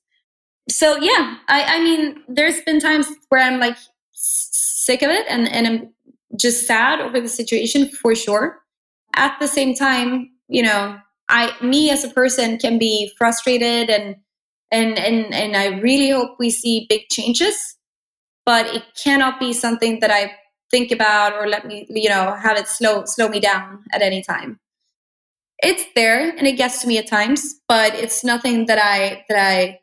So 0.71 0.97
yeah, 0.99 1.37
I, 1.49 1.77
I 1.77 1.81
mean, 1.81 2.23
there's 2.29 2.61
been 2.63 2.81
times 2.81 3.09
where 3.29 3.41
I'm 3.41 3.59
like 3.59 3.77
sick 4.13 5.03
of 5.03 5.11
it, 5.11 5.27
and 5.29 5.49
and 5.49 5.67
I'm 5.67 5.95
just 6.37 6.67
sad 6.67 7.01
over 7.01 7.21
the 7.21 7.29
situation 7.29 7.89
for 7.89 8.15
sure. 8.15 8.61
At 9.17 9.39
the 9.41 9.49
same 9.49 9.75
time, 9.75 10.31
you 10.49 10.63
know, 10.63 10.99
I 11.29 11.53
me 11.63 11.91
as 11.91 12.05
a 12.05 12.11
person 12.11 12.59
can 12.59 12.79
be 12.79 13.11
frustrated 13.17 13.91
and 13.91 14.17
and 14.71 14.99
and 14.99 15.35
and 15.35 15.57
I 15.57 15.79
really 15.81 16.11
hope 16.11 16.37
we 16.39 16.51
see 16.51 16.87
big 16.89 17.09
changes, 17.11 17.77
but 18.45 18.67
it 18.67 18.85
cannot 19.03 19.41
be 19.41 19.53
something 19.53 20.01
that 20.01 20.11
I 20.11 20.33
think 20.71 20.93
about 20.93 21.33
or 21.33 21.47
let 21.49 21.67
me 21.67 21.87
you 21.89 22.09
know 22.09 22.35
have 22.35 22.57
it 22.59 22.69
slow 22.69 23.05
slow 23.07 23.29
me 23.29 23.41
down 23.41 23.83
at 23.93 24.03
any 24.03 24.23
time 24.23 24.59
it's 25.63 25.85
there 25.95 26.31
and 26.37 26.47
it 26.47 26.57
gets 26.57 26.81
to 26.83 26.89
me 26.89 26.99
at 26.99 27.07
times 27.07 27.57
but 27.69 27.95
it's 27.95 28.23
nothing 28.25 28.67
that 28.67 28.79
i 28.79 29.25
that 29.29 29.39
i 29.39 29.79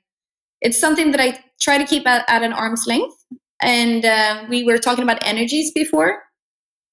it's 0.65 0.79
something 0.79 1.11
that 1.11 1.21
i 1.21 1.29
try 1.61 1.77
to 1.77 1.85
keep 1.85 2.05
at, 2.07 2.25
at 2.27 2.43
an 2.43 2.53
arm's 2.53 2.85
length. 2.87 3.15
And 3.61 4.03
uh, 4.03 4.45
we 4.49 4.63
were 4.63 4.77
talking 4.77 5.03
about 5.03 5.19
energies 5.25 5.71
before. 5.71 6.21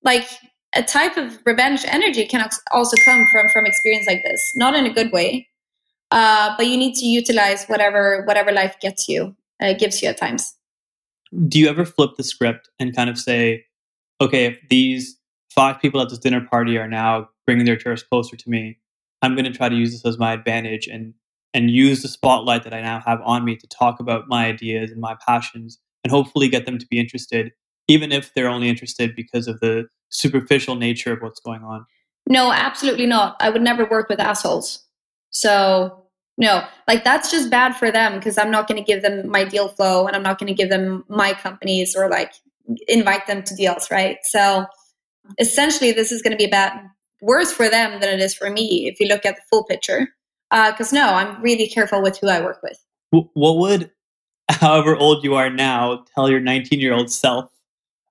Like 0.04 0.28
a 0.74 0.82
type 0.82 1.16
of 1.16 1.38
revenge 1.44 1.84
energy 1.86 2.24
can 2.26 2.48
also 2.70 2.96
come 3.04 3.26
from 3.32 3.48
from 3.50 3.66
experience 3.66 4.06
like 4.06 4.22
this 4.24 4.40
not 4.56 4.74
in 4.74 4.86
a 4.86 4.92
good 4.92 5.12
way 5.12 5.46
uh, 6.12 6.54
but 6.56 6.66
you 6.66 6.76
need 6.76 6.94
to 6.94 7.06
utilize 7.06 7.66
whatever 7.66 8.22
whatever 8.26 8.52
life 8.52 8.76
gets 8.80 9.08
you 9.08 9.34
uh, 9.60 9.72
gives 9.72 10.02
you 10.02 10.08
at 10.08 10.16
times. 10.16 10.54
Do 11.48 11.58
you 11.58 11.68
ever 11.68 11.84
flip 11.84 12.12
the 12.16 12.24
script 12.24 12.68
and 12.78 12.94
kind 12.94 13.10
of 13.10 13.18
say 13.18 13.64
okay, 14.20 14.46
if 14.46 14.58
these 14.70 15.18
five 15.50 15.80
people 15.80 16.00
at 16.00 16.08
this 16.08 16.18
dinner 16.18 16.40
party 16.40 16.78
are 16.78 16.88
now 16.88 17.28
bringing 17.44 17.64
their 17.64 17.76
chairs 17.76 18.02
closer 18.02 18.36
to 18.36 18.50
me, 18.50 18.78
I'm 19.20 19.34
going 19.34 19.44
to 19.44 19.50
try 19.50 19.68
to 19.68 19.74
use 19.74 19.90
this 19.90 20.04
as 20.06 20.18
my 20.18 20.32
advantage 20.32 20.86
and 20.86 21.14
and 21.54 21.70
use 21.70 22.02
the 22.02 22.08
spotlight 22.08 22.64
that 22.64 22.74
I 22.74 22.80
now 22.80 23.00
have 23.04 23.20
on 23.24 23.44
me 23.44 23.56
to 23.56 23.66
talk 23.66 24.00
about 24.00 24.24
my 24.28 24.46
ideas 24.46 24.90
and 24.90 25.00
my 25.00 25.16
passions 25.26 25.78
and 26.04 26.10
hopefully 26.10 26.48
get 26.48 26.66
them 26.66 26.78
to 26.78 26.86
be 26.86 26.98
interested, 26.98 27.52
even 27.88 28.12
if 28.12 28.32
they're 28.34 28.48
only 28.48 28.68
interested 28.68 29.14
because 29.14 29.48
of 29.48 29.60
the 29.60 29.86
superficial 30.08 30.74
nature 30.76 31.12
of 31.12 31.20
what's 31.20 31.40
going 31.40 31.62
on. 31.62 31.84
No, 32.28 32.52
absolutely 32.52 33.06
not. 33.06 33.36
I 33.40 33.50
would 33.50 33.62
never 33.62 33.84
work 33.84 34.08
with 34.08 34.20
assholes. 34.20 34.84
So 35.30 36.04
no, 36.38 36.64
like 36.88 37.04
that's 37.04 37.30
just 37.30 37.50
bad 37.50 37.76
for 37.76 37.90
them 37.90 38.14
because 38.14 38.38
I'm 38.38 38.50
not 38.50 38.66
going 38.66 38.82
to 38.82 38.86
give 38.86 39.02
them 39.02 39.28
my 39.28 39.44
deal 39.44 39.68
flow 39.68 40.06
and 40.06 40.16
I'm 40.16 40.22
not 40.22 40.38
going 40.38 40.48
to 40.48 40.54
give 40.54 40.70
them 40.70 41.04
my 41.08 41.34
companies 41.34 41.94
or 41.94 42.08
like 42.08 42.32
invite 42.88 43.26
them 43.26 43.42
to 43.42 43.54
deals, 43.54 43.90
right? 43.90 44.18
So 44.22 44.66
essentially, 45.38 45.92
this 45.92 46.10
is 46.10 46.22
going 46.22 46.32
to 46.32 46.42
be 46.42 46.50
bad, 46.50 46.72
worse 47.20 47.52
for 47.52 47.68
them 47.68 48.00
than 48.00 48.10
it 48.10 48.20
is 48.20 48.34
for 48.34 48.50
me 48.50 48.88
if 48.88 48.98
you 48.98 49.08
look 49.08 49.26
at 49.26 49.36
the 49.36 49.42
full 49.50 49.64
picture. 49.64 50.08
Because 50.52 50.92
uh, 50.92 50.96
no, 50.96 51.14
I'm 51.14 51.40
really 51.42 51.66
careful 51.66 52.02
with 52.02 52.18
who 52.18 52.28
I 52.28 52.42
work 52.42 52.62
with. 52.62 52.78
What 53.10 53.56
would, 53.56 53.90
however 54.50 54.94
old 54.94 55.24
you 55.24 55.34
are 55.34 55.48
now, 55.48 56.04
tell 56.14 56.28
your 56.28 56.40
19 56.40 56.78
year 56.78 56.92
old 56.92 57.10
self 57.10 57.50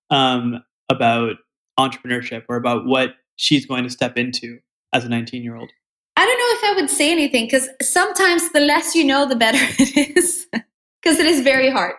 um, 0.09 0.63
about 0.89 1.35
entrepreneurship 1.79 2.43
or 2.49 2.55
about 2.55 2.85
what 2.85 3.15
she's 3.35 3.65
going 3.65 3.83
to 3.83 3.89
step 3.91 4.17
into 4.17 4.59
as 4.91 5.05
a 5.05 5.09
19 5.09 5.43
year 5.43 5.55
old? 5.55 5.71
I 6.17 6.25
don't 6.25 6.39
know 6.39 6.69
if 6.69 6.77
I 6.77 6.81
would 6.81 6.89
say 6.89 7.11
anything 7.11 7.45
because 7.45 7.69
sometimes 7.81 8.51
the 8.51 8.59
less 8.59 8.95
you 8.95 9.03
know, 9.03 9.27
the 9.27 9.35
better 9.35 9.59
it 9.79 10.17
is. 10.17 10.47
Because 10.51 11.19
it 11.19 11.25
is 11.25 11.41
very 11.41 11.69
hard. 11.69 11.95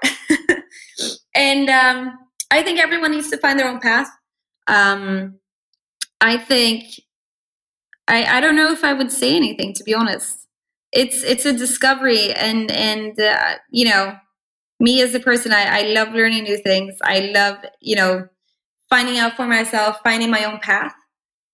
and 1.34 1.68
um, 1.68 2.18
I 2.50 2.62
think 2.62 2.78
everyone 2.78 3.12
needs 3.12 3.30
to 3.30 3.38
find 3.38 3.58
their 3.58 3.68
own 3.68 3.80
path. 3.80 4.08
Um, 4.66 5.38
I 6.20 6.36
think 6.36 6.84
I 8.08 8.38
I 8.38 8.40
don't 8.40 8.56
know 8.56 8.72
if 8.72 8.84
I 8.84 8.92
would 8.92 9.12
say 9.12 9.36
anything 9.36 9.72
to 9.74 9.84
be 9.84 9.94
honest. 9.94 10.46
It's 10.92 11.22
it's 11.22 11.46
a 11.46 11.52
discovery, 11.52 12.32
and 12.32 12.70
and 12.70 13.18
uh, 13.18 13.56
you 13.70 13.86
know, 13.88 14.16
me 14.80 15.00
as 15.02 15.14
a 15.14 15.20
person, 15.20 15.52
I, 15.52 15.80
I 15.80 15.82
love 15.92 16.08
learning 16.14 16.44
new 16.44 16.58
things. 16.58 16.96
I 17.04 17.30
love 17.34 17.58
you 17.80 17.96
know 17.96 18.28
finding 18.90 19.18
out 19.18 19.34
for 19.36 19.46
myself, 19.46 19.98
finding 20.04 20.30
my 20.30 20.44
own 20.44 20.60
path, 20.60 20.94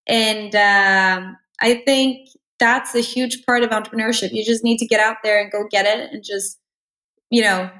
and 0.06 0.54
um, 0.56 1.36
I 1.60 1.82
think 1.86 2.28
that's 2.58 2.94
a 2.94 3.00
huge 3.00 3.44
part 3.46 3.62
of 3.62 3.70
entrepreneurship. 3.70 4.32
You 4.32 4.44
just 4.44 4.64
need 4.64 4.78
to 4.78 4.86
get 4.86 5.00
out 5.00 5.18
there 5.22 5.40
and 5.40 5.50
go 5.52 5.64
get 5.70 5.86
it, 5.86 6.12
and 6.12 6.24
just 6.24 6.58
you 7.30 7.42
know, 7.42 7.70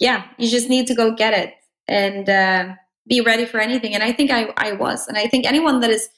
yeah, 0.00 0.24
you 0.38 0.48
just 0.48 0.68
need 0.68 0.86
to 0.88 0.94
go 0.94 1.14
get 1.14 1.34
it 1.34 1.54
and 1.88 2.28
uh, 2.28 2.74
be 3.08 3.20
ready 3.20 3.46
for 3.46 3.58
anything. 3.58 3.94
And 3.94 4.02
I 4.02 4.12
think 4.12 4.30
I, 4.30 4.52
I 4.56 4.72
was. 4.72 5.08
And 5.08 5.16
I 5.16 5.26
think 5.26 5.46
anyone 5.46 5.80
that 5.80 5.90
is 5.90 6.08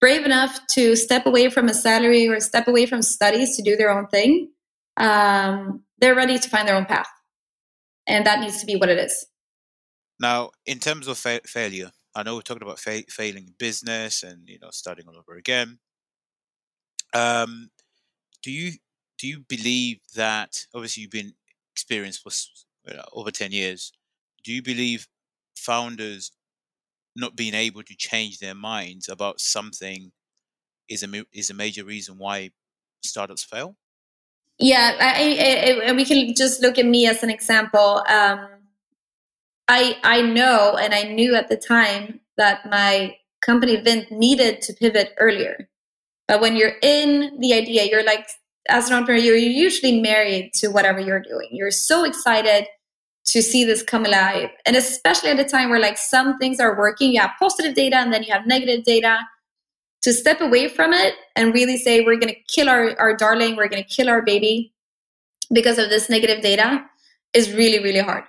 brave 0.00 0.24
enough 0.24 0.58
to 0.72 0.96
step 0.96 1.26
away 1.26 1.50
from 1.50 1.68
a 1.68 1.74
salary 1.74 2.28
or 2.28 2.40
step 2.40 2.68
away 2.68 2.86
from 2.86 3.02
studies 3.02 3.56
to 3.56 3.62
do 3.62 3.76
their 3.76 3.90
own 3.90 4.06
thing, 4.08 4.50
um, 4.96 5.82
they're 5.98 6.14
ready 6.14 6.38
to 6.38 6.48
find 6.48 6.66
their 6.66 6.76
own 6.76 6.86
path. 6.86 7.08
And 8.06 8.26
that 8.26 8.40
needs 8.40 8.60
to 8.60 8.66
be 8.66 8.76
what 8.76 8.88
it 8.88 8.98
is. 8.98 9.26
Now, 10.18 10.50
in 10.66 10.78
terms 10.78 11.06
of 11.06 11.18
fa- 11.18 11.42
failure, 11.46 11.90
I 12.14 12.22
know 12.22 12.34
we're 12.34 12.42
talking 12.42 12.62
about 12.62 12.78
fa- 12.78 13.04
failing 13.08 13.54
business 13.58 14.22
and 14.22 14.48
you 14.48 14.58
know 14.60 14.70
starting 14.72 15.06
all 15.06 15.16
over 15.16 15.36
again. 15.36 15.78
Um, 17.14 17.70
do 18.42 18.50
you 18.50 18.72
do 19.18 19.28
you 19.28 19.40
believe 19.40 20.00
that 20.16 20.66
obviously 20.74 21.02
you've 21.02 21.12
been 21.12 21.34
experienced 21.72 22.22
for 22.22 22.30
you 22.90 22.96
know, 22.96 23.04
over 23.12 23.30
ten 23.30 23.52
years? 23.52 23.92
do 24.42 24.52
you 24.52 24.62
believe 24.62 25.06
founders 25.56 26.32
not 27.16 27.36
being 27.36 27.54
able 27.54 27.82
to 27.82 27.96
change 27.96 28.38
their 28.38 28.54
minds 28.54 29.08
about 29.08 29.40
something 29.40 30.12
is 30.88 31.02
a 31.02 31.24
is 31.32 31.50
a 31.50 31.54
major 31.54 31.84
reason 31.84 32.18
why 32.18 32.50
startups 33.02 33.44
fail? 33.44 33.76
Yeah, 34.58 34.96
I, 35.00 35.80
I, 35.84 35.88
I, 35.88 35.92
we 35.92 36.04
can 36.04 36.34
just 36.34 36.60
look 36.60 36.78
at 36.78 36.84
me 36.84 37.06
as 37.06 37.22
an 37.22 37.30
example. 37.30 38.04
Um, 38.08 38.46
I 39.68 39.96
I 40.02 40.20
know 40.20 40.76
and 40.76 40.92
I 40.92 41.04
knew 41.04 41.34
at 41.34 41.48
the 41.48 41.56
time 41.56 42.20
that 42.36 42.68
my 42.68 43.16
company 43.40 43.76
Vint 43.80 44.10
needed 44.10 44.60
to 44.62 44.72
pivot 44.74 45.14
earlier. 45.18 45.68
But 46.28 46.40
when 46.40 46.56
you're 46.56 46.76
in 46.82 47.40
the 47.40 47.54
idea, 47.54 47.84
you're 47.84 48.04
like 48.04 48.26
as 48.68 48.88
an 48.88 48.96
entrepreneur, 48.96 49.34
you're 49.34 49.36
usually 49.36 50.00
married 50.00 50.52
to 50.54 50.68
whatever 50.68 51.00
you're 51.00 51.22
doing. 51.22 51.48
You're 51.50 51.70
so 51.70 52.04
excited 52.04 52.66
to 53.30 53.42
see 53.42 53.64
this 53.64 53.82
come 53.82 54.04
alive. 54.04 54.50
And 54.66 54.76
especially 54.76 55.30
at 55.30 55.38
a 55.38 55.44
time 55.44 55.70
where 55.70 55.80
like 55.80 55.98
some 55.98 56.36
things 56.38 56.58
are 56.58 56.76
working, 56.76 57.12
you 57.12 57.20
have 57.20 57.30
positive 57.38 57.74
data 57.74 57.96
and 57.96 58.12
then 58.12 58.22
you 58.22 58.32
have 58.32 58.46
negative 58.46 58.84
data. 58.84 59.18
To 60.02 60.14
step 60.14 60.40
away 60.40 60.68
from 60.68 60.94
it 60.94 61.14
and 61.36 61.52
really 61.52 61.76
say 61.76 62.00
we're 62.00 62.18
gonna 62.18 62.32
kill 62.48 62.70
our, 62.70 62.98
our 62.98 63.14
darling, 63.14 63.56
we're 63.56 63.68
gonna 63.68 63.82
kill 63.82 64.08
our 64.08 64.22
baby 64.22 64.72
because 65.52 65.78
of 65.78 65.90
this 65.90 66.08
negative 66.08 66.42
data 66.42 66.84
is 67.34 67.52
really, 67.52 67.82
really 67.84 68.00
hard. 68.00 68.24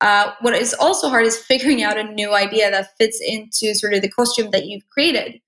Uh, 0.00 0.32
what 0.42 0.54
is 0.54 0.74
also 0.74 1.08
hard 1.08 1.24
is 1.24 1.38
figuring 1.38 1.82
out 1.82 1.96
a 1.96 2.04
new 2.04 2.34
idea 2.34 2.70
that 2.70 2.96
fits 2.98 3.20
into 3.26 3.74
sort 3.74 3.94
of 3.94 4.02
the 4.02 4.10
costume 4.10 4.50
that 4.50 4.66
you've 4.66 4.88
created 4.90 5.40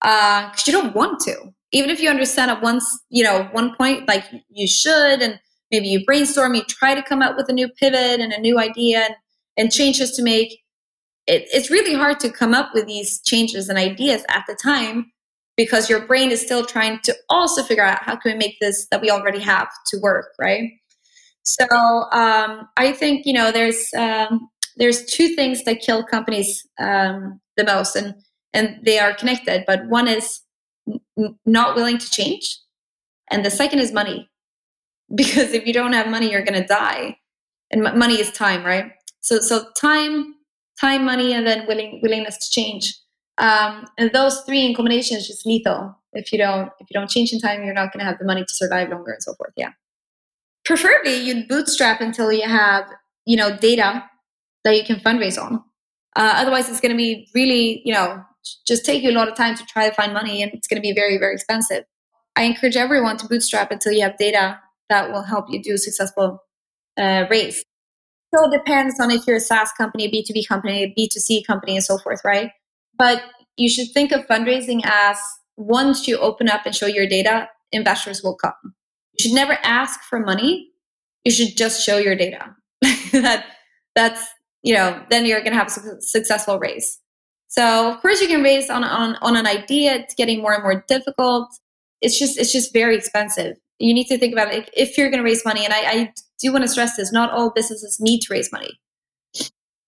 because 0.00 0.58
uh, 0.58 0.62
you 0.66 0.72
don't 0.72 0.94
want 0.94 1.20
to 1.20 1.36
even 1.72 1.90
if 1.90 2.00
you 2.00 2.08
understand 2.08 2.50
at 2.50 2.62
once 2.62 2.84
you 3.10 3.22
know 3.22 3.48
one 3.52 3.74
point 3.76 4.08
like 4.08 4.24
you 4.48 4.66
should 4.66 5.20
and 5.20 5.38
maybe 5.70 5.88
you 5.88 6.04
brainstorm 6.04 6.54
you 6.54 6.62
try 6.64 6.94
to 6.94 7.02
come 7.02 7.22
up 7.22 7.36
with 7.36 7.48
a 7.48 7.52
new 7.52 7.68
pivot 7.68 8.20
and 8.20 8.32
a 8.32 8.40
new 8.40 8.58
idea 8.58 9.00
and, 9.00 9.14
and 9.56 9.72
changes 9.72 10.12
to 10.12 10.22
make. 10.22 10.60
It, 11.26 11.46
it's 11.52 11.70
really 11.70 11.94
hard 11.94 12.18
to 12.20 12.30
come 12.30 12.54
up 12.54 12.70
with 12.74 12.86
these 12.86 13.20
changes 13.22 13.68
and 13.68 13.78
ideas 13.78 14.24
at 14.28 14.44
the 14.48 14.56
time 14.60 15.12
because 15.56 15.90
your 15.90 16.06
brain 16.06 16.30
is 16.30 16.40
still 16.40 16.64
trying 16.64 16.98
to 17.04 17.14
also 17.28 17.62
figure 17.62 17.84
out 17.84 18.02
how 18.02 18.16
can 18.16 18.32
we 18.32 18.38
make 18.38 18.56
this 18.60 18.86
that 18.90 19.00
we 19.00 19.10
already 19.10 19.40
have 19.40 19.68
to 19.88 19.98
work 20.00 20.32
right? 20.38 20.70
So 21.42 21.64
um, 22.12 22.68
i 22.76 22.92
think 22.92 23.26
you 23.26 23.32
know 23.32 23.50
there's 23.50 23.88
um, 23.96 24.48
there's 24.76 25.04
two 25.04 25.34
things 25.34 25.64
that 25.64 25.80
kill 25.80 26.04
companies 26.04 26.66
um, 26.78 27.40
the 27.56 27.64
most 27.64 27.96
and 27.96 28.14
and 28.52 28.78
they 28.84 28.98
are 28.98 29.14
connected 29.14 29.64
but 29.66 29.86
one 29.88 30.08
is 30.08 30.40
n- 31.18 31.38
not 31.46 31.76
willing 31.76 31.98
to 31.98 32.10
change 32.10 32.58
and 33.30 33.44
the 33.44 33.50
second 33.50 33.80
is 33.80 33.92
money 33.92 34.29
because 35.14 35.52
if 35.52 35.66
you 35.66 35.72
don't 35.72 35.92
have 35.92 36.08
money 36.08 36.30
you're 36.30 36.44
going 36.44 36.60
to 36.60 36.66
die. 36.66 37.16
And 37.70 37.82
money 37.82 38.20
is 38.20 38.30
time 38.32 38.64
right? 38.64 38.92
So 39.20 39.40
so 39.40 39.66
time 39.80 40.34
time 40.80 41.04
money 41.04 41.32
and 41.32 41.46
then 41.46 41.66
willing 41.66 42.00
willingness 42.02 42.36
to 42.38 42.50
change. 42.50 42.94
Um, 43.38 43.86
and 43.96 44.10
those 44.12 44.40
three 44.42 44.64
in 44.66 44.74
combination 44.74 45.16
is 45.16 45.26
just 45.26 45.46
lethal. 45.46 45.96
If 46.12 46.32
you 46.32 46.38
don't 46.38 46.70
if 46.80 46.88
you 46.90 46.94
don't 46.94 47.10
change 47.10 47.32
in 47.32 47.40
time 47.40 47.64
you're 47.64 47.74
not 47.74 47.92
going 47.92 48.00
to 48.00 48.04
have 48.04 48.18
the 48.18 48.24
money 48.24 48.44
to 48.44 48.54
survive 48.54 48.90
longer 48.90 49.12
and 49.12 49.22
so 49.22 49.34
forth 49.34 49.52
yeah. 49.56 49.70
Preferably 50.64 51.16
you'd 51.16 51.48
bootstrap 51.48 52.00
until 52.00 52.32
you 52.32 52.48
have 52.48 52.86
you 53.26 53.36
know 53.36 53.56
data 53.56 54.04
that 54.64 54.76
you 54.76 54.84
can 54.84 54.96
fundraise 54.96 55.40
on. 55.40 55.62
Uh, 56.16 56.34
otherwise 56.36 56.68
it's 56.68 56.80
going 56.80 56.92
to 56.92 56.96
be 56.96 57.28
really 57.34 57.82
you 57.84 57.92
know 57.92 58.22
just 58.66 58.84
take 58.84 59.02
you 59.02 59.10
a 59.10 59.12
lot 59.12 59.28
of 59.28 59.36
time 59.36 59.54
to 59.54 59.64
try 59.66 59.88
to 59.88 59.94
find 59.94 60.14
money 60.14 60.42
and 60.42 60.52
it's 60.54 60.66
going 60.66 60.76
to 60.76 60.82
be 60.82 60.92
very 60.92 61.18
very 61.18 61.34
expensive. 61.34 61.84
I 62.36 62.44
encourage 62.44 62.76
everyone 62.76 63.16
to 63.18 63.28
bootstrap 63.28 63.70
until 63.70 63.92
you 63.92 64.02
have 64.02 64.16
data 64.16 64.58
that 64.90 65.10
will 65.10 65.22
help 65.22 65.46
you 65.48 65.62
do 65.62 65.74
a 65.74 65.78
successful 65.78 66.42
uh, 66.98 67.24
raise 67.30 67.64
so 68.34 68.44
it 68.44 68.52
depends 68.52 69.00
on 69.00 69.10
if 69.10 69.26
you're 69.26 69.36
a 69.36 69.40
saas 69.40 69.72
company 69.78 70.04
a 70.04 70.10
b2b 70.10 70.46
company 70.46 70.82
a 70.84 70.94
b2c 70.98 71.46
company 71.46 71.76
and 71.76 71.84
so 71.84 71.96
forth 71.98 72.20
right 72.24 72.50
but 72.98 73.22
you 73.56 73.68
should 73.68 73.88
think 73.94 74.12
of 74.12 74.26
fundraising 74.26 74.80
as 74.84 75.18
once 75.56 76.06
you 76.06 76.18
open 76.18 76.48
up 76.48 76.66
and 76.66 76.74
show 76.74 76.86
your 76.86 77.06
data 77.06 77.48
investors 77.72 78.22
will 78.22 78.36
come 78.36 78.74
you 79.14 79.22
should 79.22 79.34
never 79.34 79.58
ask 79.62 80.00
for 80.02 80.20
money 80.20 80.68
you 81.24 81.32
should 81.32 81.56
just 81.56 81.82
show 81.82 81.96
your 81.96 82.14
data 82.14 82.54
that 83.12 83.46
that's 83.94 84.26
you 84.62 84.74
know 84.74 85.02
then 85.08 85.24
you're 85.24 85.40
going 85.40 85.52
to 85.52 85.58
have 85.58 85.68
a 85.68 86.00
successful 86.00 86.58
raise 86.58 87.00
so 87.50 87.92
of 87.92 88.00
course 88.00 88.22
you 88.22 88.28
can 88.28 88.42
raise 88.42 88.70
on, 88.70 88.84
on, 88.84 89.16
on 89.16 89.36
an 89.36 89.46
idea. 89.46 89.94
It's 89.96 90.14
getting 90.14 90.40
more 90.40 90.54
and 90.54 90.62
more 90.62 90.84
difficult. 90.88 91.50
It's 92.00 92.18
just 92.18 92.38
it's 92.38 92.52
just 92.52 92.72
very 92.72 92.96
expensive. 92.96 93.56
You 93.80 93.94
need 93.94 94.06
to 94.08 94.18
think 94.18 94.32
about 94.32 94.52
it 94.54 94.70
if 94.76 94.98
you're 94.98 95.10
going 95.10 95.22
to 95.22 95.24
raise 95.24 95.44
money. 95.44 95.64
And 95.64 95.74
I, 95.74 95.80
I 95.80 96.12
do 96.40 96.52
want 96.52 96.64
to 96.64 96.68
stress 96.68 96.96
this: 96.96 97.12
not 97.12 97.30
all 97.30 97.50
businesses 97.50 97.98
need 98.00 98.20
to 98.22 98.32
raise 98.32 98.52
money. 98.52 98.80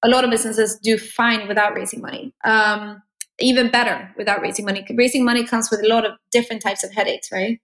A 0.03 0.09
lot 0.09 0.25
of 0.25 0.31
businesses 0.31 0.79
do 0.83 0.99
fine 0.99 1.49
without 1.49 1.75
raising 1.75 2.01
money. 2.01 2.35
Um, 2.45 3.03
even 3.41 3.71
better 3.71 4.13
without 4.17 4.41
raising 4.43 4.65
money. 4.65 4.85
Raising 4.95 5.25
money 5.25 5.45
comes 5.45 5.71
with 5.71 5.83
a 5.85 5.89
lot 5.89 6.05
of 6.05 6.13
different 6.33 6.63
types 6.63 6.85
of 6.85 6.93
headaches, 6.93 7.31
right? 7.33 7.61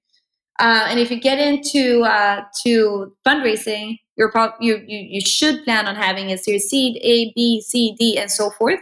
Uh, 0.60 0.86
and 0.88 1.00
if 1.00 1.10
you 1.10 1.20
get 1.20 1.38
into 1.38 2.02
uh, 2.02 2.42
to 2.64 3.14
fundraising, 3.26 3.98
you're 4.16 4.30
pro- 4.30 4.52
you, 4.60 4.82
you 4.86 4.98
you 4.98 5.20
should 5.20 5.64
plan 5.64 5.86
on 5.86 5.96
having 5.96 6.32
a 6.32 6.38
series 6.38 6.68
seed, 6.68 6.96
A, 7.02 7.32
B, 7.34 7.60
C, 7.60 7.96
D, 7.98 8.18
and 8.18 8.30
so 8.30 8.50
forth 8.50 8.80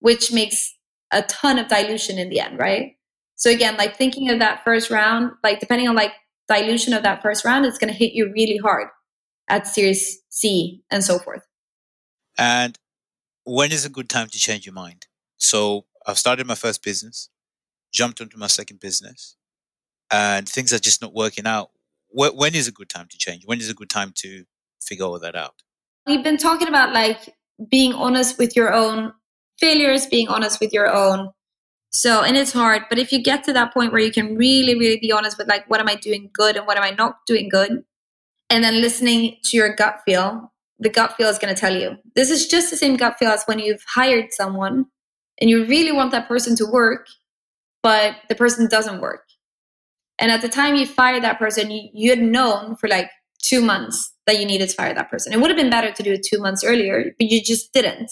which 0.00 0.32
makes 0.32 0.74
a 1.12 1.22
ton 1.22 1.58
of 1.58 1.68
dilution 1.68 2.18
in 2.18 2.28
the 2.28 2.40
end, 2.40 2.58
right? 2.58 2.96
So 3.36 3.50
again, 3.50 3.76
like 3.76 3.96
thinking 3.96 4.30
of 4.30 4.38
that 4.40 4.64
first 4.64 4.90
round, 4.90 5.32
like 5.42 5.60
depending 5.60 5.88
on 5.88 5.94
like 5.94 6.12
dilution 6.48 6.92
of 6.94 7.02
that 7.02 7.22
first 7.22 7.44
round, 7.44 7.66
it's 7.66 7.78
going 7.78 7.92
to 7.92 7.98
hit 7.98 8.12
you 8.12 8.32
really 8.32 8.56
hard 8.56 8.88
at 9.48 9.66
Series 9.66 10.18
C 10.28 10.82
and 10.90 11.04
so 11.04 11.18
forth. 11.18 11.42
And 12.36 12.78
when 13.44 13.72
is 13.72 13.84
a 13.84 13.88
good 13.88 14.08
time 14.08 14.28
to 14.28 14.38
change 14.38 14.66
your 14.66 14.74
mind? 14.74 15.06
So 15.36 15.86
I've 16.06 16.18
started 16.18 16.46
my 16.46 16.54
first 16.54 16.82
business, 16.82 17.30
jumped 17.92 18.20
into 18.20 18.36
my 18.38 18.46
second 18.46 18.80
business, 18.80 19.36
and 20.10 20.48
things 20.48 20.72
are 20.72 20.78
just 20.78 21.02
not 21.02 21.14
working 21.14 21.46
out. 21.46 21.70
When 22.10 22.54
is 22.54 22.68
a 22.68 22.72
good 22.72 22.88
time 22.88 23.08
to 23.10 23.18
change? 23.18 23.42
When 23.44 23.58
is 23.58 23.68
a 23.68 23.74
good 23.74 23.90
time 23.90 24.12
to 24.16 24.44
figure 24.80 25.04
all 25.04 25.18
that 25.18 25.34
out? 25.34 25.62
We've 26.06 26.24
been 26.24 26.38
talking 26.38 26.68
about 26.68 26.94
like 26.94 27.34
being 27.70 27.92
honest 27.92 28.38
with 28.38 28.56
your 28.56 28.72
own 28.72 29.12
failures, 29.58 30.06
being 30.06 30.28
honest 30.28 30.60
with 30.60 30.72
your 30.72 30.90
own. 30.90 31.30
So, 31.90 32.22
and 32.22 32.36
it's 32.36 32.52
hard, 32.52 32.82
but 32.88 32.98
if 32.98 33.12
you 33.12 33.22
get 33.22 33.44
to 33.44 33.52
that 33.54 33.72
point 33.72 33.92
where 33.92 34.00
you 34.00 34.12
can 34.12 34.36
really, 34.36 34.74
really 34.74 34.98
be 34.98 35.10
honest 35.10 35.38
with 35.38 35.48
like, 35.48 35.68
what 35.70 35.80
am 35.80 35.88
I 35.88 35.94
doing 35.94 36.30
good 36.32 36.56
and 36.56 36.66
what 36.66 36.76
am 36.76 36.84
I 36.84 36.90
not 36.90 37.24
doing 37.26 37.48
good? 37.48 37.82
And 38.50 38.64
then 38.64 38.80
listening 38.80 39.36
to 39.44 39.56
your 39.56 39.74
gut 39.74 40.00
feel, 40.04 40.52
the 40.78 40.90
gut 40.90 41.16
feel 41.16 41.28
is 41.28 41.38
going 41.38 41.54
to 41.54 41.60
tell 41.60 41.74
you. 41.74 41.96
This 42.14 42.30
is 42.30 42.46
just 42.46 42.70
the 42.70 42.76
same 42.76 42.96
gut 42.96 43.18
feel 43.18 43.30
as 43.30 43.44
when 43.46 43.58
you've 43.58 43.84
hired 43.88 44.32
someone 44.32 44.86
and 45.40 45.48
you 45.48 45.64
really 45.64 45.92
want 45.92 46.12
that 46.12 46.28
person 46.28 46.56
to 46.56 46.66
work, 46.66 47.06
but 47.82 48.16
the 48.28 48.34
person 48.34 48.68
doesn't 48.68 49.00
work. 49.00 49.24
And 50.18 50.30
at 50.30 50.42
the 50.42 50.48
time 50.48 50.74
you 50.74 50.86
fired 50.86 51.22
that 51.24 51.38
person, 51.38 51.70
you, 51.70 51.88
you 51.92 52.10
had 52.10 52.20
known 52.20 52.76
for 52.76 52.88
like 52.88 53.10
two 53.42 53.62
months 53.62 54.12
that 54.26 54.38
you 54.38 54.46
needed 54.46 54.68
to 54.68 54.74
fire 54.74 54.92
that 54.94 55.10
person. 55.10 55.32
It 55.32 55.40
would 55.40 55.50
have 55.50 55.56
been 55.56 55.70
better 55.70 55.92
to 55.92 56.02
do 56.02 56.12
it 56.12 56.22
two 56.24 56.40
months 56.40 56.64
earlier, 56.64 57.14
but 57.18 57.28
you 57.28 57.42
just 57.42 57.72
didn't. 57.72 58.10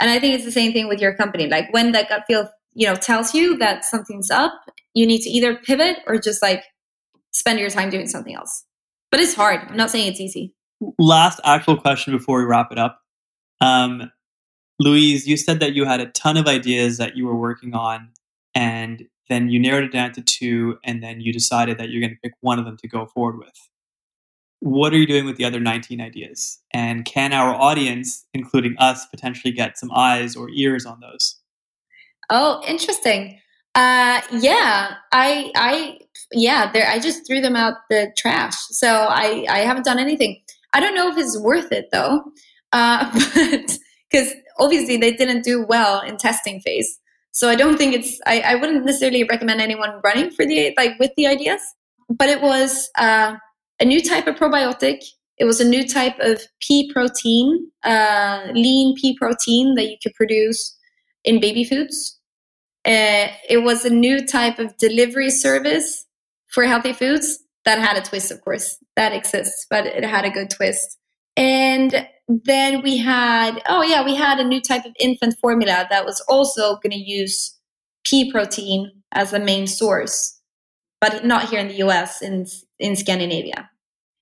And 0.00 0.10
I 0.10 0.18
think 0.18 0.34
it's 0.34 0.44
the 0.44 0.52
same 0.52 0.72
thing 0.72 0.88
with 0.88 1.00
your 1.00 1.14
company. 1.14 1.46
Like 1.46 1.72
when 1.72 1.92
that 1.92 2.08
gut 2.08 2.24
feel, 2.26 2.48
you 2.78 2.86
know, 2.86 2.94
tells 2.94 3.34
you 3.34 3.58
that 3.58 3.84
something's 3.84 4.30
up, 4.30 4.52
you 4.94 5.04
need 5.04 5.20
to 5.22 5.28
either 5.28 5.56
pivot 5.56 5.98
or 6.06 6.16
just 6.16 6.40
like 6.40 6.62
spend 7.32 7.58
your 7.58 7.70
time 7.70 7.90
doing 7.90 8.06
something 8.06 8.36
else. 8.36 8.64
But 9.10 9.18
it's 9.18 9.34
hard. 9.34 9.62
I'm 9.68 9.76
not 9.76 9.90
saying 9.90 10.06
it's 10.06 10.20
easy. 10.20 10.54
Last 10.96 11.40
actual 11.44 11.76
question 11.76 12.16
before 12.16 12.38
we 12.38 12.44
wrap 12.44 12.70
it 12.70 12.78
up. 12.78 13.00
Um, 13.60 14.12
Louise, 14.78 15.26
you 15.26 15.36
said 15.36 15.58
that 15.58 15.72
you 15.72 15.86
had 15.86 16.00
a 16.00 16.06
ton 16.06 16.36
of 16.36 16.46
ideas 16.46 16.98
that 16.98 17.16
you 17.16 17.26
were 17.26 17.36
working 17.36 17.74
on, 17.74 18.10
and 18.54 19.08
then 19.28 19.48
you 19.48 19.58
narrowed 19.58 19.82
it 19.82 19.92
down 19.92 20.12
to 20.12 20.22
two, 20.22 20.78
and 20.84 21.02
then 21.02 21.20
you 21.20 21.32
decided 21.32 21.78
that 21.78 21.88
you're 21.88 22.00
going 22.00 22.14
to 22.14 22.20
pick 22.22 22.34
one 22.42 22.60
of 22.60 22.64
them 22.64 22.76
to 22.76 22.86
go 22.86 23.06
forward 23.06 23.38
with 23.38 23.68
what 24.60 24.92
are 24.92 24.96
you 24.96 25.06
doing 25.06 25.24
with 25.24 25.36
the 25.36 25.44
other 25.44 25.60
19 25.60 26.00
ideas? 26.00 26.60
And 26.72 27.04
can 27.04 27.32
our 27.32 27.54
audience, 27.54 28.26
including 28.34 28.76
us, 28.78 29.06
potentially 29.06 29.52
get 29.52 29.78
some 29.78 29.90
eyes 29.92 30.34
or 30.34 30.50
ears 30.50 30.84
on 30.84 31.00
those? 31.00 31.38
Oh, 32.30 32.62
interesting. 32.66 33.40
Uh, 33.74 34.20
yeah, 34.32 34.94
I, 35.12 35.52
I, 35.56 35.98
yeah, 36.32 36.70
there. 36.72 36.88
I 36.88 36.98
just 36.98 37.26
threw 37.26 37.40
them 37.40 37.56
out 37.56 37.74
the 37.90 38.12
trash. 38.16 38.54
So 38.70 38.88
I, 38.88 39.46
I 39.48 39.58
haven't 39.58 39.84
done 39.84 39.98
anything. 39.98 40.40
I 40.72 40.80
don't 40.80 40.94
know 40.94 41.08
if 41.08 41.16
it's 41.16 41.38
worth 41.38 41.72
it 41.72 41.88
though, 41.92 42.22
uh, 42.72 43.10
but 43.34 43.78
because 44.10 44.34
obviously 44.58 44.96
they 44.96 45.12
didn't 45.12 45.42
do 45.42 45.64
well 45.64 46.00
in 46.02 46.16
testing 46.16 46.60
phase. 46.60 46.98
So 47.30 47.48
I 47.48 47.54
don't 47.54 47.78
think 47.78 47.94
it's. 47.94 48.20
I, 48.26 48.40
I 48.40 48.54
wouldn't 48.56 48.84
necessarily 48.84 49.24
recommend 49.24 49.60
anyone 49.60 50.00
running 50.02 50.30
for 50.30 50.44
the 50.44 50.74
like 50.76 50.98
with 50.98 51.12
the 51.16 51.26
ideas. 51.26 51.60
But 52.08 52.28
it 52.28 52.42
was. 52.42 52.90
Uh, 52.98 53.36
a 53.80 53.84
new 53.84 54.02
type 54.02 54.26
of 54.26 54.36
probiotic. 54.36 55.04
It 55.38 55.44
was 55.44 55.60
a 55.60 55.68
new 55.68 55.86
type 55.86 56.18
of 56.18 56.42
pea 56.60 56.92
protein, 56.92 57.70
uh, 57.84 58.48
lean 58.52 58.96
pea 58.96 59.16
protein 59.16 59.74
that 59.76 59.88
you 59.88 59.96
could 60.02 60.14
produce 60.14 60.76
in 61.24 61.40
baby 61.40 61.64
foods. 61.64 62.17
Uh, 62.88 63.28
it 63.48 63.62
was 63.62 63.84
a 63.84 63.90
new 63.90 64.26
type 64.26 64.58
of 64.58 64.74
delivery 64.78 65.28
service 65.28 66.06
for 66.46 66.64
healthy 66.64 66.94
foods 66.94 67.38
that 67.66 67.78
had 67.78 67.98
a 67.98 68.00
twist, 68.00 68.30
of 68.30 68.40
course. 68.40 68.78
That 68.96 69.12
exists, 69.12 69.66
but 69.68 69.84
it 69.84 70.04
had 70.04 70.24
a 70.24 70.30
good 70.30 70.48
twist. 70.48 70.96
And 71.36 72.08
then 72.28 72.82
we 72.82 72.96
had, 72.96 73.62
oh 73.68 73.82
yeah, 73.82 74.02
we 74.02 74.14
had 74.14 74.38
a 74.38 74.44
new 74.44 74.60
type 74.60 74.86
of 74.86 74.92
infant 74.98 75.36
formula 75.38 75.86
that 75.90 76.06
was 76.06 76.20
also 76.28 76.76
going 76.76 76.92
to 76.92 76.96
use 76.96 77.54
pea 78.04 78.32
protein 78.32 78.90
as 79.12 79.32
the 79.32 79.38
main 79.38 79.66
source, 79.66 80.40
but 81.00 81.26
not 81.26 81.50
here 81.50 81.60
in 81.60 81.68
the 81.68 81.86
US, 81.86 82.22
in 82.22 82.46
in 82.78 82.96
Scandinavia. 82.96 83.70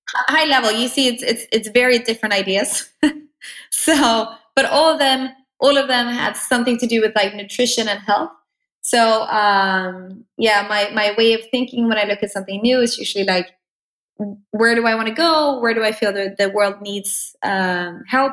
High 0.09 0.45
level, 0.45 0.71
you 0.71 0.89
see, 0.89 1.07
it's 1.07 1.23
it's 1.23 1.45
it's 1.51 1.69
very 1.69 1.99
different 1.99 2.33
ideas. 2.33 2.89
so, 3.71 4.27
but 4.55 4.65
all 4.65 4.91
of 4.91 4.99
them, 4.99 5.29
all 5.59 5.77
of 5.77 5.87
them 5.87 6.07
had 6.07 6.35
something 6.37 6.77
to 6.79 6.87
do 6.87 7.01
with 7.01 7.15
like 7.15 7.33
nutrition 7.33 7.87
and 7.87 7.99
health. 7.99 8.31
So 8.87 9.23
um, 9.23 10.23
yeah, 10.37 10.65
my 10.69 10.89
my 10.93 11.13
way 11.17 11.33
of 11.33 11.41
thinking 11.51 11.89
when 11.89 11.97
I 11.97 12.05
look 12.05 12.23
at 12.23 12.31
something 12.31 12.61
new 12.61 12.79
is 12.79 12.97
usually 12.97 13.25
like, 13.25 13.49
where 14.51 14.75
do 14.75 14.87
I 14.87 14.95
want 14.95 15.09
to 15.09 15.13
go? 15.13 15.59
Where 15.59 15.73
do 15.73 15.83
I 15.83 15.91
feel 15.91 16.13
that 16.13 16.37
the 16.37 16.49
world 16.51 16.81
needs 16.81 17.35
um, 17.43 18.03
help? 18.07 18.31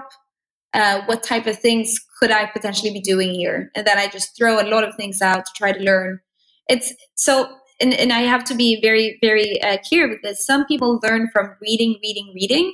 Uh, 0.73 1.03
what 1.07 1.25
type 1.25 1.49
of 1.49 1.59
things 1.59 1.99
could 2.21 2.31
I 2.31 2.47
potentially 2.47 2.93
be 2.93 3.01
doing 3.01 3.35
here? 3.35 3.73
And 3.75 3.85
then 3.85 3.99
I 3.99 4.07
just 4.07 4.37
throw 4.37 4.61
a 4.61 4.71
lot 4.71 4.85
of 4.85 4.95
things 4.95 5.21
out 5.21 5.45
to 5.45 5.53
try 5.57 5.73
to 5.73 5.81
learn. 5.81 6.21
It's 6.69 6.95
so, 7.17 7.57
and, 7.81 7.93
and 7.93 8.13
I 8.13 8.21
have 8.21 8.45
to 8.45 8.55
be 8.55 8.81
very, 8.81 9.19
very 9.21 9.61
uh, 9.61 9.79
clear 9.89 10.09
with 10.09 10.23
this. 10.23 10.47
Some 10.47 10.67
people 10.67 11.01
learn 11.03 11.31
from 11.33 11.57
reading, 11.61 11.97
reading, 12.01 12.31
reading. 12.33 12.73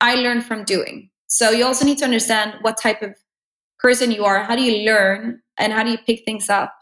I 0.00 0.14
learn 0.14 0.40
from 0.40 0.64
doing. 0.64 1.10
So 1.26 1.50
you 1.50 1.66
also 1.66 1.84
need 1.84 1.98
to 1.98 2.06
understand 2.06 2.54
what 2.62 2.80
type 2.80 3.02
of 3.02 3.14
person 3.78 4.10
you 4.10 4.24
are. 4.24 4.42
How 4.42 4.56
do 4.56 4.62
you 4.62 4.86
learn 4.90 5.42
and 5.58 5.70
how 5.74 5.82
do 5.82 5.90
you 5.90 5.98
pick 5.98 6.24
things 6.24 6.48
up? 6.48 6.74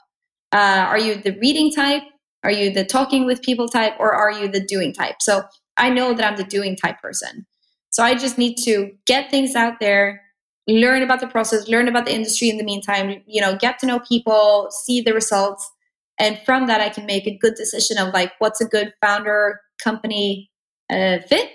Uh, 0.53 0.86
are 0.88 0.99
you 0.99 1.16
the 1.16 1.38
reading 1.38 1.72
type? 1.72 2.03
Are 2.44 2.51
you 2.51 2.72
the 2.72 2.84
talking 2.84 3.26
with 3.26 3.42
people 3.42 3.68
type? 3.68 3.94
Or 3.99 4.12
are 4.12 4.32
you 4.32 4.49
the 4.49 4.61
doing 4.61 4.92
type? 4.92 5.16
So 5.20 5.42
I 5.76 5.90
know 5.90 6.14
that 6.14 6.24
I'm 6.24 6.36
the 6.36 6.44
doing 6.44 6.76
type 6.76 7.01
person. 7.01 7.46
So 7.90 8.03
I 8.03 8.14
just 8.14 8.38
need 8.38 8.57
to 8.59 8.90
get 9.07 9.30
things 9.30 9.55
out 9.55 9.74
there, 9.80 10.22
learn 10.66 11.03
about 11.03 11.20
the 11.20 11.26
process, 11.26 11.68
learn 11.68 11.88
about 11.88 12.05
the 12.05 12.14
industry 12.14 12.49
in 12.49 12.59
the 12.59 12.64
meantime, 12.64 13.22
you 13.26 13.40
know, 13.40 13.57
get 13.57 13.78
to 13.80 13.86
know 13.86 14.01
people, 14.01 14.68
see 14.70 15.01
the 15.01 15.12
results. 15.12 15.70
And 16.18 16.38
from 16.44 16.66
that, 16.66 16.80
I 16.80 16.88
can 16.88 17.07
make 17.07 17.26
a 17.26 17.36
good 17.36 17.55
decision 17.55 17.99
of 17.99 18.12
like 18.12 18.32
what's 18.38 18.61
a 18.61 18.66
good 18.66 18.92
founder 19.01 19.61
company 19.82 20.51
uh, 20.90 21.18
fit 21.28 21.51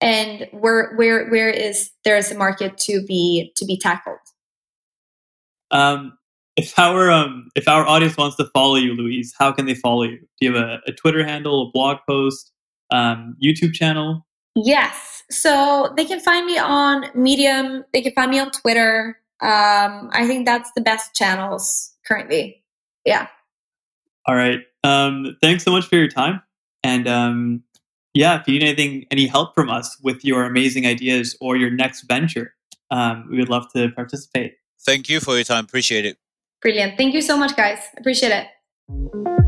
and 0.00 0.46
where 0.52 0.94
where 0.96 1.28
where 1.30 1.48
is 1.48 1.90
there 2.04 2.16
is 2.16 2.30
a 2.30 2.34
market 2.34 2.76
to 2.76 3.02
be 3.06 3.52
to 3.56 3.64
be 3.64 3.78
tackled 3.78 4.18
um 5.70 6.16
if 6.56 6.78
our 6.78 7.10
um 7.10 7.48
if 7.54 7.68
our 7.68 7.86
audience 7.86 8.16
wants 8.16 8.36
to 8.36 8.46
follow 8.54 8.76
you 8.76 8.94
louise 8.94 9.34
how 9.38 9.52
can 9.52 9.66
they 9.66 9.74
follow 9.74 10.02
you? 10.02 10.18
Do 10.18 10.26
you 10.40 10.54
have 10.54 10.62
a, 10.62 10.80
a 10.86 10.92
twitter 10.92 11.24
handle 11.24 11.68
a 11.68 11.70
blog 11.70 11.98
post 12.08 12.52
um, 12.90 13.36
youtube 13.42 13.74
channel? 13.74 14.26
Yes. 14.54 15.24
So 15.30 15.92
they 15.96 16.04
can 16.04 16.20
find 16.20 16.46
me 16.46 16.56
on 16.56 17.06
medium. 17.14 17.84
They 17.92 18.00
can 18.00 18.12
find 18.12 18.30
me 18.30 18.38
on 18.38 18.50
twitter. 18.50 19.18
Um 19.40 20.10
i 20.12 20.26
think 20.26 20.46
that's 20.46 20.70
the 20.74 20.80
best 20.80 21.14
channels 21.14 21.92
currently. 22.06 22.62
Yeah. 23.04 23.28
All 24.26 24.34
right. 24.34 24.60
Um 24.82 25.36
thanks 25.42 25.64
so 25.64 25.70
much 25.70 25.86
for 25.86 25.96
your 25.96 26.08
time. 26.08 26.42
And 26.82 27.06
um 27.06 27.62
yeah, 28.14 28.40
if 28.40 28.48
you 28.48 28.58
need 28.58 28.62
anything, 28.62 29.04
any 29.10 29.26
help 29.26 29.54
from 29.54 29.68
us 29.68 29.98
with 30.02 30.24
your 30.24 30.44
amazing 30.44 30.86
ideas 30.86 31.36
or 31.38 31.54
your 31.54 31.68
next 31.68 32.04
venture, 32.08 32.54
um, 32.90 33.28
we 33.30 33.36
would 33.36 33.50
love 33.50 33.70
to 33.74 33.90
participate. 33.90 34.54
Thank 34.86 35.10
you 35.10 35.20
for 35.20 35.34
your 35.34 35.44
time. 35.44 35.64
Appreciate 35.64 36.06
it. 36.06 36.16
Brilliant. 36.66 36.96
Thank 36.96 37.14
you 37.14 37.22
so 37.22 37.36
much, 37.36 37.54
guys. 37.54 37.78
Appreciate 37.96 38.32
it. 38.32 39.45